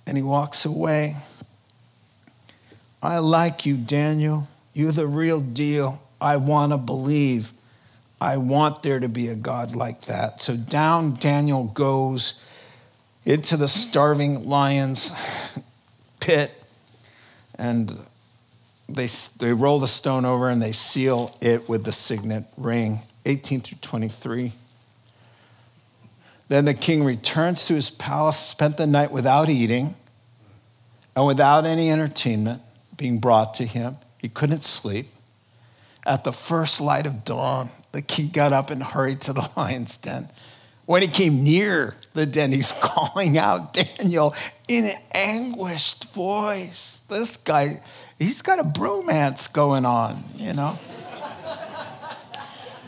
And 0.05 0.15
he 0.15 0.21
walks 0.21 0.63
away. 0.63 1.15
I 3.01 3.17
like 3.17 3.65
you, 3.65 3.75
Daniel. 3.75 4.47
You're 4.75 4.91
the 4.91 5.07
real 5.07 5.41
deal. 5.41 6.03
I 6.21 6.37
want 6.37 6.71
to 6.71 6.77
believe. 6.77 7.51
I 8.21 8.37
want 8.37 8.83
there 8.83 8.99
to 8.99 9.09
be 9.09 9.29
a 9.29 9.35
God 9.35 9.75
like 9.75 10.01
that. 10.01 10.39
So 10.39 10.55
down 10.55 11.15
Daniel 11.15 11.63
goes 11.63 12.39
into 13.25 13.57
the 13.57 13.67
starving 13.67 14.47
lion's 14.47 15.15
pit 16.19 16.51
and 17.55 17.97
they, 18.89 19.07
they 19.39 19.53
roll 19.53 19.79
the 19.79 19.87
stone 19.87 20.25
over 20.25 20.49
and 20.49 20.61
they 20.61 20.71
seal 20.71 21.35
it 21.41 21.67
with 21.67 21.83
the 21.83 21.91
signet 21.91 22.45
ring, 22.57 22.99
18 23.25 23.61
through 23.61 23.77
23. 23.81 24.53
Then 26.47 26.65
the 26.65 26.73
king 26.73 27.03
returns 27.03 27.65
to 27.65 27.73
his 27.73 27.89
palace, 27.89 28.37
spent 28.37 28.77
the 28.77 28.87
night 28.87 29.11
without 29.11 29.49
eating 29.49 29.95
and 31.15 31.25
without 31.25 31.65
any 31.65 31.91
entertainment 31.91 32.61
being 32.95 33.19
brought 33.19 33.53
to 33.55 33.65
him. 33.65 33.97
He 34.17 34.29
couldn't 34.29 34.63
sleep. 34.63 35.07
At 36.05 36.23
the 36.23 36.31
first 36.31 36.79
light 36.79 37.05
of 37.05 37.25
dawn, 37.25 37.69
the 37.91 38.01
king 38.01 38.29
got 38.29 38.53
up 38.53 38.69
and 38.69 38.81
hurried 38.81 39.19
to 39.21 39.33
the 39.33 39.49
lion's 39.57 39.97
den. 39.97 40.29
When 40.85 41.01
he 41.01 41.09
came 41.09 41.43
near 41.43 41.95
the 42.13 42.25
den, 42.25 42.53
he's 42.53 42.71
calling 42.71 43.37
out 43.37 43.73
Daniel 43.73 44.33
in 44.69 44.85
an 44.85 44.97
anguished 45.11 46.13
voice. 46.13 47.01
This 47.09 47.35
guy, 47.35 47.81
he's 48.19 48.41
got 48.41 48.59
a 48.59 48.63
bromance 48.63 49.51
going 49.51 49.85
on, 49.85 50.23
you 50.35 50.53
know? 50.53 50.77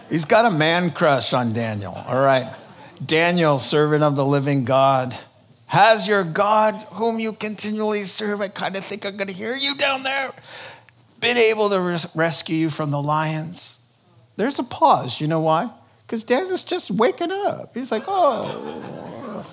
he's 0.09 0.25
got 0.25 0.45
a 0.45 0.55
man 0.55 0.91
crush 0.91 1.33
on 1.33 1.53
Daniel, 1.53 1.93
all 2.07 2.21
right? 2.21 2.53
Daniel, 3.05 3.59
servant 3.59 4.03
of 4.03 4.15
the 4.15 4.25
living 4.25 4.65
God, 4.65 5.15
has 5.67 6.07
your 6.07 6.23
God, 6.23 6.75
whom 6.93 7.19
you 7.19 7.31
continually 7.33 8.03
serve, 8.03 8.41
I 8.41 8.47
kind 8.47 8.75
of 8.75 8.83
think 8.83 9.05
I'm 9.05 9.17
going 9.17 9.27
to 9.27 9.33
hear 9.33 9.55
you 9.55 9.75
down 9.75 10.03
there, 10.03 10.31
been 11.19 11.37
able 11.37 11.69
to 11.69 11.79
res- 11.79 12.15
rescue 12.15 12.55
you 12.55 12.69
from 12.69 12.91
the 12.91 13.01
lions? 13.01 13.77
There's 14.35 14.57
a 14.57 14.63
pause. 14.63 15.21
You 15.21 15.27
know 15.27 15.41
why? 15.41 15.69
Because 16.01 16.23
Daniel's 16.23 16.63
just 16.63 16.89
waking 16.89 17.31
up. 17.31 17.73
He's 17.73 17.91
like, 17.91 18.03
oh. 18.07 19.45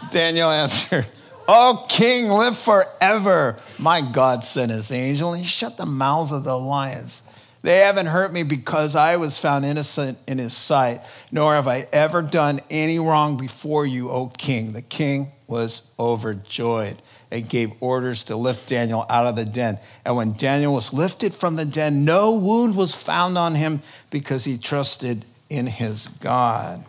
Daniel 0.10 0.50
answered, 0.50 1.06
Oh, 1.52 1.84
king, 1.88 2.28
live 2.28 2.56
forever. 2.56 3.56
My 3.76 4.02
God 4.02 4.44
sent 4.44 4.70
his 4.70 4.92
angel 4.92 5.32
and 5.32 5.42
he 5.42 5.48
shut 5.48 5.76
the 5.76 5.84
mouths 5.84 6.30
of 6.30 6.44
the 6.44 6.56
lions. 6.56 7.28
They 7.62 7.78
haven't 7.78 8.06
hurt 8.06 8.32
me 8.32 8.44
because 8.44 8.94
I 8.94 9.16
was 9.16 9.36
found 9.36 9.64
innocent 9.64 10.18
in 10.28 10.38
his 10.38 10.56
sight, 10.56 11.00
nor 11.32 11.54
have 11.54 11.66
I 11.66 11.88
ever 11.92 12.22
done 12.22 12.60
any 12.70 13.00
wrong 13.00 13.36
before 13.36 13.84
you, 13.84 14.10
O 14.10 14.28
king. 14.28 14.74
The 14.74 14.80
king 14.80 15.32
was 15.48 15.92
overjoyed 15.98 17.02
and 17.32 17.48
gave 17.48 17.72
orders 17.80 18.22
to 18.26 18.36
lift 18.36 18.68
Daniel 18.68 19.04
out 19.10 19.26
of 19.26 19.34
the 19.34 19.44
den. 19.44 19.80
And 20.04 20.14
when 20.14 20.34
Daniel 20.34 20.72
was 20.72 20.92
lifted 20.92 21.34
from 21.34 21.56
the 21.56 21.64
den, 21.64 22.04
no 22.04 22.30
wound 22.30 22.76
was 22.76 22.94
found 22.94 23.36
on 23.36 23.56
him 23.56 23.82
because 24.12 24.44
he 24.44 24.56
trusted 24.56 25.24
in 25.48 25.66
his 25.66 26.06
God. 26.06 26.84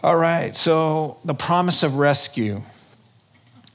All 0.00 0.16
right, 0.16 0.54
so 0.54 1.18
the 1.24 1.34
promise 1.34 1.82
of 1.82 1.96
rescue 1.96 2.62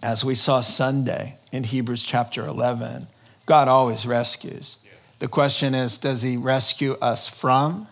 as 0.04 0.26
we 0.26 0.36
saw 0.36 0.60
Sunday 0.60 1.38
in 1.54 1.64
Hebrews 1.64 2.04
chapter 2.04 2.46
11, 2.46 3.08
God 3.46 3.70
always 3.70 4.06
rescues. 4.06 4.78
The 5.20 5.30
question 5.30 5.74
is 5.74 5.98
does 5.98 6.22
he 6.22 6.36
rescue 6.36 6.98
us 7.02 7.30
from, 7.30 7.88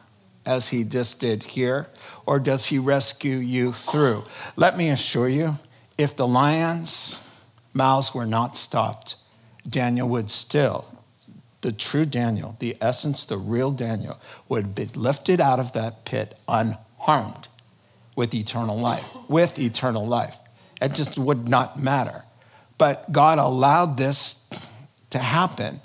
as 0.46 0.68
he 0.68 0.84
just 0.84 1.22
did 1.22 1.44
here, 1.44 1.88
or 2.26 2.38
does 2.38 2.66
he 2.66 2.78
rescue 2.78 3.38
you 3.38 3.72
through? 3.72 4.26
Let 4.58 4.78
me 4.78 4.90
assure 4.90 5.30
you, 5.30 5.56
if 5.98 6.14
the 6.16 6.28
lions' 6.28 7.48
mouths 7.74 8.14
were 8.14 8.26
not 8.26 8.58
stopped, 8.58 9.16
Daniel 9.68 10.10
would 10.10 10.32
still, 10.32 10.86
the 11.62 11.72
true 11.72 12.06
Daniel, 12.06 12.58
the 12.60 12.76
essence, 12.82 13.24
the 13.24 13.38
real 13.38 13.72
Daniel, 13.72 14.20
would 14.50 14.76
be 14.76 14.86
lifted 14.86 15.40
out 15.40 15.62
of 15.62 15.72
that 15.74 16.04
pit 16.04 16.38
unharmed 16.50 17.48
with 18.18 18.34
eternal 18.34 18.78
life, 18.78 19.08
with 19.30 19.58
eternal 19.58 20.06
life. 20.06 20.41
It 20.82 20.94
just 20.94 21.18
would 21.18 21.48
not 21.48 21.80
matter. 21.80 22.24
But 22.78 23.12
God 23.12 23.38
allowed 23.38 23.98
this 23.98 24.50
to 25.12 25.20
happen 25.20 25.80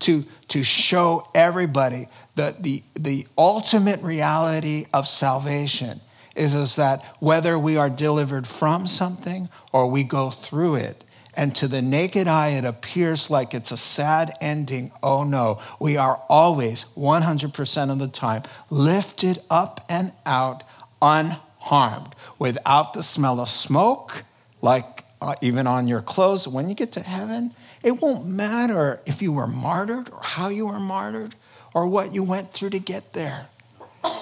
to, 0.00 0.24
to 0.48 0.62
show 0.62 1.28
everybody 1.34 2.08
that 2.34 2.62
the, 2.62 2.82
the 2.94 3.26
ultimate 3.38 4.00
reality 4.02 4.86
of 4.92 5.08
salvation 5.08 6.00
is, 6.34 6.54
is 6.54 6.76
that 6.76 7.02
whether 7.20 7.58
we 7.58 7.76
are 7.76 7.90
delivered 7.90 8.46
from 8.46 8.86
something 8.86 9.48
or 9.72 9.88
we 9.88 10.02
go 10.02 10.30
through 10.30 10.76
it, 10.76 11.04
and 11.34 11.54
to 11.56 11.66
the 11.66 11.80
naked 11.80 12.28
eye 12.28 12.48
it 12.48 12.64
appears 12.64 13.30
like 13.30 13.54
it's 13.54 13.70
a 13.70 13.76
sad 13.76 14.32
ending. 14.40 14.92
Oh 15.02 15.24
no, 15.24 15.60
we 15.80 15.96
are 15.96 16.20
always, 16.28 16.84
100% 16.96 17.90
of 17.90 17.98
the 17.98 18.08
time, 18.08 18.42
lifted 18.68 19.40
up 19.48 19.80
and 19.88 20.12
out 20.26 20.62
unharmed, 21.00 22.14
without 22.38 22.92
the 22.92 23.02
smell 23.02 23.40
of 23.40 23.48
smoke, 23.48 24.24
like 24.62 25.04
uh, 25.20 25.34
even 25.42 25.66
on 25.66 25.86
your 25.86 26.00
clothes. 26.00 26.48
When 26.48 26.68
you 26.68 26.74
get 26.74 26.92
to 26.92 27.00
heaven, 27.00 27.52
it 27.82 28.00
won't 28.00 28.26
matter 28.26 29.00
if 29.04 29.20
you 29.20 29.32
were 29.32 29.46
martyred 29.46 30.08
or 30.10 30.20
how 30.22 30.48
you 30.48 30.66
were 30.66 30.80
martyred 30.80 31.34
or 31.74 31.86
what 31.86 32.14
you 32.14 32.22
went 32.22 32.52
through 32.52 32.70
to 32.70 32.78
get 32.78 33.12
there. 33.12 33.48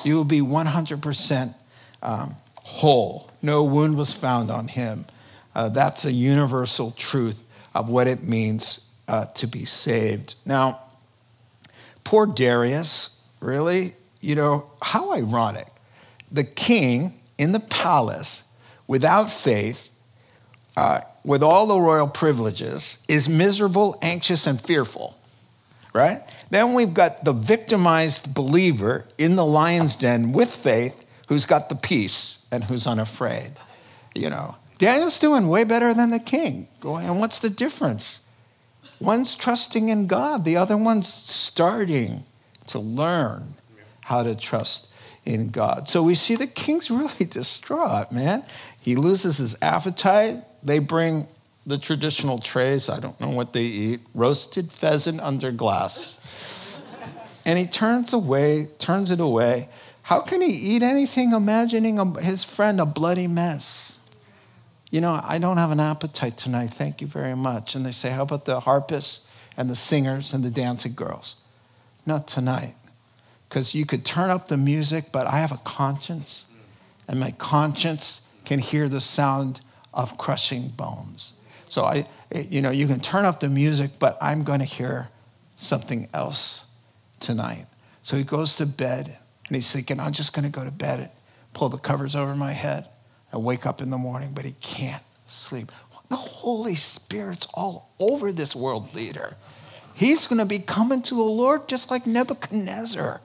You 0.05 0.17
will 0.17 0.25
be 0.25 0.41
100% 0.41 1.55
um, 2.03 2.35
whole. 2.63 3.31
No 3.43 3.65
wound 3.65 3.97
was 3.97 4.13
found 4.13 4.51
on 4.51 4.69
him. 4.69 5.07
Uh, 5.55 5.69
that's 5.69 6.05
a 6.05 6.13
universal 6.13 6.93
truth 6.93 7.43
of 7.75 7.89
what 7.89 8.07
it 8.07 8.23
means 8.23 8.93
uh, 9.09 9.27
to 9.35 9.47
be 9.47 9.65
saved. 9.65 10.35
Now, 10.47 10.81
poor 12.05 12.27
Darius, 12.27 13.25
really, 13.41 13.95
you 14.21 14.35
know, 14.35 14.71
how 14.83 15.13
ironic. 15.13 15.67
The 16.31 16.45
king 16.45 17.15
in 17.39 17.53
the 17.53 17.61
palace, 17.61 18.49
without 18.87 19.31
faith, 19.31 19.90
uh, 20.77 21.01
with 21.25 21.43
all 21.43 21.67
the 21.67 21.79
royal 21.79 22.09
privileges, 22.09 23.05
is 23.09 23.29
miserable, 23.29 23.99
anxious, 24.01 24.47
and 24.47 24.61
fearful, 24.61 25.17
right? 25.93 26.23
Then 26.51 26.75
we've 26.75 26.95
got 26.95 27.25
the 27.25 27.33
victimized 27.33 28.35
believer 28.35 29.07
in 29.19 29.37
the 29.37 29.45
lion's 29.45 29.97
den 29.97 30.33
with 30.33 30.53
faith 30.53 31.05
who's 31.29 31.47
got 31.47 31.69
the 31.69 31.75
peace 31.75 32.47
and 32.51 32.65
who's 32.65 32.87
unafraid. 32.87 33.53
You 34.15 34.31
know, 34.31 34.57
Daniel's 34.79 35.19
doing 35.19 35.49
way 35.49 35.65
better 35.65 35.95
than 35.95 36.11
the 36.11 36.19
king. 36.19 36.69
And 36.83 37.21
what's 37.21 37.39
the 37.39 37.51
difference? 37.51 38.27
One's 39.01 39.35
trusting 39.35 39.89
in 39.89 40.07
God, 40.07 40.45
the 40.45 40.57
other 40.57 40.77
one's 40.77 41.09
starting 41.09 42.25
to 42.67 42.79
learn 42.79 43.55
how 44.03 44.23
to 44.23 44.35
trust 44.35 44.93
in 45.25 45.51
God. 45.51 45.89
So 45.89 46.03
we 46.03 46.15
see 46.15 46.37
the 46.37 46.47
king's 46.47 46.91
really 46.91 47.25
distraught, 47.25 48.11
man. 48.11 48.45
He 48.81 48.97
loses 48.97 49.39
his 49.39 49.57
appetite. 49.63 50.43
They 50.63 50.79
bring 50.79 51.27
the 51.67 51.79
traditional 51.79 52.39
trays. 52.39 52.89
I 52.89 53.01
don't 53.01 53.21
know 53.21 53.31
what 53.31 53.53
they 53.53 53.65
eat 53.65 54.01
roasted 54.15 54.73
pheasant 54.73 55.21
under 55.21 55.51
glass. 55.53 56.19
And 57.45 57.59
he 57.59 57.67
turns 57.67 58.13
away, 58.13 58.69
turns 58.79 59.11
it 59.11 59.21
away. 59.21 59.69
How 60.03 60.21
can 60.21 60.43
he 60.43 60.53
eat 60.53 60.83
anything 60.83 61.33
imagining 61.33 62.15
his 62.17 62.45
friend 62.45 62.81
a 62.81 62.87
bloody 62.87 63.27
mess? 63.27 63.99
You 64.91 65.01
know, 65.01 65.21
I 65.25 65.39
don't 65.39 65.57
have 65.57 65.71
an 65.71 65.81
appetite 65.81 66.37
tonight. 66.37 66.71
Thank 66.71 67.01
you 67.01 67.07
very 67.07 67.37
much. 67.37 67.75
And 67.75 67.87
they 67.87 67.93
say, 67.93 68.11
How 68.11 68.23
about 68.23 68.45
the 68.45 68.61
harpists 68.61 69.29
and 69.57 69.71
the 69.71 69.77
singers 69.77 70.35
and 70.35 70.43
the 70.43 70.51
dancing 70.51 70.95
girls? 70.95 71.37
Not 72.05 72.27
tonight. 72.27 72.75
Because 73.49 73.75
you 73.75 73.87
could 73.87 74.05
turn 74.05 74.31
up 74.31 74.49
the 74.49 74.57
music, 74.57 75.07
but 75.13 75.27
I 75.27 75.39
have 75.39 75.53
a 75.53 75.59
conscience, 75.59 76.53
and 77.07 77.19
my 77.19 77.33
conscience 77.33 78.29
can 78.45 78.59
hear 78.59 78.89
the 78.89 79.01
sound 79.01 79.61
of 79.93 80.19
crushing 80.19 80.69
bones. 80.69 81.41
So 81.69 81.85
I, 81.85 82.07
you 82.35 82.61
know, 82.61 82.71
you 82.71 82.87
can 82.87 83.01
turn 83.01 83.25
up 83.25 83.41
the 83.41 83.49
music, 83.49 83.93
but 83.99 84.19
I'm 84.21 84.43
going 84.43 84.61
to 84.61 84.65
hear 84.65 85.09
something 85.57 86.09
else 86.13 86.71
tonight. 87.21 87.67
So 88.03 88.17
he 88.17 88.25
goes 88.25 88.57
to 88.57 88.67
bed 88.67 89.07
and 89.47 89.57
he's 89.57 89.73
thinking, 89.73 90.01
I'm 90.01 90.13
just 90.13 90.35
going 90.35 90.45
to 90.45 90.51
go 90.51 90.65
to 90.65 90.71
bed, 90.71 91.11
pull 91.53 91.69
the 91.69 91.79
covers 91.79 92.17
over 92.17 92.35
my 92.35 92.53
head, 92.53 92.89
and 93.33 93.45
wake 93.45 93.67
up 93.67 93.81
in 93.81 93.91
the 93.91 93.99
morning, 93.99 94.33
but 94.35 94.45
he 94.45 94.53
can't 94.61 95.03
sleep. 95.27 95.71
The 96.09 96.17
Holy 96.17 96.75
Spirit's 96.75 97.47
all 97.55 97.91
over 98.01 98.33
this 98.33 98.57
world 98.57 98.95
leader. 98.95 99.37
He's 99.95 100.27
going 100.27 100.39
to 100.39 100.45
be 100.45 100.59
coming 100.59 101.03
to 101.03 101.15
the 101.15 101.23
Lord 101.23 101.69
just 101.69 101.91
like 101.91 102.07
Nebuchadnezzar. 102.07 103.21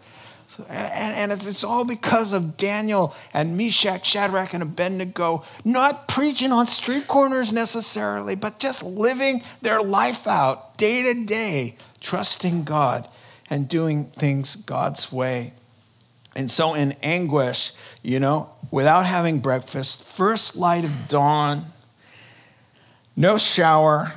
And, 0.69 1.31
it's 1.31 1.63
all 1.63 1.85
because 1.85 2.33
of 2.33 2.57
Daniel 2.57 3.15
and 3.33 3.57
Meshach, 3.57 4.05
Shadrach, 4.05 4.53
and 4.53 4.63
Abednego 4.63 5.43
not 5.63 6.07
preaching 6.07 6.51
on 6.51 6.67
street 6.67 7.07
corners 7.07 7.51
necessarily, 7.51 8.35
but 8.35 8.59
just 8.59 8.83
living 8.83 9.43
their 9.61 9.81
life 9.81 10.27
out 10.27 10.77
day 10.77 11.13
to 11.13 11.25
day, 11.25 11.75
trusting 11.99 12.63
God 12.63 13.07
and 13.49 13.67
doing 13.67 14.05
things 14.05 14.55
God's 14.55 15.11
way. 15.11 15.53
And 16.35 16.51
so, 16.51 16.73
in 16.73 16.93
anguish, 17.01 17.73
you 18.03 18.19
know, 18.19 18.49
without 18.71 19.05
having 19.05 19.39
breakfast, 19.39 20.03
first 20.03 20.55
light 20.55 20.83
of 20.83 21.07
dawn, 21.07 21.63
no 23.15 23.37
shower, 23.37 24.11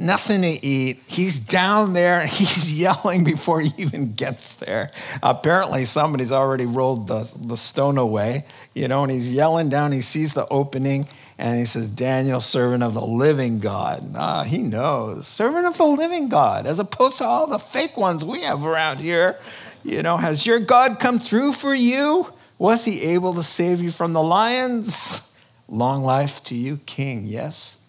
nothing 0.00 0.42
to 0.42 0.66
eat. 0.66 1.02
He's 1.06 1.38
down 1.38 1.92
there, 1.92 2.26
he's 2.26 2.74
yelling 2.74 3.22
before 3.22 3.60
he 3.60 3.72
even 3.76 4.14
gets 4.14 4.54
there. 4.54 4.90
Apparently, 5.22 5.84
somebody's 5.84 6.32
already 6.32 6.66
rolled 6.66 7.06
the, 7.06 7.30
the 7.40 7.56
stone 7.56 7.98
away, 7.98 8.46
you 8.74 8.88
know, 8.88 9.02
and 9.02 9.12
he's 9.12 9.30
yelling 9.30 9.68
down. 9.68 9.92
He 9.92 10.00
sees 10.00 10.34
the 10.34 10.48
opening 10.48 11.06
and 11.38 11.58
he 11.58 11.64
says, 11.64 11.88
Daniel, 11.88 12.40
servant 12.40 12.82
of 12.82 12.94
the 12.94 13.00
living 13.00 13.60
God. 13.60 14.02
Ah, 14.16 14.42
he 14.42 14.58
knows. 14.58 15.26
Servant 15.26 15.66
of 15.66 15.78
the 15.78 15.86
living 15.86 16.28
God, 16.28 16.66
as 16.66 16.78
opposed 16.78 17.18
to 17.18 17.24
all 17.24 17.46
the 17.46 17.58
fake 17.58 17.96
ones 17.96 18.24
we 18.24 18.42
have 18.42 18.64
around 18.64 18.98
here. 18.98 19.38
You 19.82 20.02
know, 20.02 20.18
has 20.18 20.44
your 20.44 20.60
God 20.60 20.98
come 21.00 21.18
through 21.18 21.52
for 21.52 21.74
you? 21.74 22.26
Was 22.58 22.84
he 22.84 23.02
able 23.02 23.32
to 23.34 23.42
save 23.42 23.80
you 23.80 23.90
from 23.90 24.12
the 24.12 24.22
lions? 24.22 25.26
Long 25.66 26.02
life 26.02 26.42
to 26.44 26.54
you, 26.54 26.78
King. 26.84 27.24
Yes, 27.24 27.82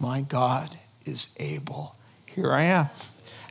my 0.00 0.22
God 0.22 0.76
is 1.06 1.34
able. 1.38 1.96
Here 2.26 2.52
I 2.52 2.62
am. 2.62 2.86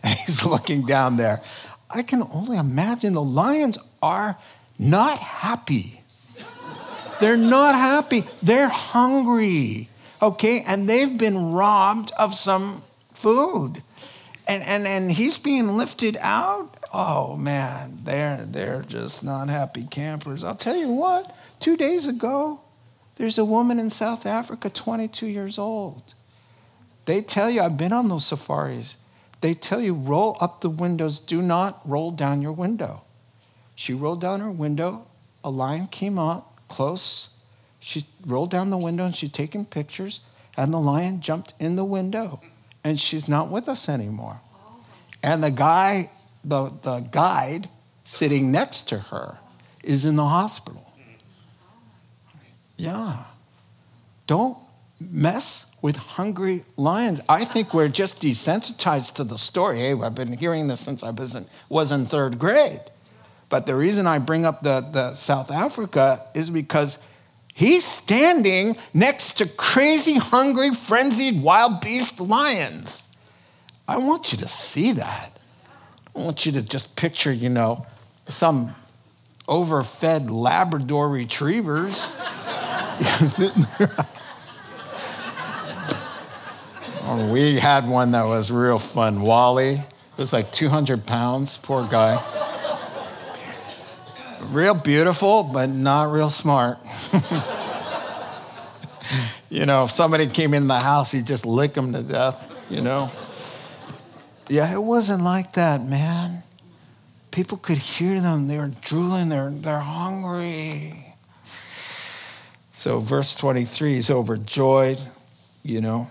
And 0.04 0.14
he's 0.20 0.46
looking 0.46 0.86
down 0.86 1.18
there. 1.18 1.42
I 1.90 2.04
can 2.04 2.22
only 2.32 2.58
imagine 2.58 3.16
the 3.16 3.24
lions 3.24 3.80
are 4.04 4.38
not 4.78 5.18
happy 5.18 6.04
they're 7.20 7.38
not 7.38 7.76
happy. 7.76 8.24
They're 8.42 8.70
hungry. 8.70 9.90
Okay? 10.22 10.64
And 10.66 10.90
they've 10.90 11.18
been 11.18 11.54
robbed 11.54 12.12
of 12.18 12.36
some 12.36 12.84
food. 13.14 13.82
And, 14.48 14.64
and, 14.64 14.86
and 14.86 15.12
he's 15.12 15.38
being 15.38 15.78
lifted 15.78 16.18
out. 16.20 16.70
Oh 16.94 17.36
man, 17.36 18.00
they're, 18.04 18.46
they're 18.46 18.84
just 18.84 19.24
not 19.24 19.50
happy 19.50 19.86
campers. 19.90 20.44
I'll 20.44 20.56
tell 20.56 20.76
you 20.76 20.90
what, 20.90 21.36
two 21.60 21.76
days 21.76 22.08
ago, 22.08 22.62
there's 23.16 23.38
a 23.38 23.46
woman 23.46 23.80
in 23.80 23.90
South 23.90 24.26
Africa, 24.26 24.70
22 24.70 25.26
years 25.26 25.58
old. 25.58 26.14
They 27.06 27.22
tell 27.22 27.50
you, 27.50 27.62
I've 27.62 27.78
been 27.78 27.94
on 27.94 28.10
those 28.10 28.26
safaris, 28.26 28.98
they 29.42 29.54
tell 29.54 29.82
you, 29.82 29.94
roll 29.94 30.38
up 30.42 30.62
the 30.62 30.70
windows, 30.70 31.20
do 31.20 31.42
not 31.42 31.82
roll 31.86 32.12
down 32.12 32.42
your 32.42 32.52
window. 32.52 33.04
She 33.76 33.94
rolled 33.94 34.22
down 34.22 34.40
her 34.40 34.52
window, 34.52 35.06
a 35.44 35.50
lion 35.50 35.88
came 35.88 36.18
up, 36.18 36.56
close. 36.68 37.38
She 37.80 38.06
rolled 38.26 38.50
down 38.50 38.72
the 38.72 38.78
window 38.78 39.06
and 39.06 39.16
she'd 39.16 39.34
taken 39.34 39.66
pictures, 39.66 40.22
and 40.58 40.74
the 40.74 40.80
lion 40.80 41.22
jumped 41.22 41.54
in 41.60 41.76
the 41.76 41.86
window, 41.86 42.42
and 42.84 43.00
she's 43.00 43.30
not 43.30 43.52
with 43.52 43.70
us 43.70 43.88
anymore. 43.88 44.42
And 45.22 45.44
the 45.44 45.52
guy, 45.52 46.10
the, 46.44 46.72
the 46.82 47.02
guide 47.02 47.70
sitting 48.04 48.52
next 48.52 48.90
to 48.90 48.98
her, 48.98 49.38
is 49.84 50.06
in 50.06 50.16
the 50.16 50.26
hospital. 50.26 50.92
Yeah. 52.78 53.26
Don't 54.26 54.58
mess 55.00 55.75
with 55.86 55.98
hungry 55.98 56.64
lions. 56.78 57.22
I 57.30 57.46
think 57.46 57.72
we're 57.72 57.90
just 57.90 58.20
desensitized 58.20 59.14
to 59.18 59.24
the 59.24 59.38
story. 59.38 59.78
Hey, 59.78 59.94
I've 59.94 60.16
been 60.16 60.34
hearing 60.34 60.68
this 60.68 60.80
since 60.80 61.04
I 61.04 61.12
was 61.12 61.36
in, 61.36 61.46
was 61.70 61.92
in 61.92 62.06
third 62.06 62.40
grade. 62.40 62.82
But 63.50 63.68
the 63.68 63.76
reason 63.76 64.08
I 64.08 64.18
bring 64.18 64.46
up 64.46 64.64
the, 64.64 64.80
the 64.82 65.14
South 65.14 65.52
Africa 65.52 66.24
is 66.34 66.50
because 66.50 66.98
he's 67.54 67.86
standing 67.86 68.78
next 68.96 69.34
to 69.38 69.46
crazy, 69.46 70.16
hungry, 70.16 70.74
frenzied 70.74 71.44
wild 71.44 71.82
beast 71.82 72.20
lions. 72.20 73.16
I 73.88 74.00
want 74.00 74.32
you 74.32 74.40
to 74.40 74.48
see 74.48 74.92
that. 74.94 75.38
I 76.16 76.20
want 76.20 76.48
you 76.48 76.52
to 76.54 76.64
just 76.64 76.96
picture, 76.96 77.32
you 77.32 77.50
know, 77.50 77.86
some 78.28 78.74
overfed 79.48 80.32
Labrador 80.32 81.10
retrievers. 81.10 82.16
oh, 87.08 87.30
we 87.32 87.56
had 87.56 87.88
one 87.88 88.12
that 88.12 88.26
was 88.26 88.52
real 88.52 88.80
fun. 88.80 89.22
Wally. 89.22 89.74
It 89.74 90.22
was 90.22 90.32
like 90.32 90.52
200 90.52 91.06
pounds, 91.06 91.58
poor 91.58 91.86
guy 91.88 92.22
real 94.52 94.74
beautiful, 94.74 95.44
but 95.44 95.70
not 95.70 96.12
real 96.12 96.30
smart. 96.30 96.78
you 99.50 99.66
know, 99.66 99.86
if 99.86 99.92
somebody 99.92 100.28
came 100.28 100.54
in 100.54 100.68
the 100.68 100.80
house, 100.80 101.12
he'd 101.12 101.26
just 101.26 101.46
lick 101.46 101.74
them 101.74 101.94
to 101.94 102.02
death, 102.02 102.66
you 102.70 102.82
know. 102.82 103.12
Yeah, 104.48 104.74
it 104.74 104.82
wasn't 104.82 105.24
like 105.24 105.54
that, 105.54 105.84
man. 105.84 106.44
People 107.32 107.58
could 107.58 107.78
hear 107.78 108.22
them. 108.22 108.48
They 108.48 108.58
were 108.58 108.72
drooling. 108.82 109.30
They're, 109.30 109.50
they're 109.50 109.80
hungry. 109.80 111.16
So, 112.74 113.00
verse 113.00 113.36
23 113.36 113.98
is 113.98 114.12
overjoyed, 114.12 115.00
you 115.64 115.82
know. 115.82 116.08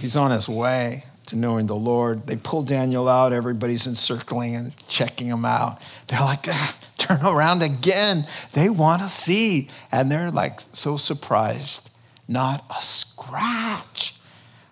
He's 0.00 0.16
on 0.16 0.30
his 0.30 0.48
way 0.48 1.04
to 1.26 1.36
knowing 1.36 1.66
the 1.66 1.76
Lord. 1.76 2.26
They 2.26 2.36
pull 2.36 2.62
Daniel 2.62 3.08
out. 3.08 3.32
Everybody's 3.32 3.86
encircling 3.86 4.56
and 4.56 4.88
checking 4.88 5.28
him 5.28 5.44
out. 5.44 5.80
They're 6.08 6.20
like, 6.20 6.46
ah, 6.48 6.78
turn 6.98 7.24
around 7.24 7.62
again. 7.62 8.26
They 8.52 8.68
want 8.68 9.02
to 9.02 9.08
see. 9.08 9.70
And 9.92 10.10
they're 10.10 10.30
like 10.30 10.60
so 10.60 10.96
surprised. 10.96 11.90
Not 12.26 12.64
a 12.70 12.82
scratch. 12.82 14.16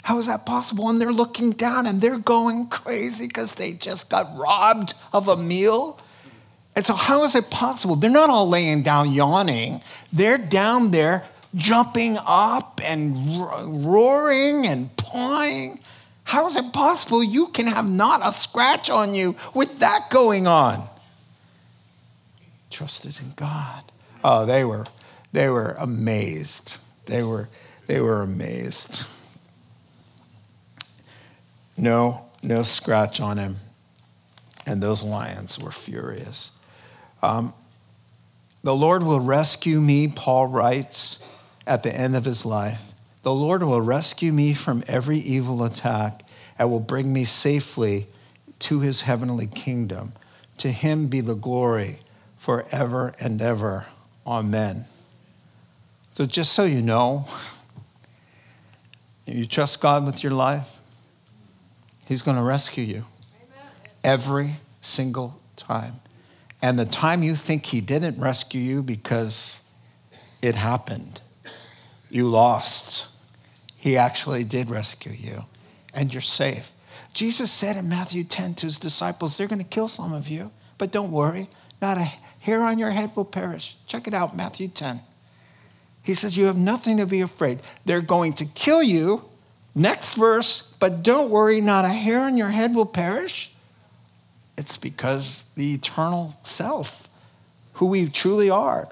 How 0.04 0.18
is 0.18 0.26
that 0.26 0.46
possible? 0.46 0.88
And 0.88 1.00
they're 1.00 1.12
looking 1.12 1.52
down 1.52 1.86
and 1.86 2.00
they're 2.00 2.18
going 2.18 2.68
crazy 2.68 3.26
because 3.26 3.54
they 3.54 3.74
just 3.74 4.08
got 4.08 4.34
robbed 4.36 4.94
of 5.12 5.28
a 5.28 5.36
meal. 5.36 6.00
And 6.74 6.86
so, 6.86 6.94
how 6.94 7.24
is 7.24 7.34
it 7.34 7.50
possible? 7.50 7.96
They're 7.96 8.08
not 8.08 8.30
all 8.30 8.48
laying 8.48 8.82
down 8.82 9.12
yawning, 9.12 9.82
they're 10.12 10.38
down 10.38 10.92
there 10.92 11.24
jumping 11.54 12.16
up 12.26 12.80
and 12.84 13.40
roaring 13.86 14.66
and 14.66 14.94
pawing. 14.96 15.80
How 16.24 16.46
is 16.46 16.56
it 16.56 16.72
possible 16.72 17.24
you 17.24 17.48
can 17.48 17.66
have 17.66 17.88
not 17.88 18.20
a 18.22 18.32
scratch 18.32 18.90
on 18.90 19.14
you 19.14 19.34
with 19.54 19.78
that 19.78 20.10
going 20.10 20.46
on? 20.46 20.82
Trusted 22.70 23.18
in 23.20 23.32
God. 23.34 23.84
Oh, 24.22 24.44
they 24.44 24.64
were, 24.64 24.84
they 25.32 25.48
were 25.48 25.74
amazed. 25.78 26.76
They 27.06 27.22
were, 27.22 27.48
they 27.86 28.00
were 28.00 28.20
amazed. 28.22 29.06
No, 31.78 32.26
no 32.42 32.62
scratch 32.62 33.20
on 33.20 33.38
him. 33.38 33.56
And 34.66 34.82
those 34.82 35.02
lions 35.02 35.58
were 35.58 35.70
furious. 35.70 36.50
Um, 37.22 37.54
the 38.62 38.74
Lord 38.74 39.02
will 39.02 39.20
rescue 39.20 39.80
me, 39.80 40.08
Paul 40.08 40.48
writes 40.48 41.20
at 41.68 41.84
the 41.84 41.94
end 41.94 42.16
of 42.16 42.24
his 42.24 42.44
life. 42.44 42.80
The 43.22 43.32
Lord 43.32 43.62
will 43.62 43.80
rescue 43.80 44.32
me 44.32 44.54
from 44.54 44.82
every 44.88 45.18
evil 45.18 45.62
attack 45.62 46.24
and 46.58 46.70
will 46.70 46.80
bring 46.80 47.12
me 47.12 47.24
safely 47.24 48.06
to 48.60 48.80
his 48.80 49.02
heavenly 49.02 49.46
kingdom. 49.46 50.14
To 50.58 50.72
him 50.72 51.06
be 51.06 51.20
the 51.20 51.34
glory 51.34 52.00
forever 52.36 53.14
and 53.20 53.40
ever. 53.40 53.86
Amen. 54.26 54.86
So, 56.12 56.26
just 56.26 56.52
so 56.52 56.64
you 56.64 56.82
know, 56.82 57.26
you 59.24 59.46
trust 59.46 59.80
God 59.80 60.04
with 60.04 60.22
your 60.22 60.32
life, 60.32 60.78
He's 62.06 62.22
going 62.22 62.36
to 62.36 62.42
rescue 62.42 62.82
you 62.82 63.04
every 64.02 64.54
single 64.80 65.40
time. 65.56 66.00
And 66.60 66.78
the 66.78 66.86
time 66.86 67.22
you 67.22 67.36
think 67.36 67.66
He 67.66 67.80
didn't 67.80 68.20
rescue 68.20 68.60
you 68.60 68.82
because 68.82 69.68
it 70.42 70.54
happened, 70.54 71.20
you 72.10 72.28
lost, 72.28 73.08
He 73.76 73.96
actually 73.96 74.44
did 74.44 74.70
rescue 74.70 75.12
you, 75.12 75.44
and 75.94 76.12
you're 76.12 76.20
safe. 76.20 76.72
Jesus 77.12 77.50
said 77.50 77.76
in 77.76 77.88
Matthew 77.88 78.24
10 78.24 78.54
to 78.56 78.66
His 78.66 78.78
disciples, 78.78 79.36
They're 79.36 79.48
going 79.48 79.62
to 79.62 79.68
kill 79.68 79.88
some 79.88 80.12
of 80.12 80.28
you, 80.28 80.50
but 80.76 80.92
don't 80.92 81.12
worry, 81.12 81.48
not 81.80 81.98
a 81.98 82.12
hair 82.40 82.62
on 82.62 82.78
your 82.78 82.90
head 82.90 83.14
will 83.14 83.24
perish. 83.24 83.76
Check 83.86 84.06
it 84.06 84.14
out, 84.14 84.36
Matthew 84.36 84.68
10. 84.68 85.00
He 86.02 86.14
says, 86.14 86.36
You 86.36 86.46
have 86.46 86.56
nothing 86.56 86.96
to 86.96 87.06
be 87.06 87.20
afraid. 87.20 87.60
They're 87.84 88.00
going 88.00 88.32
to 88.34 88.44
kill 88.44 88.82
you, 88.82 89.28
Next 89.78 90.14
verse, 90.14 90.74
but 90.80 91.04
don't 91.04 91.30
worry, 91.30 91.60
not 91.60 91.84
a 91.84 91.88
hair 91.90 92.22
on 92.22 92.36
your 92.36 92.48
head 92.48 92.74
will 92.74 92.84
perish. 92.84 93.52
It's 94.56 94.76
because 94.76 95.44
the 95.54 95.72
eternal 95.72 96.36
self, 96.42 97.08
who 97.74 97.86
we 97.86 98.08
truly 98.08 98.50
are, 98.50 98.88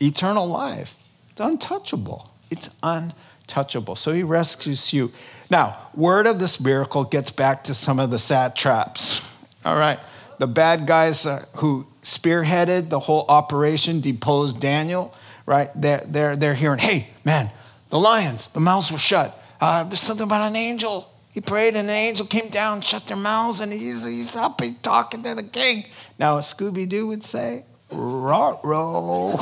eternal 0.00 0.48
life, 0.48 1.01
untouchable. 1.42 2.30
It's 2.50 2.76
untouchable. 2.82 3.96
So 3.96 4.12
he 4.12 4.22
rescues 4.22 4.92
you. 4.92 5.12
Now, 5.50 5.76
word 5.94 6.26
of 6.26 6.38
this 6.38 6.60
miracle 6.60 7.04
gets 7.04 7.30
back 7.30 7.64
to 7.64 7.74
some 7.74 7.98
of 7.98 8.10
the 8.10 8.18
satraps. 8.18 9.38
All 9.64 9.78
right. 9.78 9.98
The 10.38 10.46
bad 10.46 10.86
guys 10.86 11.26
uh, 11.26 11.44
who 11.56 11.86
spearheaded 12.02 12.88
the 12.88 13.00
whole 13.00 13.24
operation, 13.28 14.00
deposed 14.00 14.60
Daniel, 14.60 15.14
right? 15.46 15.70
They're, 15.74 16.02
they're, 16.06 16.36
they're 16.36 16.54
hearing, 16.54 16.78
hey, 16.78 17.08
man, 17.24 17.50
the 17.90 17.98
lions, 17.98 18.48
the 18.48 18.60
mouths 18.60 18.90
were 18.90 18.98
shut. 18.98 19.38
Uh, 19.60 19.84
there's 19.84 20.00
something 20.00 20.26
about 20.26 20.48
an 20.48 20.56
angel. 20.56 21.08
He 21.32 21.40
prayed, 21.40 21.76
and 21.76 21.88
an 21.88 21.94
angel 21.94 22.26
came 22.26 22.48
down, 22.48 22.80
shut 22.80 23.06
their 23.06 23.16
mouths, 23.16 23.60
and 23.60 23.72
he's, 23.72 24.04
he's 24.04 24.36
up, 24.36 24.60
he's 24.60 24.78
talking 24.78 25.22
to 25.22 25.34
the 25.34 25.44
king. 25.44 25.84
Now, 26.18 26.38
Scooby 26.40 26.88
Doo 26.88 27.06
would 27.06 27.24
say, 27.24 27.64
Rot 27.92 28.64
row. 28.64 29.32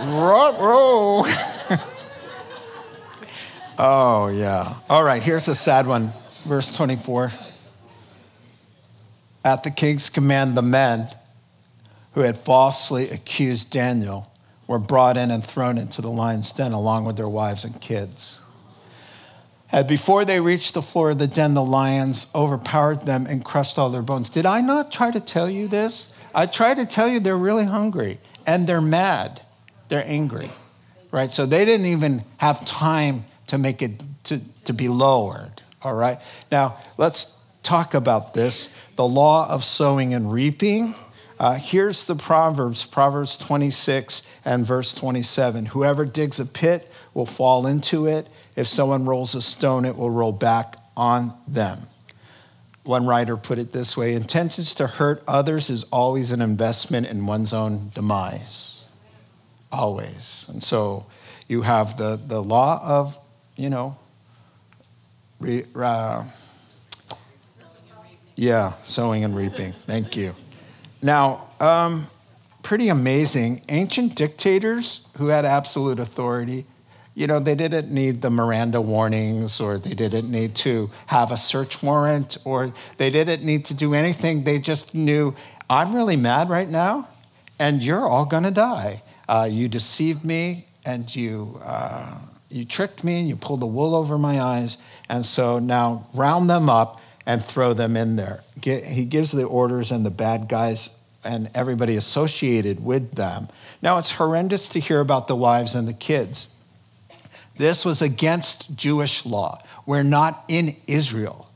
Rot 0.00 0.54
oh, 3.78 4.28
yeah. 4.34 4.74
All 4.88 5.02
right, 5.02 5.22
here's 5.22 5.48
a 5.48 5.54
sad 5.54 5.86
one. 5.86 6.12
Verse 6.44 6.74
24. 6.76 7.32
At 9.44 9.64
the 9.64 9.70
king's 9.70 10.08
command, 10.08 10.56
the 10.56 10.62
men 10.62 11.08
who 12.14 12.20
had 12.20 12.36
falsely 12.36 13.08
accused 13.10 13.70
Daniel 13.70 14.30
were 14.66 14.78
brought 14.78 15.16
in 15.16 15.30
and 15.30 15.42
thrown 15.44 15.78
into 15.78 16.02
the 16.02 16.10
lion's 16.10 16.52
den 16.52 16.72
along 16.72 17.04
with 17.04 17.16
their 17.16 17.28
wives 17.28 17.64
and 17.64 17.80
kids. 17.80 18.38
And 19.72 19.86
before 19.86 20.24
they 20.24 20.40
reached 20.40 20.74
the 20.74 20.82
floor 20.82 21.10
of 21.10 21.18
the 21.18 21.26
den, 21.26 21.54
the 21.54 21.64
lions 21.64 22.30
overpowered 22.34 23.06
them 23.06 23.26
and 23.26 23.44
crushed 23.44 23.78
all 23.78 23.90
their 23.90 24.02
bones. 24.02 24.28
Did 24.28 24.46
I 24.46 24.60
not 24.60 24.92
try 24.92 25.10
to 25.10 25.20
tell 25.20 25.48
you 25.48 25.68
this? 25.68 26.12
I 26.34 26.46
try 26.46 26.74
to 26.74 26.86
tell 26.86 27.08
you 27.08 27.20
they're 27.20 27.36
really 27.36 27.64
hungry 27.64 28.18
and 28.46 28.66
they're 28.66 28.80
mad. 28.80 29.42
They're 29.88 30.06
angry, 30.06 30.50
right? 31.10 31.32
So 31.32 31.46
they 31.46 31.64
didn't 31.64 31.86
even 31.86 32.22
have 32.38 32.64
time 32.64 33.24
to 33.48 33.58
make 33.58 33.82
it 33.82 34.02
to, 34.24 34.40
to 34.64 34.72
be 34.72 34.88
lowered, 34.88 35.62
all 35.82 35.94
right? 35.94 36.18
Now, 36.52 36.76
let's 36.96 37.36
talk 37.62 37.94
about 37.94 38.34
this 38.34 38.74
the 38.96 39.06
law 39.06 39.48
of 39.48 39.64
sowing 39.64 40.12
and 40.12 40.30
reaping. 40.30 40.94
Uh, 41.38 41.54
here's 41.54 42.04
the 42.04 42.14
Proverbs, 42.14 42.84
Proverbs 42.84 43.36
26 43.38 44.28
and 44.44 44.66
verse 44.66 44.92
27. 44.92 45.66
Whoever 45.66 46.04
digs 46.04 46.38
a 46.38 46.44
pit 46.44 46.90
will 47.14 47.24
fall 47.24 47.66
into 47.66 48.06
it 48.06 48.28
if 48.56 48.66
someone 48.68 49.06
rolls 49.06 49.34
a 49.34 49.40
stone, 49.40 49.86
it 49.86 49.96
will 49.96 50.10
roll 50.10 50.32
back 50.32 50.76
on 50.96 51.32
them. 51.48 51.86
One 52.84 53.06
writer 53.06 53.36
put 53.36 53.58
it 53.58 53.72
this 53.72 53.96
way 53.96 54.14
intentions 54.14 54.74
to 54.74 54.86
hurt 54.86 55.22
others 55.28 55.68
is 55.68 55.84
always 55.92 56.30
an 56.30 56.40
investment 56.40 57.06
in 57.06 57.26
one's 57.26 57.52
own 57.52 57.90
demise. 57.94 58.84
Always. 59.70 60.46
And 60.48 60.62
so 60.62 61.06
you 61.46 61.62
have 61.62 61.96
the, 61.98 62.18
the 62.24 62.42
law 62.42 62.80
of, 62.82 63.18
you 63.56 63.68
know, 63.68 63.98
re, 65.38 65.64
uh, 65.74 66.24
yeah, 68.34 68.72
sowing 68.82 69.24
and 69.24 69.36
reaping. 69.36 69.72
Thank 69.72 70.16
you. 70.16 70.34
Now, 71.02 71.48
um, 71.60 72.06
pretty 72.62 72.88
amazing. 72.88 73.62
Ancient 73.68 74.14
dictators 74.14 75.08
who 75.18 75.28
had 75.28 75.44
absolute 75.44 75.98
authority 75.98 76.66
you 77.20 77.26
know, 77.26 77.38
they 77.38 77.54
didn't 77.54 77.90
need 77.90 78.22
the 78.22 78.30
Miranda 78.30 78.80
warnings 78.80 79.60
or 79.60 79.76
they 79.76 79.92
didn't 79.92 80.30
need 80.30 80.54
to 80.54 80.90
have 81.08 81.30
a 81.30 81.36
search 81.36 81.82
warrant 81.82 82.38
or 82.46 82.72
they 82.96 83.10
didn't 83.10 83.44
need 83.44 83.66
to 83.66 83.74
do 83.74 83.92
anything. 83.92 84.44
They 84.44 84.58
just 84.58 84.94
knew, 84.94 85.34
I'm 85.68 85.94
really 85.94 86.16
mad 86.16 86.48
right 86.48 86.66
now 86.66 87.08
and 87.58 87.84
you're 87.84 88.08
all 88.08 88.24
going 88.24 88.44
to 88.44 88.50
die. 88.50 89.02
Uh, 89.28 89.46
you 89.50 89.68
deceived 89.68 90.24
me 90.24 90.64
and 90.86 91.14
you, 91.14 91.60
uh, 91.62 92.20
you 92.48 92.64
tricked 92.64 93.04
me 93.04 93.20
and 93.20 93.28
you 93.28 93.36
pulled 93.36 93.60
the 93.60 93.66
wool 93.66 93.94
over 93.94 94.16
my 94.16 94.40
eyes. 94.40 94.78
And 95.10 95.26
so 95.26 95.58
now 95.58 96.06
round 96.14 96.48
them 96.48 96.70
up 96.70 97.02
and 97.26 97.44
throw 97.44 97.74
them 97.74 97.98
in 97.98 98.16
there. 98.16 98.40
He 98.62 99.04
gives 99.04 99.32
the 99.32 99.44
orders 99.44 99.92
and 99.92 100.06
the 100.06 100.10
bad 100.10 100.48
guys 100.48 100.98
and 101.22 101.50
everybody 101.54 101.96
associated 101.96 102.82
with 102.82 103.16
them. 103.16 103.50
Now 103.82 103.98
it's 103.98 104.12
horrendous 104.12 104.70
to 104.70 104.80
hear 104.80 105.00
about 105.00 105.28
the 105.28 105.36
wives 105.36 105.74
and 105.74 105.86
the 105.86 105.92
kids 105.92 106.56
this 107.60 107.84
was 107.84 108.00
against 108.00 108.74
Jewish 108.74 109.26
law. 109.26 109.62
We're 109.84 110.02
not 110.02 110.44
in 110.48 110.76
Israel, 110.86 111.50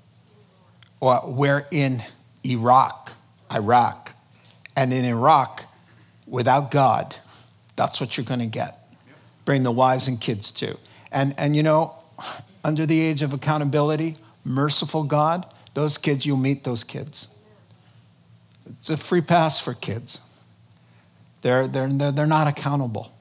or 1.01 1.23
we're 1.25 1.67
in 1.71 2.03
Iraq, 2.45 3.13
Iraq. 3.51 4.13
And 4.77 4.93
in 4.93 5.07
Iraq, 5.07 5.65
without 6.27 6.71
God, 6.71 7.17
that's 7.75 8.03
what 8.03 8.19
you're 8.19 8.27
going 8.27 8.41
to 8.41 8.47
get. 8.47 8.79
Bring 9.47 9.63
the 9.63 9.73
wives 9.73 10.07
and 10.07 10.21
kids 10.21 10.53
too. 10.53 10.79
And, 11.11 11.35
and 11.39 11.57
you 11.57 11.63
know, 11.63 11.95
under 12.63 12.85
the 12.85 13.01
age 13.01 13.23
of 13.23 13.33
accountability, 13.33 14.17
merciful 14.45 15.05
God, 15.05 15.47
those 15.73 15.97
kids, 15.97 16.27
you'll 16.27 16.37
meet 16.37 16.65
those 16.65 16.85
kids. 16.85 17.29
It's 18.67 18.91
a 18.91 18.99
free 18.99 19.23
pass 19.23 19.59
for 19.59 19.73
kids. 19.73 20.21
They're, 21.41 21.67
they're, 21.67 21.89
they're 21.89 22.27
not 22.27 22.47
accountable 22.47 23.14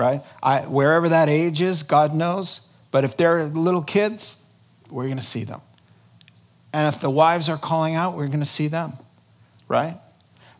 right? 0.00 0.22
I, 0.42 0.60
wherever 0.62 1.10
that 1.10 1.28
age 1.28 1.60
is, 1.60 1.82
God 1.82 2.14
knows. 2.14 2.68
But 2.90 3.04
if 3.04 3.16
they're 3.16 3.44
little 3.44 3.82
kids, 3.82 4.42
we're 4.90 5.04
going 5.04 5.18
to 5.18 5.22
see 5.22 5.44
them. 5.44 5.60
And 6.72 6.92
if 6.92 7.00
the 7.00 7.10
wives 7.10 7.48
are 7.48 7.58
calling 7.58 7.94
out, 7.94 8.16
we're 8.16 8.28
going 8.28 8.40
to 8.40 8.46
see 8.46 8.66
them, 8.66 8.94
right? 9.68 9.98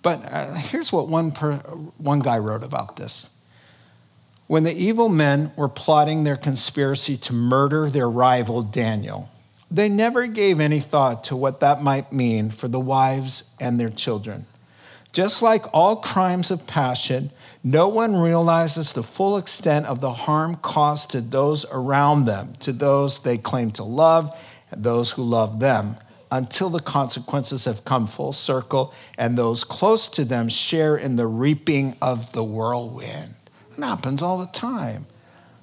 But 0.03 0.25
uh, 0.25 0.53
here's 0.55 0.93
what 0.93 1.09
one, 1.09 1.33
per, 1.33 1.55
one 1.57 2.21
guy 2.21 2.39
wrote 2.39 2.63
about 2.63 2.97
this. 2.97 3.35
When 4.47 4.65
the 4.65 4.75
evil 4.75 5.09
men 5.09 5.53
were 5.57 5.69
plotting 5.69 6.25
their 6.25 6.37
conspiracy 6.37 7.17
to 7.17 7.33
murder 7.33 7.89
their 7.89 8.11
rival 8.11 8.63
Daniel, 8.63 9.31
they 9.71 9.89
never 9.89 10.27
gave 10.27 10.61
any 10.61 10.81
thought 10.81 11.25
to 11.25 11.37
what 11.37 11.61
that 11.61 11.83
might 11.83 12.13
mean 12.13 12.51
for 12.51 12.69
the 12.69 12.81
wives 12.81 13.53
and 13.61 13.79
their 13.79 13.91
children. 13.91 14.47
Just 15.13 15.43
like 15.43 15.65
all 15.73 15.97
crimes 15.97 16.51
of 16.51 16.67
passion, 16.67 17.31
no 17.63 17.89
one 17.89 18.17
realizes 18.17 18.93
the 18.93 19.03
full 19.03 19.37
extent 19.37 19.87
of 19.87 20.01
the 20.01 20.13
harm 20.13 20.57
caused 20.57 21.11
to 21.11 21.21
those 21.21 21.67
around 21.71 22.25
them, 22.25 22.55
to 22.61 22.73
those 22.73 23.23
they 23.23 23.37
claim 23.37 23.71
to 23.73 23.85
love, 23.85 24.37
and 24.71 24.83
those 24.83 25.13
who 25.13 25.23
love 25.23 25.61
them, 25.61 25.97
until 26.33 26.71
the 26.71 26.81
consequences 26.81 27.65
have 27.65 27.85
come 27.85 28.07
full 28.07 28.33
circle 28.33 28.95
and 29.19 29.37
those 29.37 29.65
close 29.65 30.09
to 30.09 30.25
them 30.25 30.49
share 30.49 30.97
in 30.97 31.17
the 31.17 31.27
reaping 31.27 31.97
of 32.01 32.33
the 32.33 32.45
whirlwind. 32.45 33.35
It 33.77 33.83
happens 33.83 34.23
all 34.23 34.39
the 34.39 34.47
time. 34.47 35.07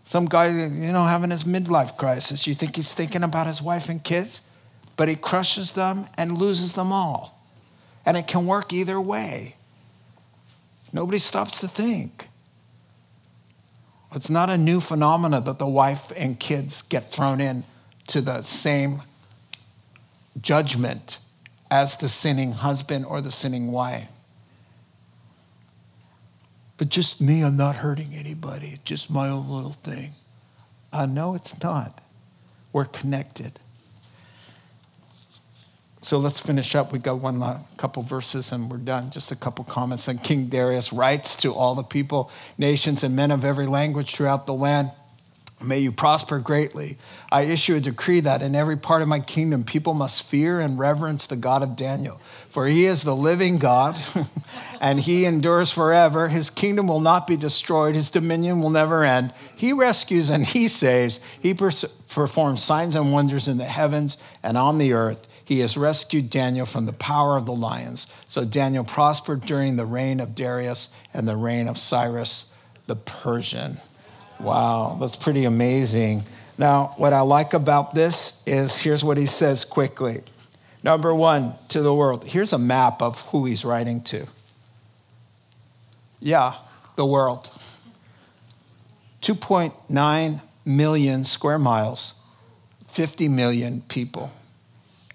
Some 0.06 0.26
guy, 0.26 0.48
you 0.48 0.92
know, 0.92 1.06
having 1.06 1.32
his 1.32 1.44
midlife 1.44 1.98
crisis, 1.98 2.48
you 2.48 2.54
think 2.54 2.76
he's 2.76 2.94
thinking 2.94 3.24
about 3.24 3.48
his 3.48 3.62
wife 3.62 3.90
and 3.90 4.04
kids, 4.04 4.50
but 4.96 5.10
he 5.10 5.16
crushes 5.16 5.72
them 5.72 6.06
and 6.18 6.38
loses 6.38 6.74
them 6.74 6.92
all. 6.92 7.44
And 8.06 8.16
it 8.16 8.28
can 8.28 8.46
work 8.46 8.72
either 8.72 9.02
way. 9.02 9.56
Nobody 10.94 11.18
stops 11.18 11.60
to 11.62 11.68
think. 11.68 12.30
It's 14.16 14.30
not 14.30 14.50
a 14.50 14.58
new 14.58 14.80
phenomenon 14.80 15.44
that 15.44 15.60
the 15.60 15.68
wife 15.68 16.12
and 16.16 16.40
kids 16.40 16.82
get 16.82 17.12
thrown 17.12 17.42
in 17.42 17.66
to 18.08 18.22
the 18.22 18.42
same 18.42 19.02
judgment 20.42 21.20
as 21.70 21.98
the 21.98 22.08
sinning 22.08 22.54
husband 22.54 23.06
or 23.06 23.22
the 23.22 23.32
sinning 23.32 23.72
wife. 23.72 24.08
But 26.78 26.90
just 26.90 27.20
me, 27.20 27.44
I'm 27.44 27.58
not 27.58 27.78
hurting 27.78 28.14
anybody. 28.14 28.80
Just 28.86 29.10
my 29.10 29.28
own 29.30 29.50
little 29.50 29.72
thing. 29.72 30.12
Uh, 30.94 31.06
no, 31.06 31.36
it's 31.36 31.62
not. 31.62 32.02
We're 32.72 32.86
connected. 32.86 33.60
So 36.08 36.20
let's 36.20 36.40
finish 36.40 36.74
up. 36.74 36.94
We've 36.94 37.04
got 37.04 37.18
one 37.18 37.44
couple 37.76 38.02
verses 38.02 38.54
and 38.54 38.72
we're 38.72 38.78
done. 38.78 39.10
Just 39.10 39.34
a 39.34 39.36
couple 39.36 39.66
comments. 39.66 40.08
And 40.08 40.24
King 40.24 40.46
Darius 40.46 40.94
writes 40.94 41.36
to 41.36 41.54
all 41.54 41.76
the 41.76 41.84
people, 41.84 42.32
nations, 42.58 43.04
and 43.04 43.14
men 43.14 43.30
of 43.30 43.44
every 43.44 43.66
language 43.66 44.16
throughout 44.16 44.46
the 44.46 44.54
land. 44.54 44.92
May 45.62 45.80
you 45.80 45.92
prosper 45.92 46.40
greatly. 46.40 46.98
I 47.30 47.42
issue 47.42 47.76
a 47.76 47.82
decree 47.82 48.22
that 48.22 48.42
in 48.42 48.56
every 48.56 48.78
part 48.78 49.02
of 49.02 49.10
my 49.10 49.20
kingdom, 49.20 49.66
people 49.66 49.94
must 49.94 50.24
fear 50.24 50.62
and 50.62 50.80
reverence 50.80 51.28
the 51.28 51.36
God 51.36 51.62
of 51.62 51.76
Daniel. 51.76 52.22
For 52.48 52.68
he 52.68 52.86
is 52.86 53.04
the 53.04 53.16
living 53.16 53.58
God, 53.58 53.98
and 54.80 55.02
he 55.02 55.26
endures 55.26 55.74
forever. 55.74 56.30
His 56.30 56.50
kingdom 56.50 56.88
will 56.88 57.02
not 57.02 57.28
be 57.28 57.36
destroyed, 57.36 57.96
his 57.96 58.10
dominion 58.10 58.62
will 58.62 58.70
never 58.70 59.04
end. 59.04 59.34
He 59.54 59.74
rescues 59.74 60.30
and 60.30 60.46
he 60.46 60.70
saves. 60.70 61.20
He 61.38 61.54
performs 61.54 62.64
signs 62.64 62.96
and 62.96 63.12
wonders 63.12 63.50
in 63.50 63.58
the 63.58 63.66
heavens 63.66 64.18
and 64.42 64.58
on 64.58 64.78
the 64.78 64.94
earth. 64.94 65.27
He 65.48 65.62
has 65.62 65.78
rescued 65.78 66.30
Daniel 66.30 66.66
from 66.66 66.88
the 66.88 66.94
power 66.94 67.38
of 67.38 67.46
the 67.46 67.54
lions. 67.54 68.12
So 68.28 68.44
Daniel 68.44 68.84
prospered 68.84 69.40
during 69.40 69.78
the 69.78 69.86
reign 69.86 70.20
of 70.20 70.36
Darius 70.36 70.94
and 71.14 71.26
the 71.26 71.38
reign 71.38 71.70
of 71.70 71.78
Cyrus 71.78 72.54
the 72.86 72.98
Persian. 72.98 73.78
Wow, 74.42 74.98
that's 75.00 75.16
pretty 75.16 75.46
amazing. 75.46 76.24
Now, 76.58 76.94
what 76.98 77.14
I 77.14 77.22
like 77.22 77.54
about 77.54 77.96
this 77.96 78.44
is 78.46 78.78
here's 78.78 79.06
what 79.06 79.16
he 79.16 79.26
says 79.26 79.64
quickly. 79.64 80.18
Number 80.84 81.16
one, 81.16 81.54
to 81.70 81.82
the 81.82 81.94
world. 81.96 82.26
Here's 82.26 82.52
a 82.52 82.58
map 82.58 83.02
of 83.02 83.22
who 83.28 83.46
he's 83.46 83.64
writing 83.64 84.02
to. 84.02 84.28
Yeah, 86.20 86.56
the 86.98 87.06
world. 87.06 87.50
2.9 89.22 90.42
million 90.66 91.24
square 91.24 91.58
miles, 91.58 92.22
50 92.88 93.30
million 93.30 93.80
people 93.88 94.34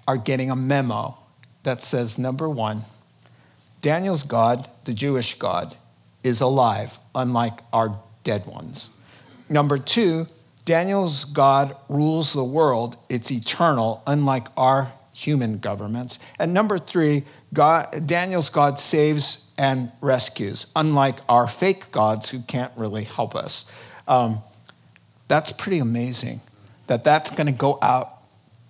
are 0.07 0.17
getting 0.17 0.51
a 0.51 0.57
memo 0.57 1.17
that 1.63 1.83
says 1.83 2.19
number 2.19 2.49
one, 2.49 2.83
Daniel's 3.81 4.23
God, 4.23 4.69
the 4.85 4.95
Jewish 4.95 5.39
God, 5.39 5.77
is 6.23 6.41
alive, 6.41 6.99
unlike 7.15 7.61
our 7.73 7.99
dead 8.25 8.47
ones. 8.47 8.91
Number 9.49 9.79
two, 9.79 10.27
Daniel's 10.65 11.25
God 11.25 11.77
rules 11.89 12.33
the 12.33 12.45
world. 12.45 12.97
It's 13.09 13.31
eternal, 13.31 14.03
unlike 14.07 14.47
our 14.57 14.93
human 15.13 15.59
governments. 15.59 16.19
And 16.39 16.55
number 16.55 16.79
three, 16.79 17.25
God, 17.53 18.07
Daniel's 18.07 18.49
God 18.49 18.81
saves 18.81 19.53
and 19.59 19.93
rescues, 20.01 20.71
unlike 20.75 21.19
our 21.29 21.49
fake 21.49 21.91
gods 21.91 22.31
who 22.31 22.41
can't 22.43 22.73
really 22.77 23.05
help 23.05 23.35
us. 23.35 23.71
Um, 24.09 24.39
that's 25.29 25.53
pretty 25.53 25.79
amazing 25.79 26.41
that 26.87 27.05
that's 27.05 27.31
going 27.31 27.47
to 27.47 27.53
go 27.53 27.79
out 27.83 28.19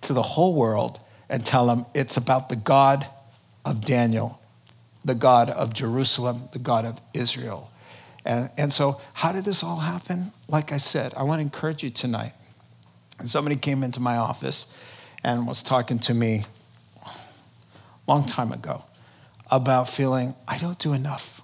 to 0.01 0.13
the 0.13 0.21
whole 0.21 0.53
world 0.53 0.99
and 1.29 1.45
tell 1.45 1.67
them 1.67 1.85
it's 1.93 2.17
about 2.17 2.49
the 2.49 2.55
God 2.55 3.07
of 3.65 3.85
Daniel, 3.85 4.39
the 5.03 5.15
God 5.15 5.49
of 5.49 5.73
Jerusalem, 5.73 6.49
the 6.51 6.59
God 6.59 6.85
of 6.85 6.99
Israel. 7.13 7.71
And, 8.25 8.49
and 8.57 8.71
so, 8.71 9.01
how 9.13 9.31
did 9.31 9.45
this 9.45 9.63
all 9.63 9.79
happen? 9.79 10.31
Like 10.47 10.71
I 10.71 10.77
said, 10.77 11.13
I 11.15 11.23
want 11.23 11.39
to 11.39 11.43
encourage 11.43 11.83
you 11.83 11.89
tonight. 11.89 12.33
Somebody 13.25 13.55
came 13.55 13.83
into 13.83 13.99
my 13.99 14.17
office 14.17 14.75
and 15.23 15.47
was 15.47 15.61
talking 15.61 15.99
to 15.99 16.13
me 16.13 16.45
a 17.05 17.09
long 18.07 18.25
time 18.25 18.51
ago 18.51 18.83
about 19.51 19.87
feeling 19.89 20.35
I 20.47 20.57
don't 20.57 20.79
do 20.79 20.93
enough. 20.93 21.41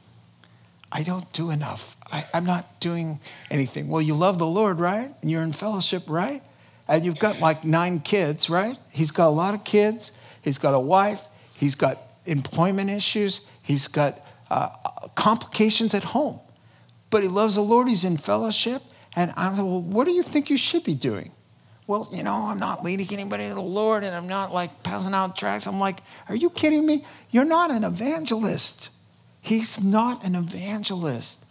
I 0.91 1.03
don't 1.03 1.31
do 1.33 1.51
enough. 1.51 1.95
I, 2.11 2.25
I'm 2.33 2.45
not 2.45 2.79
doing 2.79 3.19
anything. 3.51 3.87
Well, 3.89 4.01
you 4.01 4.15
love 4.15 4.39
the 4.39 4.47
Lord, 4.47 4.79
right? 4.79 5.11
And 5.21 5.29
you're 5.29 5.43
in 5.43 5.51
fellowship, 5.51 6.03
right? 6.07 6.41
And 6.89 7.05
you've 7.05 7.19
got 7.19 7.39
like 7.39 7.63
nine 7.63 8.01
kids, 8.01 8.49
right? 8.49 8.75
He's 8.91 9.11
got 9.11 9.27
a 9.27 9.35
lot 9.43 9.53
of 9.53 9.63
kids. 9.63 10.19
He's 10.41 10.57
got 10.57 10.73
a 10.73 10.79
wife. 10.79 11.21
He's 11.55 11.75
got 11.75 11.99
employment 12.25 12.89
issues. 12.89 13.47
He's 13.63 13.87
got 13.87 14.19
uh, 14.51 14.69
complications 15.15 15.93
at 15.93 16.03
home 16.03 16.41
but 17.09 17.23
he 17.23 17.29
loves 17.29 17.55
the 17.55 17.61
Lord. 17.61 17.87
He's 17.87 18.03
in 18.03 18.17
fellowship. 18.17 18.81
And 19.15 19.33
I 19.35 19.53
said, 19.55 19.63
well, 19.63 19.81
what 19.81 20.05
do 20.05 20.11
you 20.11 20.23
think 20.23 20.49
you 20.49 20.57
should 20.57 20.83
be 20.83 20.95
doing? 20.95 21.31
Well, 21.87 22.07
you 22.13 22.21
know, 22.21 22.33
I'm 22.33 22.59
not 22.59 22.83
leading 22.83 23.07
anybody 23.11 23.47
to 23.47 23.55
the 23.55 23.61
Lord 23.61 24.03
and 24.03 24.15
I'm 24.15 24.27
not 24.27 24.53
like 24.53 24.83
passing 24.83 25.13
out 25.13 25.35
tracts. 25.35 25.65
I'm 25.65 25.79
like, 25.79 26.01
are 26.27 26.35
you 26.35 26.51
kidding 26.51 26.85
me? 26.85 27.03
You're 27.31 27.45
not 27.45 27.71
an 27.71 27.83
evangelist. 27.83 28.91
He's 29.41 29.83
not 29.83 30.23
an 30.23 30.35
evangelist. 30.35 31.43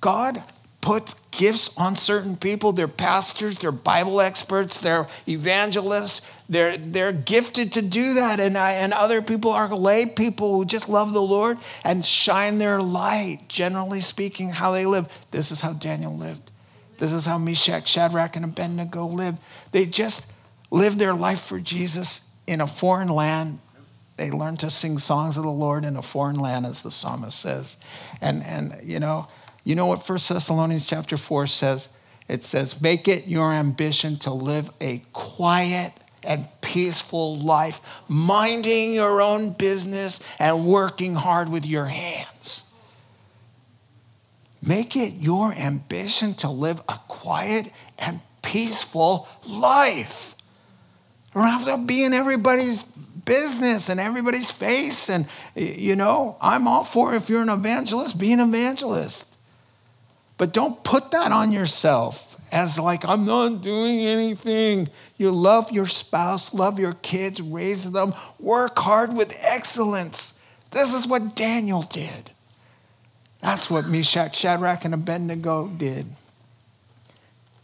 God 0.00 0.42
puts 0.80 1.14
gifts 1.30 1.76
on 1.76 1.96
certain 1.96 2.36
people. 2.36 2.72
They're 2.72 2.88
pastors, 2.88 3.58
they're 3.58 3.72
Bible 3.72 4.20
experts, 4.20 4.78
they're 4.78 5.06
evangelists. 5.26 6.26
They're, 6.48 6.76
they're 6.76 7.12
gifted 7.12 7.74
to 7.74 7.82
do 7.82 8.14
that. 8.14 8.40
And, 8.40 8.58
I, 8.58 8.72
and 8.72 8.92
other 8.92 9.22
people 9.22 9.52
are 9.52 9.68
lay 9.68 10.04
people 10.06 10.56
who 10.56 10.64
just 10.64 10.88
love 10.88 11.12
the 11.12 11.22
Lord 11.22 11.58
and 11.84 12.04
shine 12.04 12.58
their 12.58 12.82
light, 12.82 13.42
generally 13.46 14.00
speaking, 14.00 14.50
how 14.50 14.72
they 14.72 14.84
live. 14.84 15.08
This 15.30 15.52
is 15.52 15.60
how 15.60 15.74
Daniel 15.74 16.16
lived. 16.16 16.50
This 16.98 17.12
is 17.12 17.24
how 17.24 17.38
Meshach, 17.38 17.86
Shadrach, 17.86 18.34
and 18.34 18.44
Abednego 18.44 19.06
lived. 19.06 19.38
They 19.70 19.86
just 19.86 20.30
lived 20.72 20.98
their 20.98 21.14
life 21.14 21.40
for 21.40 21.60
Jesus 21.60 22.36
in 22.48 22.60
a 22.60 22.66
foreign 22.66 23.08
land. 23.08 23.60
They 24.16 24.32
learned 24.32 24.58
to 24.60 24.70
sing 24.70 24.98
songs 24.98 25.36
of 25.36 25.44
the 25.44 25.50
Lord 25.50 25.84
in 25.84 25.96
a 25.96 26.02
foreign 26.02 26.38
land, 26.38 26.66
as 26.66 26.82
the 26.82 26.90
psalmist 26.90 27.38
says. 27.38 27.76
And, 28.20 28.42
and 28.44 28.76
you 28.82 28.98
know, 28.98 29.28
you 29.64 29.74
know 29.74 29.86
what 29.86 30.08
1 30.08 30.18
Thessalonians 30.28 30.86
chapter 30.86 31.16
4 31.16 31.46
says? 31.46 31.88
It 32.28 32.44
says, 32.44 32.80
Make 32.80 33.08
it 33.08 33.26
your 33.26 33.52
ambition 33.52 34.16
to 34.18 34.32
live 34.32 34.70
a 34.80 35.02
quiet 35.12 35.92
and 36.22 36.46
peaceful 36.60 37.38
life, 37.38 37.80
minding 38.08 38.94
your 38.94 39.20
own 39.20 39.52
business 39.52 40.22
and 40.38 40.66
working 40.66 41.14
hard 41.14 41.50
with 41.50 41.66
your 41.66 41.86
hands. 41.86 42.70
Make 44.62 44.96
it 44.96 45.14
your 45.14 45.52
ambition 45.52 46.34
to 46.34 46.50
live 46.50 46.80
a 46.88 47.00
quiet 47.08 47.72
and 47.98 48.20
peaceful 48.42 49.26
life. 49.46 50.34
You 51.34 51.40
don't 51.40 51.50
have 51.50 51.64
to 51.66 51.86
be 51.86 52.04
in 52.04 52.12
everybody's 52.12 52.82
business 52.82 53.88
and 53.88 53.98
everybody's 53.98 54.50
face. 54.50 55.08
And, 55.08 55.26
you 55.54 55.96
know, 55.96 56.36
I'm 56.40 56.68
all 56.68 56.84
for 56.84 57.14
if 57.14 57.30
you're 57.30 57.42
an 57.42 57.48
evangelist, 57.48 58.18
be 58.18 58.32
an 58.32 58.40
evangelist. 58.40 59.29
But 60.40 60.54
don't 60.54 60.82
put 60.82 61.10
that 61.10 61.32
on 61.32 61.52
yourself 61.52 62.40
as 62.50 62.78
like, 62.78 63.04
I'm 63.04 63.26
not 63.26 63.60
doing 63.60 64.00
anything. 64.00 64.88
You 65.18 65.32
love 65.32 65.70
your 65.70 65.86
spouse, 65.86 66.54
love 66.54 66.78
your 66.78 66.94
kids, 66.94 67.42
raise 67.42 67.92
them, 67.92 68.14
work 68.38 68.78
hard 68.78 69.12
with 69.12 69.38
excellence. 69.44 70.40
This 70.70 70.94
is 70.94 71.06
what 71.06 71.36
Daniel 71.36 71.82
did. 71.82 72.30
That's 73.42 73.68
what 73.68 73.86
Meshach, 73.86 74.34
Shadrach, 74.34 74.86
and 74.86 74.94
Abednego 74.94 75.68
did. 75.68 76.06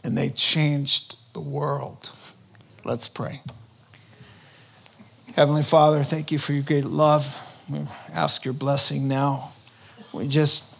And 0.03 0.15
they 0.15 0.29
changed 0.29 1.15
the 1.33 1.41
world. 1.41 2.11
Let's 2.83 3.07
pray. 3.07 3.41
Heavenly 5.35 5.63
Father, 5.63 6.03
thank 6.03 6.31
you 6.31 6.37
for 6.37 6.53
your 6.53 6.61
great 6.61 6.85
love. 6.85 7.65
We 7.71 7.79
ask 8.13 8.45
your 8.45 8.53
blessing 8.53 9.07
now. 9.07 9.53
We 10.13 10.27
just 10.27 10.76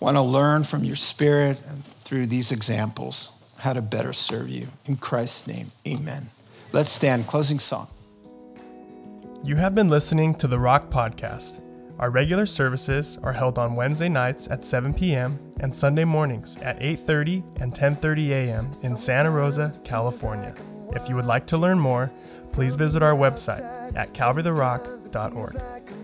want 0.00 0.16
to 0.16 0.22
learn 0.22 0.64
from 0.64 0.82
your 0.82 0.96
spirit 0.96 1.60
and 1.68 1.84
through 1.84 2.26
these 2.26 2.50
examples 2.50 3.40
how 3.58 3.74
to 3.74 3.82
better 3.82 4.12
serve 4.12 4.48
you. 4.48 4.66
In 4.86 4.96
Christ's 4.96 5.46
name, 5.46 5.66
amen. 5.86 6.30
Let's 6.72 6.90
stand. 6.90 7.26
Closing 7.26 7.58
song. 7.58 7.88
You 9.44 9.56
have 9.56 9.74
been 9.74 9.88
listening 9.88 10.34
to 10.36 10.48
the 10.48 10.58
Rock 10.58 10.90
Podcast. 10.90 11.60
Our 11.98 12.10
regular 12.10 12.46
services 12.46 13.18
are 13.22 13.32
held 13.32 13.58
on 13.58 13.76
Wednesday 13.76 14.08
nights 14.08 14.48
at 14.48 14.64
7 14.64 14.94
p.m. 14.94 15.38
and 15.60 15.74
Sunday 15.74 16.04
mornings 16.04 16.56
at 16.58 16.80
8:30 16.80 17.60
and 17.60 17.74
10:30 17.74 18.30
a.m. 18.30 18.70
in 18.82 18.96
Santa 18.96 19.30
Rosa, 19.30 19.78
California. 19.84 20.54
If 20.92 21.08
you 21.08 21.16
would 21.16 21.26
like 21.26 21.46
to 21.48 21.58
learn 21.58 21.78
more, 21.78 22.10
please 22.52 22.74
visit 22.74 23.02
our 23.02 23.14
website 23.14 23.62
at 23.94 24.14
calvarytherock.org. 24.14 25.99